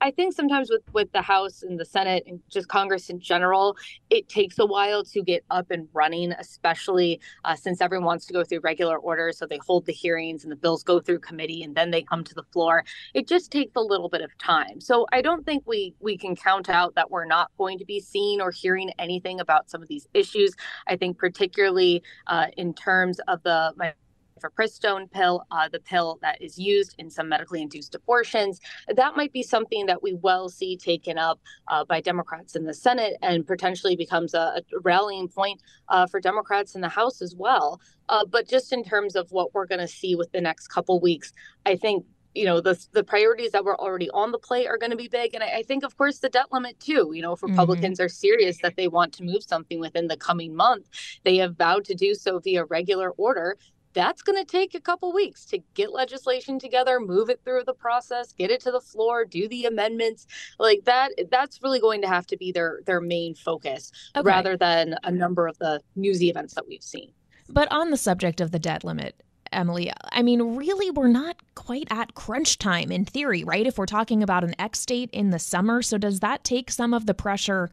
I 0.00 0.10
think 0.10 0.34
sometimes 0.34 0.70
with 0.70 0.82
with 0.92 1.12
the 1.12 1.22
House 1.22 1.62
and 1.62 1.78
the 1.78 1.84
Senate 1.84 2.24
and 2.26 2.40
just 2.50 2.68
Congress 2.68 3.10
in 3.10 3.20
general, 3.20 3.76
it 4.10 4.28
takes 4.28 4.58
a 4.58 4.66
while 4.66 5.04
to 5.04 5.22
get 5.22 5.44
up 5.50 5.70
and 5.70 5.88
running, 5.92 6.32
especially 6.32 7.20
uh, 7.44 7.54
since 7.54 7.80
everyone 7.80 8.06
wants 8.06 8.26
to 8.26 8.32
go 8.32 8.44
through 8.44 8.60
regular 8.60 8.98
order. 8.98 9.32
So 9.32 9.46
they 9.46 9.58
hold 9.64 9.86
the 9.86 9.92
hearings 9.92 10.42
and 10.42 10.52
the 10.52 10.56
bills 10.56 10.82
go 10.82 11.00
through 11.00 11.20
committee 11.20 11.57
and 11.62 11.74
then 11.74 11.90
they 11.90 12.02
come 12.02 12.24
to 12.24 12.34
the 12.34 12.44
floor. 12.52 12.84
It 13.14 13.28
just 13.28 13.50
takes 13.50 13.72
a 13.76 13.80
little 13.80 14.08
bit 14.08 14.20
of 14.22 14.36
time. 14.38 14.80
So 14.80 15.06
I 15.12 15.22
don't 15.22 15.44
think 15.44 15.64
we 15.66 15.94
we 16.00 16.16
can 16.16 16.36
count 16.36 16.68
out 16.68 16.94
that 16.94 17.10
we're 17.10 17.24
not 17.24 17.50
going 17.58 17.78
to 17.78 17.84
be 17.84 18.00
seeing 18.00 18.40
or 18.40 18.50
hearing 18.50 18.90
anything 18.98 19.40
about 19.40 19.70
some 19.70 19.82
of 19.82 19.88
these 19.88 20.06
issues. 20.14 20.54
I 20.86 20.96
think 20.96 21.18
particularly 21.18 22.02
uh, 22.26 22.46
in 22.56 22.74
terms 22.74 23.20
of 23.28 23.42
the 23.42 23.72
my 23.76 23.92
mifepristone 24.38 25.10
pill, 25.10 25.44
uh, 25.50 25.68
the 25.68 25.80
pill 25.80 26.18
that 26.22 26.40
is 26.40 26.58
used 26.58 26.94
in 26.98 27.10
some 27.10 27.28
medically 27.28 27.62
induced 27.62 27.94
abortions. 27.94 28.60
That 28.94 29.16
might 29.16 29.32
be 29.32 29.42
something 29.42 29.86
that 29.86 30.02
we 30.02 30.14
well 30.14 30.48
see 30.48 30.76
taken 30.76 31.18
up 31.18 31.40
uh, 31.68 31.84
by 31.84 32.00
Democrats 32.00 32.56
in 32.56 32.64
the 32.64 32.74
Senate 32.74 33.16
and 33.22 33.46
potentially 33.46 33.96
becomes 33.96 34.34
a, 34.34 34.38
a 34.38 34.62
rallying 34.82 35.28
point 35.28 35.60
uh, 35.88 36.06
for 36.06 36.20
Democrats 36.20 36.74
in 36.74 36.80
the 36.80 36.88
House 36.88 37.22
as 37.22 37.34
well. 37.34 37.80
Uh, 38.08 38.24
but 38.24 38.48
just 38.48 38.72
in 38.72 38.84
terms 38.84 39.16
of 39.16 39.30
what 39.30 39.54
we're 39.54 39.66
going 39.66 39.80
to 39.80 39.88
see 39.88 40.14
with 40.14 40.30
the 40.32 40.40
next 40.40 40.68
couple 40.68 41.00
weeks, 41.00 41.32
I 41.66 41.76
think 41.76 42.04
you 42.34 42.44
know 42.44 42.60
the 42.60 42.78
the 42.92 43.02
priorities 43.02 43.52
that 43.52 43.64
were 43.64 43.78
already 43.80 44.08
on 44.10 44.32
the 44.32 44.38
plate 44.38 44.66
are 44.66 44.78
going 44.78 44.90
to 44.90 44.96
be 44.96 45.08
big 45.08 45.34
and 45.34 45.42
I, 45.42 45.58
I, 45.58 45.62
think 45.62 45.82
of 45.82 45.96
course 45.96 46.18
the 46.18 46.28
debt 46.28 46.46
limit 46.52 46.78
too 46.78 47.10
you 47.14 47.22
know 47.22 47.32
if 47.32 47.40
mm-hmm. 47.40 47.52
republicans 47.52 47.98
mm-hmm. 47.98 48.04
are 48.04 48.08
serious 48.08 48.58
that 48.62 48.76
they 48.76 48.86
want 48.86 49.12
to 49.14 49.24
move 49.24 49.42
something 49.42 49.80
within 49.80 50.08
the 50.08 50.16
coming 50.16 50.54
month 50.54 50.86
they 51.24 51.36
have 51.38 51.56
vowed 51.56 51.84
to 51.86 51.94
do 51.94 52.14
so 52.14 52.38
via 52.38 52.64
regular 52.66 53.10
order 53.12 53.56
that's 53.92 54.22
going 54.22 54.38
to 54.38 54.44
take 54.44 54.74
a 54.74 54.80
couple 54.80 55.12
weeks 55.12 55.44
to 55.46 55.58
get 55.74 55.92
legislation 55.92 56.58
together, 56.58 57.00
move 57.00 57.30
it 57.30 57.40
through 57.44 57.64
the 57.64 57.74
process, 57.74 58.32
get 58.32 58.50
it 58.50 58.60
to 58.62 58.70
the 58.70 58.80
floor, 58.80 59.24
do 59.24 59.48
the 59.48 59.64
amendments. 59.64 60.26
Like 60.58 60.84
that 60.84 61.12
that's 61.30 61.62
really 61.62 61.80
going 61.80 62.02
to 62.02 62.08
have 62.08 62.26
to 62.28 62.36
be 62.36 62.52
their 62.52 62.80
their 62.86 63.00
main 63.00 63.34
focus 63.34 63.92
okay. 64.16 64.24
rather 64.24 64.56
than 64.56 64.96
a 65.04 65.10
number 65.10 65.46
of 65.46 65.58
the 65.58 65.80
newsy 65.96 66.30
events 66.30 66.54
that 66.54 66.66
we've 66.68 66.82
seen. 66.82 67.12
But 67.48 67.70
on 67.72 67.90
the 67.90 67.96
subject 67.96 68.40
of 68.40 68.50
the 68.50 68.58
debt 68.58 68.84
limit, 68.84 69.22
Emily, 69.52 69.90
I 70.12 70.22
mean, 70.22 70.56
really, 70.56 70.90
we're 70.90 71.08
not 71.08 71.36
quite 71.54 71.88
at 71.90 72.14
crunch 72.14 72.58
time 72.58 72.92
in 72.92 73.04
theory, 73.04 73.44
right? 73.44 73.66
If 73.66 73.78
we're 73.78 73.86
talking 73.86 74.22
about 74.22 74.44
an 74.44 74.54
X 74.58 74.84
date 74.84 75.10
in 75.12 75.30
the 75.30 75.38
summer. 75.38 75.80
So, 75.82 75.96
does 75.98 76.20
that 76.20 76.44
take 76.44 76.70
some 76.70 76.92
of 76.92 77.06
the 77.06 77.14
pressure 77.14 77.70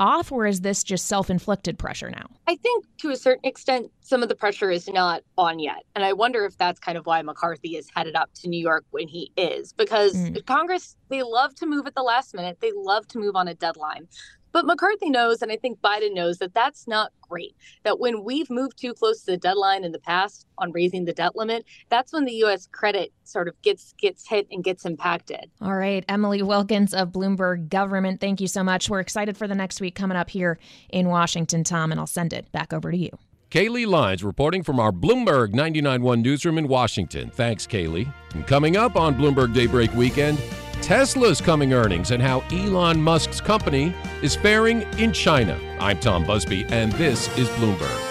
off, 0.00 0.32
or 0.32 0.46
is 0.46 0.62
this 0.62 0.82
just 0.82 1.06
self 1.06 1.30
inflicted 1.30 1.78
pressure 1.78 2.10
now? 2.10 2.26
I 2.48 2.56
think 2.56 2.84
to 2.98 3.10
a 3.10 3.16
certain 3.16 3.46
extent, 3.46 3.92
some 4.00 4.22
of 4.22 4.28
the 4.28 4.34
pressure 4.34 4.70
is 4.70 4.88
not 4.88 5.22
on 5.38 5.60
yet. 5.60 5.84
And 5.94 6.04
I 6.04 6.12
wonder 6.12 6.44
if 6.44 6.56
that's 6.58 6.80
kind 6.80 6.98
of 6.98 7.06
why 7.06 7.22
McCarthy 7.22 7.76
is 7.76 7.88
headed 7.94 8.16
up 8.16 8.30
to 8.36 8.48
New 8.48 8.60
York 8.60 8.84
when 8.90 9.06
he 9.06 9.30
is, 9.36 9.72
because 9.72 10.16
mm. 10.16 10.44
Congress, 10.46 10.96
they 11.08 11.22
love 11.22 11.54
to 11.56 11.66
move 11.66 11.86
at 11.86 11.94
the 11.94 12.02
last 12.02 12.34
minute, 12.34 12.58
they 12.60 12.72
love 12.74 13.06
to 13.08 13.18
move 13.18 13.36
on 13.36 13.46
a 13.46 13.54
deadline. 13.54 14.08
But 14.52 14.66
McCarthy 14.66 15.10
knows, 15.10 15.42
and 15.42 15.52
I 15.52 15.56
think 15.56 15.80
Biden 15.80 16.14
knows, 16.14 16.38
that 16.38 16.54
that's 16.54 16.86
not 16.86 17.12
great. 17.20 17.54
That 17.84 18.00
when 18.00 18.24
we've 18.24 18.50
moved 18.50 18.78
too 18.78 18.94
close 18.94 19.20
to 19.22 19.32
the 19.32 19.36
deadline 19.36 19.84
in 19.84 19.92
the 19.92 19.98
past 19.98 20.46
on 20.58 20.72
raising 20.72 21.04
the 21.04 21.12
debt 21.12 21.36
limit, 21.36 21.64
that's 21.88 22.12
when 22.12 22.24
the 22.24 22.34
U.S. 22.34 22.68
credit 22.70 23.12
sort 23.24 23.48
of 23.48 23.60
gets 23.62 23.94
gets 23.98 24.28
hit 24.28 24.48
and 24.50 24.64
gets 24.64 24.84
impacted. 24.84 25.50
All 25.60 25.76
right, 25.76 26.04
Emily 26.08 26.42
Wilkins 26.42 26.92
of 26.92 27.10
Bloomberg 27.10 27.68
Government, 27.68 28.20
thank 28.20 28.40
you 28.40 28.48
so 28.48 28.62
much. 28.62 28.90
We're 28.90 29.00
excited 29.00 29.36
for 29.36 29.46
the 29.46 29.54
next 29.54 29.80
week 29.80 29.94
coming 29.94 30.16
up 30.16 30.30
here 30.30 30.58
in 30.88 31.08
Washington, 31.08 31.64
Tom, 31.64 31.90
and 31.90 32.00
I'll 32.00 32.06
send 32.06 32.32
it 32.32 32.50
back 32.52 32.72
over 32.72 32.90
to 32.90 32.96
you. 32.96 33.10
Kailey 33.50 33.84
Leinz 33.84 34.22
reporting 34.22 34.62
from 34.62 34.78
our 34.78 34.92
Bloomberg 34.92 35.52
99.1 35.52 36.22
newsroom 36.22 36.56
in 36.56 36.68
Washington. 36.68 37.30
Thanks, 37.30 37.66
Kailey. 37.66 38.12
And 38.34 38.46
coming 38.46 38.76
up 38.76 38.94
on 38.94 39.16
Bloomberg 39.16 39.52
Daybreak 39.52 39.92
Weekend, 39.94 40.38
Tesla's 40.82 41.40
coming 41.40 41.72
earnings 41.72 42.10
and 42.10 42.22
how 42.22 42.40
Elon 42.50 43.00
Musk's 43.00 43.40
company 43.40 43.94
is 44.22 44.34
faring 44.34 44.82
in 44.98 45.12
China. 45.12 45.58
I'm 45.78 46.00
Tom 46.00 46.24
Busby, 46.24 46.64
and 46.68 46.90
this 46.92 47.28
is 47.36 47.48
Bloomberg. 47.50 48.06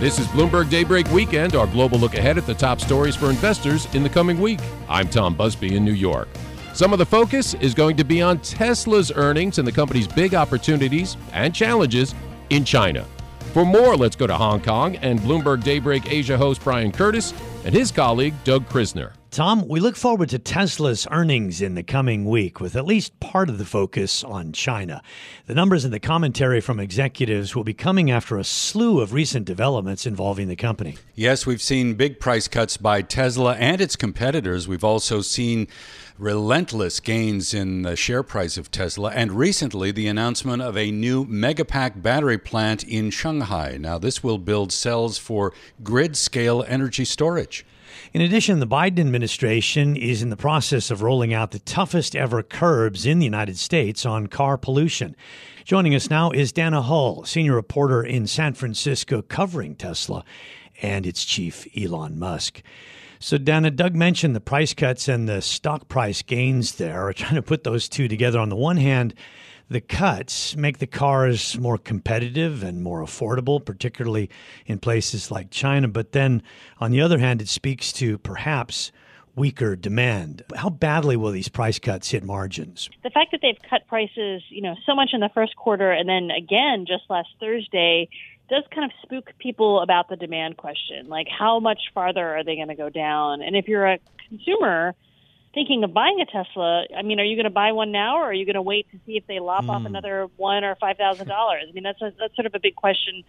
This 0.00 0.18
is 0.18 0.26
Bloomberg 0.28 0.70
Daybreak 0.70 1.10
Weekend, 1.10 1.54
our 1.54 1.66
global 1.66 1.98
look 1.98 2.14
ahead 2.14 2.38
at 2.38 2.46
the 2.46 2.54
top 2.54 2.80
stories 2.80 3.14
for 3.14 3.28
investors 3.28 3.86
in 3.94 4.02
the 4.02 4.08
coming 4.08 4.40
week. 4.40 4.58
I'm 4.88 5.08
Tom 5.08 5.34
Busby 5.34 5.76
in 5.76 5.84
New 5.84 5.92
York. 5.92 6.28
Some 6.72 6.92
of 6.92 6.98
the 6.98 7.06
focus 7.06 7.54
is 7.54 7.74
going 7.74 7.96
to 7.96 8.04
be 8.04 8.22
on 8.22 8.38
Tesla's 8.38 9.10
earnings 9.12 9.58
and 9.58 9.66
the 9.66 9.72
company's 9.72 10.06
big 10.06 10.34
opportunities 10.34 11.16
and 11.32 11.54
challenges 11.54 12.14
in 12.50 12.64
China. 12.64 13.04
For 13.52 13.64
more, 13.64 13.96
let's 13.96 14.16
go 14.16 14.26
to 14.26 14.36
Hong 14.36 14.62
Kong 14.62 14.96
and 14.96 15.18
Bloomberg 15.20 15.64
Daybreak 15.64 16.10
Asia 16.10 16.38
host 16.38 16.62
Brian 16.62 16.92
Curtis 16.92 17.34
and 17.64 17.74
his 17.74 17.90
colleague 17.90 18.34
Doug 18.44 18.68
Krisner. 18.68 19.12
Tom, 19.30 19.68
we 19.68 19.78
look 19.78 19.94
forward 19.94 20.28
to 20.30 20.40
Tesla's 20.40 21.06
earnings 21.08 21.62
in 21.62 21.76
the 21.76 21.84
coming 21.84 22.24
week 22.24 22.58
with 22.58 22.74
at 22.74 22.84
least 22.84 23.20
part 23.20 23.48
of 23.48 23.58
the 23.58 23.64
focus 23.64 24.24
on 24.24 24.52
China. 24.52 25.00
The 25.46 25.54
numbers 25.54 25.84
and 25.84 25.94
the 25.94 26.00
commentary 26.00 26.60
from 26.60 26.80
executives 26.80 27.54
will 27.54 27.62
be 27.62 27.72
coming 27.72 28.10
after 28.10 28.38
a 28.38 28.42
slew 28.42 29.00
of 29.00 29.12
recent 29.12 29.44
developments 29.44 30.04
involving 30.04 30.48
the 30.48 30.56
company. 30.56 30.96
Yes, 31.14 31.46
we've 31.46 31.62
seen 31.62 31.94
big 31.94 32.18
price 32.18 32.48
cuts 32.48 32.76
by 32.76 33.02
Tesla 33.02 33.54
and 33.54 33.80
its 33.80 33.94
competitors. 33.94 34.66
We've 34.66 34.82
also 34.82 35.20
seen 35.20 35.68
relentless 36.18 36.98
gains 36.98 37.54
in 37.54 37.82
the 37.82 37.94
share 37.94 38.24
price 38.24 38.58
of 38.58 38.72
Tesla, 38.72 39.10
and 39.12 39.30
recently 39.30 39.92
the 39.92 40.08
announcement 40.08 40.60
of 40.60 40.76
a 40.76 40.90
new 40.90 41.24
Megapack 41.24 42.02
battery 42.02 42.36
plant 42.36 42.82
in 42.82 43.10
Shanghai. 43.10 43.76
Now, 43.78 43.96
this 43.96 44.24
will 44.24 44.38
build 44.38 44.72
cells 44.72 45.18
for 45.18 45.52
grid 45.84 46.16
scale 46.16 46.64
energy 46.66 47.04
storage. 47.04 47.64
In 48.12 48.20
addition, 48.20 48.60
the 48.60 48.66
Biden 48.66 49.00
administration 49.00 49.96
is 49.96 50.22
in 50.22 50.30
the 50.30 50.36
process 50.36 50.90
of 50.90 51.02
rolling 51.02 51.32
out 51.32 51.50
the 51.50 51.58
toughest 51.58 52.16
ever 52.16 52.42
curbs 52.42 53.06
in 53.06 53.18
the 53.18 53.24
United 53.24 53.58
States 53.58 54.04
on 54.04 54.26
car 54.26 54.56
pollution. 54.56 55.16
Joining 55.64 55.94
us 55.94 56.10
now 56.10 56.30
is 56.30 56.52
Dana 56.52 56.82
Hull, 56.82 57.24
senior 57.24 57.54
reporter 57.54 58.02
in 58.02 58.26
San 58.26 58.54
Francisco 58.54 59.22
covering 59.22 59.74
Tesla 59.74 60.24
and 60.82 61.06
its 61.06 61.24
chief, 61.24 61.66
Elon 61.76 62.18
Musk. 62.18 62.62
So, 63.18 63.36
Dana, 63.36 63.70
Doug 63.70 63.94
mentioned 63.94 64.34
the 64.34 64.40
price 64.40 64.72
cuts 64.72 65.06
and 65.06 65.28
the 65.28 65.42
stock 65.42 65.88
price 65.88 66.22
gains 66.22 66.76
there. 66.76 67.12
Trying 67.16 67.34
to 67.34 67.42
put 67.42 67.64
those 67.64 67.88
two 67.88 68.08
together. 68.08 68.38
On 68.38 68.48
the 68.48 68.56
one 68.56 68.78
hand, 68.78 69.14
the 69.70 69.80
cuts 69.80 70.56
make 70.56 70.78
the 70.78 70.86
cars 70.86 71.56
more 71.56 71.78
competitive 71.78 72.64
and 72.64 72.82
more 72.82 73.02
affordable, 73.02 73.64
particularly 73.64 74.28
in 74.66 74.80
places 74.80 75.30
like 75.30 75.50
China. 75.50 75.86
But 75.86 76.12
then, 76.12 76.42
on 76.78 76.90
the 76.90 77.00
other 77.00 77.18
hand, 77.18 77.40
it 77.40 77.48
speaks 77.48 77.92
to 77.94 78.18
perhaps 78.18 78.90
weaker 79.36 79.76
demand. 79.76 80.42
How 80.56 80.70
badly 80.70 81.16
will 81.16 81.30
these 81.30 81.48
price 81.48 81.78
cuts 81.78 82.10
hit 82.10 82.24
margins? 82.24 82.90
The 83.04 83.10
fact 83.10 83.30
that 83.30 83.40
they've 83.42 83.58
cut 83.70 83.86
prices, 83.86 84.42
you 84.48 84.60
know, 84.60 84.74
so 84.84 84.94
much 84.96 85.10
in 85.12 85.20
the 85.20 85.30
first 85.32 85.54
quarter 85.54 85.92
and 85.92 86.08
then 86.08 86.30
again 86.30 86.84
just 86.86 87.04
last 87.08 87.28
Thursday 87.38 88.08
does 88.48 88.64
kind 88.74 88.84
of 88.84 88.90
spook 89.02 89.32
people 89.38 89.80
about 89.80 90.08
the 90.08 90.16
demand 90.16 90.56
question. 90.56 91.08
Like 91.08 91.28
how 91.28 91.60
much 91.60 91.78
farther 91.94 92.36
are 92.36 92.42
they 92.42 92.56
going 92.56 92.68
to 92.68 92.74
go 92.74 92.90
down? 92.90 93.40
And 93.40 93.54
if 93.54 93.68
you're 93.68 93.86
a 93.86 93.98
consumer, 94.28 94.96
thinking 95.54 95.82
of 95.84 95.92
buying 95.92 96.20
a 96.20 96.26
Tesla, 96.26 96.84
I 96.96 97.02
mean, 97.02 97.20
are 97.20 97.24
you 97.24 97.36
going 97.36 97.44
to 97.44 97.50
buy 97.50 97.72
one 97.72 97.92
now, 97.92 98.18
or 98.18 98.24
are 98.24 98.32
you 98.32 98.46
going 98.46 98.54
to 98.54 98.62
wait 98.62 98.90
to 98.92 98.98
see 99.06 99.16
if 99.16 99.26
they 99.26 99.40
lop 99.40 99.64
mm. 99.64 99.70
off 99.70 99.82
hmm. 99.82 99.86
another 99.86 100.28
one 100.36 100.64
or 100.64 100.76
five 100.76 100.96
thousand 100.96 101.28
dollars? 101.28 101.64
I 101.68 101.72
mean, 101.72 101.84
that's 101.84 102.00
a, 102.00 102.12
that's 102.18 102.34
sort 102.36 102.46
of 102.46 102.54
a 102.54 102.60
big 102.60 102.76
question 102.76 103.24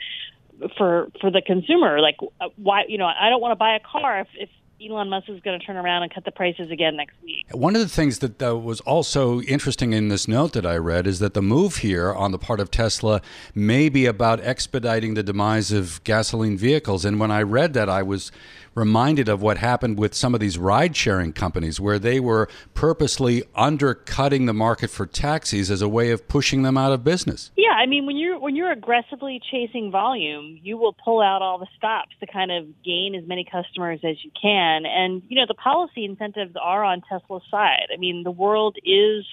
for 0.78 1.10
for 1.20 1.32
the 1.32 1.42
consumer. 1.42 2.00
Like, 2.00 2.18
uh, 2.40 2.50
why 2.56 2.84
you 2.88 2.98
know, 2.98 3.08
I 3.08 3.30
don't 3.30 3.42
want 3.42 3.52
to 3.52 3.56
buy 3.58 3.76
a 3.76 3.80
car 3.80 4.22
if, 4.22 4.28
if 4.36 4.50
Elon 4.84 5.10
Musk 5.10 5.30
is 5.30 5.40
going 5.42 5.60
to 5.60 5.66
turn 5.66 5.78
around 5.78 6.04
and 6.04 6.14
cut 6.14 6.26
the 6.26 6.32
prices 6.32 6.72
again 6.72 6.96
next 6.96 7.14
week. 7.24 7.46
One 7.52 7.76
of 7.76 7.82
the 7.82 7.90
things 7.90 8.20
that 8.20 8.42
uh, 8.42 8.58
was 8.58 8.80
also 8.82 9.42
interesting 9.42 9.94
in 9.94 10.08
this 10.08 10.28
note 10.28 10.54
that 10.54 10.66
I 10.66 10.78
read 10.78 11.08
is 11.08 11.20
that 11.20 11.34
the 11.34 11.42
move 11.42 11.78
here 11.78 12.14
on 12.14 12.32
the 12.32 12.40
part 12.40 12.60
of 12.60 12.72
Tesla 12.72 13.22
may 13.54 13.90
be 13.90 14.06
about 14.06 14.40
expediting 14.42 15.14
the 15.14 15.24
demise 15.24 15.72
of 15.72 16.04
gasoline 16.04 16.58
vehicles. 16.58 17.06
And 17.06 17.20
when 17.20 17.32
I 17.32 17.42
read 17.42 17.74
that, 17.74 17.90
I 17.90 18.02
was 18.02 18.32
reminded 18.74 19.28
of 19.28 19.42
what 19.42 19.58
happened 19.58 19.98
with 19.98 20.14
some 20.14 20.34
of 20.34 20.40
these 20.40 20.58
ride 20.58 20.96
sharing 20.96 21.34
companies 21.34 21.80
where 21.80 22.00
they 22.00 22.20
were 22.20 22.48
purposely 22.74 23.44
undercutting 23.56 24.46
the 24.46 24.54
market 24.54 24.90
for 24.90 25.06
taxis 25.06 25.70
as 25.70 25.82
a 25.82 25.90
way 25.90 26.12
of 26.12 26.28
pushing 26.28 26.62
them 26.62 26.78
out 26.78 26.92
of 26.92 27.04
business. 27.04 27.52
Yeah, 27.58 27.72
I 27.72 27.86
mean 27.86 28.06
when 28.06 28.18
you're 28.18 28.40
when 28.40 28.56
you're 28.56 28.72
aggressively 28.72 29.42
chasing 29.52 29.92
volume, 29.92 30.60
you 30.64 30.78
will 30.78 30.94
pull 30.94 31.22
out 31.22 31.42
all 31.42 31.58
the 31.58 31.68
stops 31.78 32.12
to 32.22 32.28
kind 32.28 32.52
of 32.52 32.66
gain 32.84 33.14
as 33.16 33.28
many 33.28 33.44
customers 33.44 34.00
as 34.04 34.24
you 34.24 34.32
can. 34.42 34.71
And 34.86 35.24
you 35.28 35.36
know, 35.36 35.46
the 35.48 35.54
policy 35.54 36.06
incentives 36.06 36.56
are 36.62 36.84
on 36.84 37.02
Tesla's 37.08 37.44
side. 37.50 37.88
I 37.94 37.98
mean, 37.98 38.24
the 38.24 38.32
world 38.32 38.78
is 38.84 39.26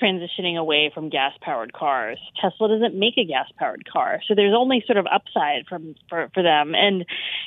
transitioning 0.00 0.56
away 0.56 0.90
from 0.92 1.08
gas 1.08 1.32
powered 1.40 1.72
cars. 1.72 2.18
Tesla 2.40 2.68
doesn't 2.68 2.98
make 2.98 3.16
a 3.18 3.24
gas 3.24 3.46
powered 3.58 3.88
car. 3.90 4.20
So 4.26 4.34
there's 4.34 4.54
only 4.56 4.82
sort 4.86 4.98
of 4.98 5.06
upside 5.12 5.66
from 5.68 5.94
for, 6.08 6.30
for 6.34 6.42
them. 6.42 6.74
And 6.74 7.04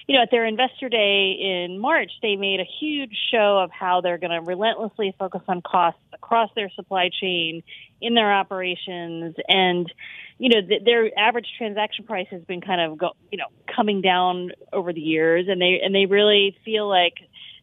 you 0.08 0.16
know, 0.16 0.24
at 0.24 0.32
their 0.32 0.46
investor 0.46 0.90
day 0.90 1.38
in 1.40 1.80
March, 1.80 2.12
they 2.22 2.36
made 2.36 2.60
a 2.60 2.68
huge 2.80 3.16
show 3.32 3.60
of 3.64 3.72
how 3.72 4.02
they're 4.02 4.18
going 4.18 4.32
to 4.32 4.42
relentlessly 4.42 5.16
focus 5.18 5.42
on 5.48 5.62
costs 5.62 6.00
across 6.14 6.50
their 6.56 6.70
supply 6.76 7.10
chain 7.10 7.64
in 8.02 8.16
their 8.16 8.34
operations 8.34 9.36
and 9.48 9.92
you 10.38 10.50
know 10.50 10.68
th- 10.68 10.84
their 10.84 11.10
average 11.18 11.48
transaction 11.58 12.06
price 12.06 12.28
has 12.30 12.42
been 12.44 12.60
kind 12.60 12.82
of 12.82 12.98
go, 12.98 13.12
you 13.32 13.38
know 13.38 13.48
coming 13.74 14.02
down 14.02 14.52
over 14.74 14.92
the 14.92 15.00
years 15.00 15.46
and 15.48 15.62
they 15.62 15.80
and 15.82 15.96
they 15.96 16.06
really 16.06 16.56
feel 16.66 16.88
like 16.88 17.14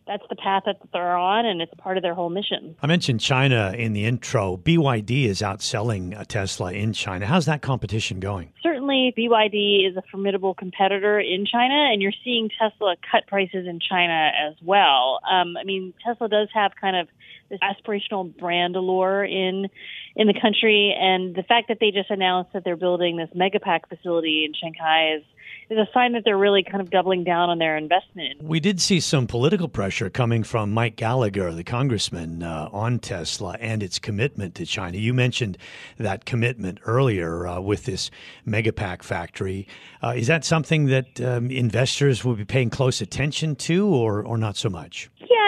that's 0.07 0.22
the 0.28 0.36
path 0.36 0.64
that 0.66 0.78
they're 0.92 1.16
on, 1.16 1.46
and 1.46 1.61
it's 1.61 1.72
part 1.74 1.96
of 1.96 2.03
their 2.03 2.14
whole 2.14 2.30
mission. 2.30 2.76
I 2.82 2.86
mentioned 2.86 3.20
China 3.20 3.72
in 3.76 3.92
the 3.92 4.05
intro. 4.05 4.57
BYD 4.57 5.26
is 5.26 5.40
outselling 5.40 6.18
a 6.18 6.24
Tesla 6.24 6.72
in 6.72 6.92
China. 6.92 7.26
How's 7.26 7.46
that 7.46 7.62
competition 7.62 8.20
going? 8.20 8.53
Certainly, 8.62 9.14
BYD 9.16 9.88
is 9.88 9.96
a 9.96 10.03
formidable 10.11 10.55
competitor 10.55 11.20
in 11.20 11.46
China, 11.46 11.74
and 11.92 12.03
you're 12.03 12.12
seeing 12.24 12.51
Tesla 12.59 12.96
cut 13.11 13.26
prices 13.26 13.66
in 13.66 13.80
China 13.80 14.30
as 14.36 14.55
well. 14.62 15.20
Um, 15.30 15.57
I 15.57 15.64
mean, 15.64 15.94
Tesla 16.05 16.28
does 16.28 16.48
have 16.55 16.72
kind 16.80 16.96
of 16.96 17.09
this 17.51 17.61
aspirational 17.61 18.36
brand 18.36 18.76
allure 18.76 19.24
in 19.24 19.68
in 20.16 20.26
the 20.26 20.38
country, 20.40 20.94
and 20.98 21.34
the 21.34 21.42
fact 21.42 21.68
that 21.68 21.78
they 21.80 21.90
just 21.90 22.11
announced 22.11 22.52
that 22.52 22.64
they're 22.64 22.76
building 22.76 23.16
this 23.16 23.30
megapack 23.34 23.88
facility 23.88 24.44
in 24.44 24.52
Shanghai 24.54 25.16
is 25.16 25.22
is 25.70 25.78
a 25.78 25.88
sign 25.94 26.12
that 26.12 26.22
they're 26.24 26.36
really 26.36 26.64
kind 26.64 26.80
of 26.80 26.90
doubling 26.90 27.22
down 27.22 27.48
on 27.48 27.58
their 27.58 27.76
investment. 27.76 28.42
We 28.42 28.58
did 28.58 28.80
see 28.80 28.98
some 28.98 29.28
political 29.28 29.68
pressure 29.68 30.11
coming 30.11 30.42
from 30.42 30.72
Mike 30.72 30.96
Gallagher, 30.96 31.52
the 31.52 31.62
congressman, 31.62 32.42
uh, 32.42 32.68
on 32.72 32.98
Tesla 32.98 33.56
and 33.61 33.80
its 33.80 34.00
commitment 34.00 34.56
to 34.56 34.66
China. 34.66 34.98
You 34.98 35.14
mentioned 35.14 35.56
that 35.96 36.24
commitment 36.24 36.80
earlier 36.86 37.46
uh, 37.46 37.61
with 37.61 37.84
this 37.84 38.11
Megapack 38.46 39.04
factory. 39.04 39.68
Uh, 40.02 40.14
is 40.16 40.26
that 40.26 40.44
something 40.44 40.86
that 40.86 41.20
um, 41.20 41.50
investors 41.50 42.24
will 42.24 42.34
be 42.34 42.44
paying 42.44 42.70
close 42.70 43.00
attention 43.00 43.54
to, 43.54 43.86
or 43.86 44.22
or 44.22 44.36
not 44.36 44.56
so 44.56 44.68
much? 44.68 45.08
Yeah, 45.18 45.39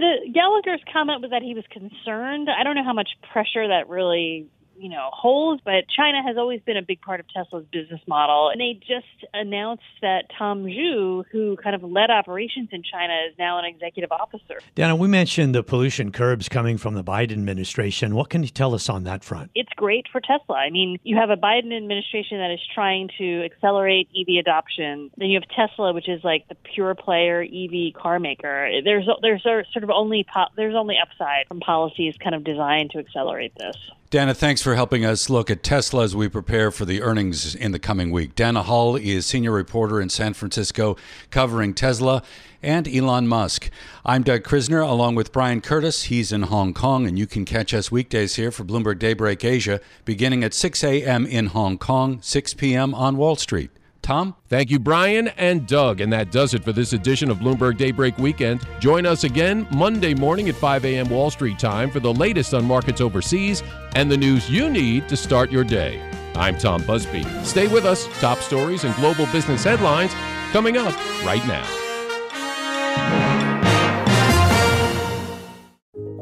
the, 0.00 0.30
Gallagher's 0.32 0.82
comment 0.92 1.22
was 1.22 1.30
that 1.30 1.42
he 1.42 1.54
was 1.54 1.64
concerned. 1.70 2.48
I 2.50 2.64
don't 2.64 2.74
know 2.74 2.84
how 2.84 2.94
much 2.94 3.10
pressure 3.32 3.68
that 3.68 3.88
really 3.88 4.46
you 4.80 4.88
know 4.88 5.10
holes, 5.12 5.60
but 5.64 5.84
China 5.94 6.22
has 6.26 6.36
always 6.36 6.60
been 6.62 6.76
a 6.76 6.82
big 6.82 7.00
part 7.00 7.20
of 7.20 7.26
Tesla's 7.28 7.66
business 7.70 8.00
model. 8.06 8.48
And 8.48 8.60
they 8.60 8.74
just 8.80 9.30
announced 9.34 9.82
that 10.02 10.24
Tom 10.36 10.64
Zhu, 10.64 11.24
who 11.30 11.56
kind 11.56 11.76
of 11.76 11.82
led 11.82 12.10
operations 12.10 12.70
in 12.72 12.82
China, 12.82 13.12
is 13.28 13.36
now 13.38 13.58
an 13.58 13.64
executive 13.64 14.10
officer. 14.10 14.60
Dana, 14.74 14.96
we 14.96 15.08
mentioned 15.08 15.54
the 15.54 15.62
pollution 15.62 16.10
curbs 16.12 16.48
coming 16.48 16.78
from 16.78 16.94
the 16.94 17.04
Biden 17.04 17.32
administration. 17.32 18.14
What 18.14 18.30
can 18.30 18.42
you 18.42 18.48
tell 18.48 18.74
us 18.74 18.88
on 18.88 19.04
that 19.04 19.22
front? 19.22 19.50
It's 19.54 19.72
great 19.76 20.06
for 20.10 20.20
Tesla. 20.20 20.56
I 20.56 20.70
mean, 20.70 20.98
you 21.02 21.16
have 21.16 21.30
a 21.30 21.36
Biden 21.36 21.76
administration 21.76 22.38
that 22.38 22.50
is 22.50 22.60
trying 22.74 23.10
to 23.18 23.44
accelerate 23.44 24.08
EV 24.18 24.40
adoption. 24.40 25.10
Then 25.16 25.28
you 25.28 25.40
have 25.40 25.48
Tesla, 25.48 25.92
which 25.92 26.08
is 26.08 26.24
like 26.24 26.48
the 26.48 26.56
pure 26.74 26.94
player 26.94 27.42
EV 27.42 27.92
car 27.94 28.18
maker. 28.18 28.70
There's 28.84 29.06
there's 29.22 29.42
sort 29.42 29.84
of 29.84 29.90
only 29.90 30.24
po- 30.32 30.50
there's 30.56 30.74
only 30.74 30.96
upside 31.00 31.46
from 31.48 31.60
policies 31.60 32.14
kind 32.22 32.34
of 32.34 32.44
designed 32.44 32.90
to 32.92 32.98
accelerate 32.98 33.52
this. 33.58 33.76
Dana, 34.10 34.34
thanks 34.34 34.60
for 34.60 34.74
helping 34.74 35.04
us 35.04 35.30
look 35.30 35.52
at 35.52 35.62
Tesla 35.62 36.02
as 36.02 36.16
we 36.16 36.28
prepare 36.28 36.72
for 36.72 36.84
the 36.84 37.00
earnings 37.00 37.54
in 37.54 37.70
the 37.70 37.78
coming 37.78 38.10
week. 38.10 38.34
Dana 38.34 38.64
Hull 38.64 38.96
is 38.96 39.24
senior 39.24 39.52
reporter 39.52 40.00
in 40.00 40.08
San 40.08 40.34
Francisco 40.34 40.96
covering 41.30 41.74
Tesla 41.74 42.24
and 42.60 42.88
Elon 42.88 43.28
Musk. 43.28 43.70
I'm 44.04 44.24
Doug 44.24 44.42
Krisner 44.42 44.84
along 44.84 45.14
with 45.14 45.30
Brian 45.30 45.60
Curtis. 45.60 46.06
He's 46.06 46.32
in 46.32 46.42
Hong 46.42 46.74
Kong, 46.74 47.06
and 47.06 47.20
you 47.20 47.28
can 47.28 47.44
catch 47.44 47.72
us 47.72 47.92
weekdays 47.92 48.34
here 48.34 48.50
for 48.50 48.64
Bloomberg 48.64 48.98
Daybreak 48.98 49.44
Asia 49.44 49.80
beginning 50.04 50.42
at 50.42 50.54
6 50.54 50.82
a.m. 50.82 51.24
in 51.24 51.46
Hong 51.46 51.78
Kong, 51.78 52.18
6 52.20 52.54
p.m. 52.54 52.92
on 52.96 53.16
Wall 53.16 53.36
Street. 53.36 53.70
Tom? 54.02 54.34
Thank 54.48 54.70
you, 54.70 54.78
Brian 54.78 55.28
and 55.28 55.66
Doug. 55.66 56.00
And 56.00 56.12
that 56.12 56.30
does 56.30 56.54
it 56.54 56.64
for 56.64 56.72
this 56.72 56.92
edition 56.92 57.30
of 57.30 57.38
Bloomberg 57.38 57.76
Daybreak 57.76 58.18
Weekend. 58.18 58.66
Join 58.80 59.06
us 59.06 59.24
again 59.24 59.66
Monday 59.70 60.14
morning 60.14 60.48
at 60.48 60.54
5 60.54 60.84
a.m. 60.84 61.08
Wall 61.08 61.30
Street 61.30 61.58
time 61.58 61.90
for 61.90 62.00
the 62.00 62.12
latest 62.12 62.54
on 62.54 62.64
markets 62.64 63.00
overseas 63.00 63.62
and 63.94 64.10
the 64.10 64.16
news 64.16 64.50
you 64.50 64.70
need 64.70 65.08
to 65.08 65.16
start 65.16 65.50
your 65.50 65.64
day. 65.64 66.00
I'm 66.34 66.56
Tom 66.56 66.82
Busby. 66.86 67.24
Stay 67.42 67.68
with 67.68 67.84
us. 67.84 68.06
Top 68.20 68.38
stories 68.38 68.84
and 68.84 68.94
global 68.96 69.26
business 69.26 69.64
headlines 69.64 70.12
coming 70.52 70.76
up 70.76 70.94
right 71.24 71.44
now. 71.46 71.66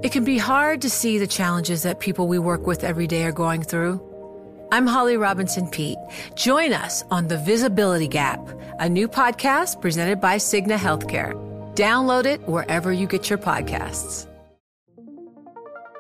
It 0.03 0.13
can 0.13 0.25
be 0.25 0.39
hard 0.39 0.81
to 0.83 0.91
see 0.91 1.19
the 1.19 1.27
challenges 1.27 1.83
that 1.83 2.01
people 2.01 2.29
we 2.29 2.39
work 2.39 2.67
with 2.67 2.85
every 2.85 3.07
day 3.07 3.25
are 3.25 3.33
going 3.33 3.63
through. 3.63 4.08
I'm 4.71 4.87
Holly 4.87 5.17
Robinson 5.17 5.67
Peete. 5.67 5.97
Join 6.35 6.75
us 6.75 7.03
on 7.11 7.27
The 7.27 7.39
Visibility 7.39 8.07
Gap, 8.07 8.47
a 8.79 8.87
new 8.87 9.09
podcast 9.09 9.81
presented 9.81 10.21
by 10.21 10.37
Cigna 10.37 10.77
Healthcare. 10.77 11.33
Download 11.75 12.27
it 12.27 12.47
wherever 12.47 12.93
you 12.93 13.07
get 13.07 13.31
your 13.31 13.39
podcasts. 13.39 14.27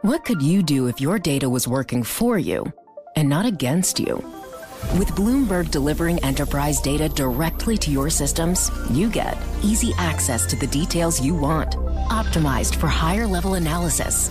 What 0.03 0.27
could 0.27 0.43
you 0.43 0.62
do 0.62 0.87
if 0.87 1.01
your 1.01 1.19
data 1.19 1.49
was 1.49 1.66
working 1.66 2.03
for 2.03 2.39
you 2.39 2.71
and 3.16 3.27
not 3.27 3.47
against 3.47 3.99
you? 3.99 4.16
With 4.99 5.09
Bloomberg 5.12 5.71
delivering 5.71 6.23
enterprise 6.23 6.79
data 6.83 7.09
directly 7.09 7.79
to 7.79 7.91
your 7.91 8.11
systems, 8.11 8.71
you 8.91 9.09
get 9.09 9.39
easy 9.62 9.93
access 9.97 10.45
to 10.47 10.57
the 10.57 10.66
details 10.66 11.23
you 11.23 11.35
want, 11.35 11.71
optimized 12.11 12.77
for 12.77 12.87
higher 12.87 13.27
level 13.27 13.55
analysis, 13.55 14.31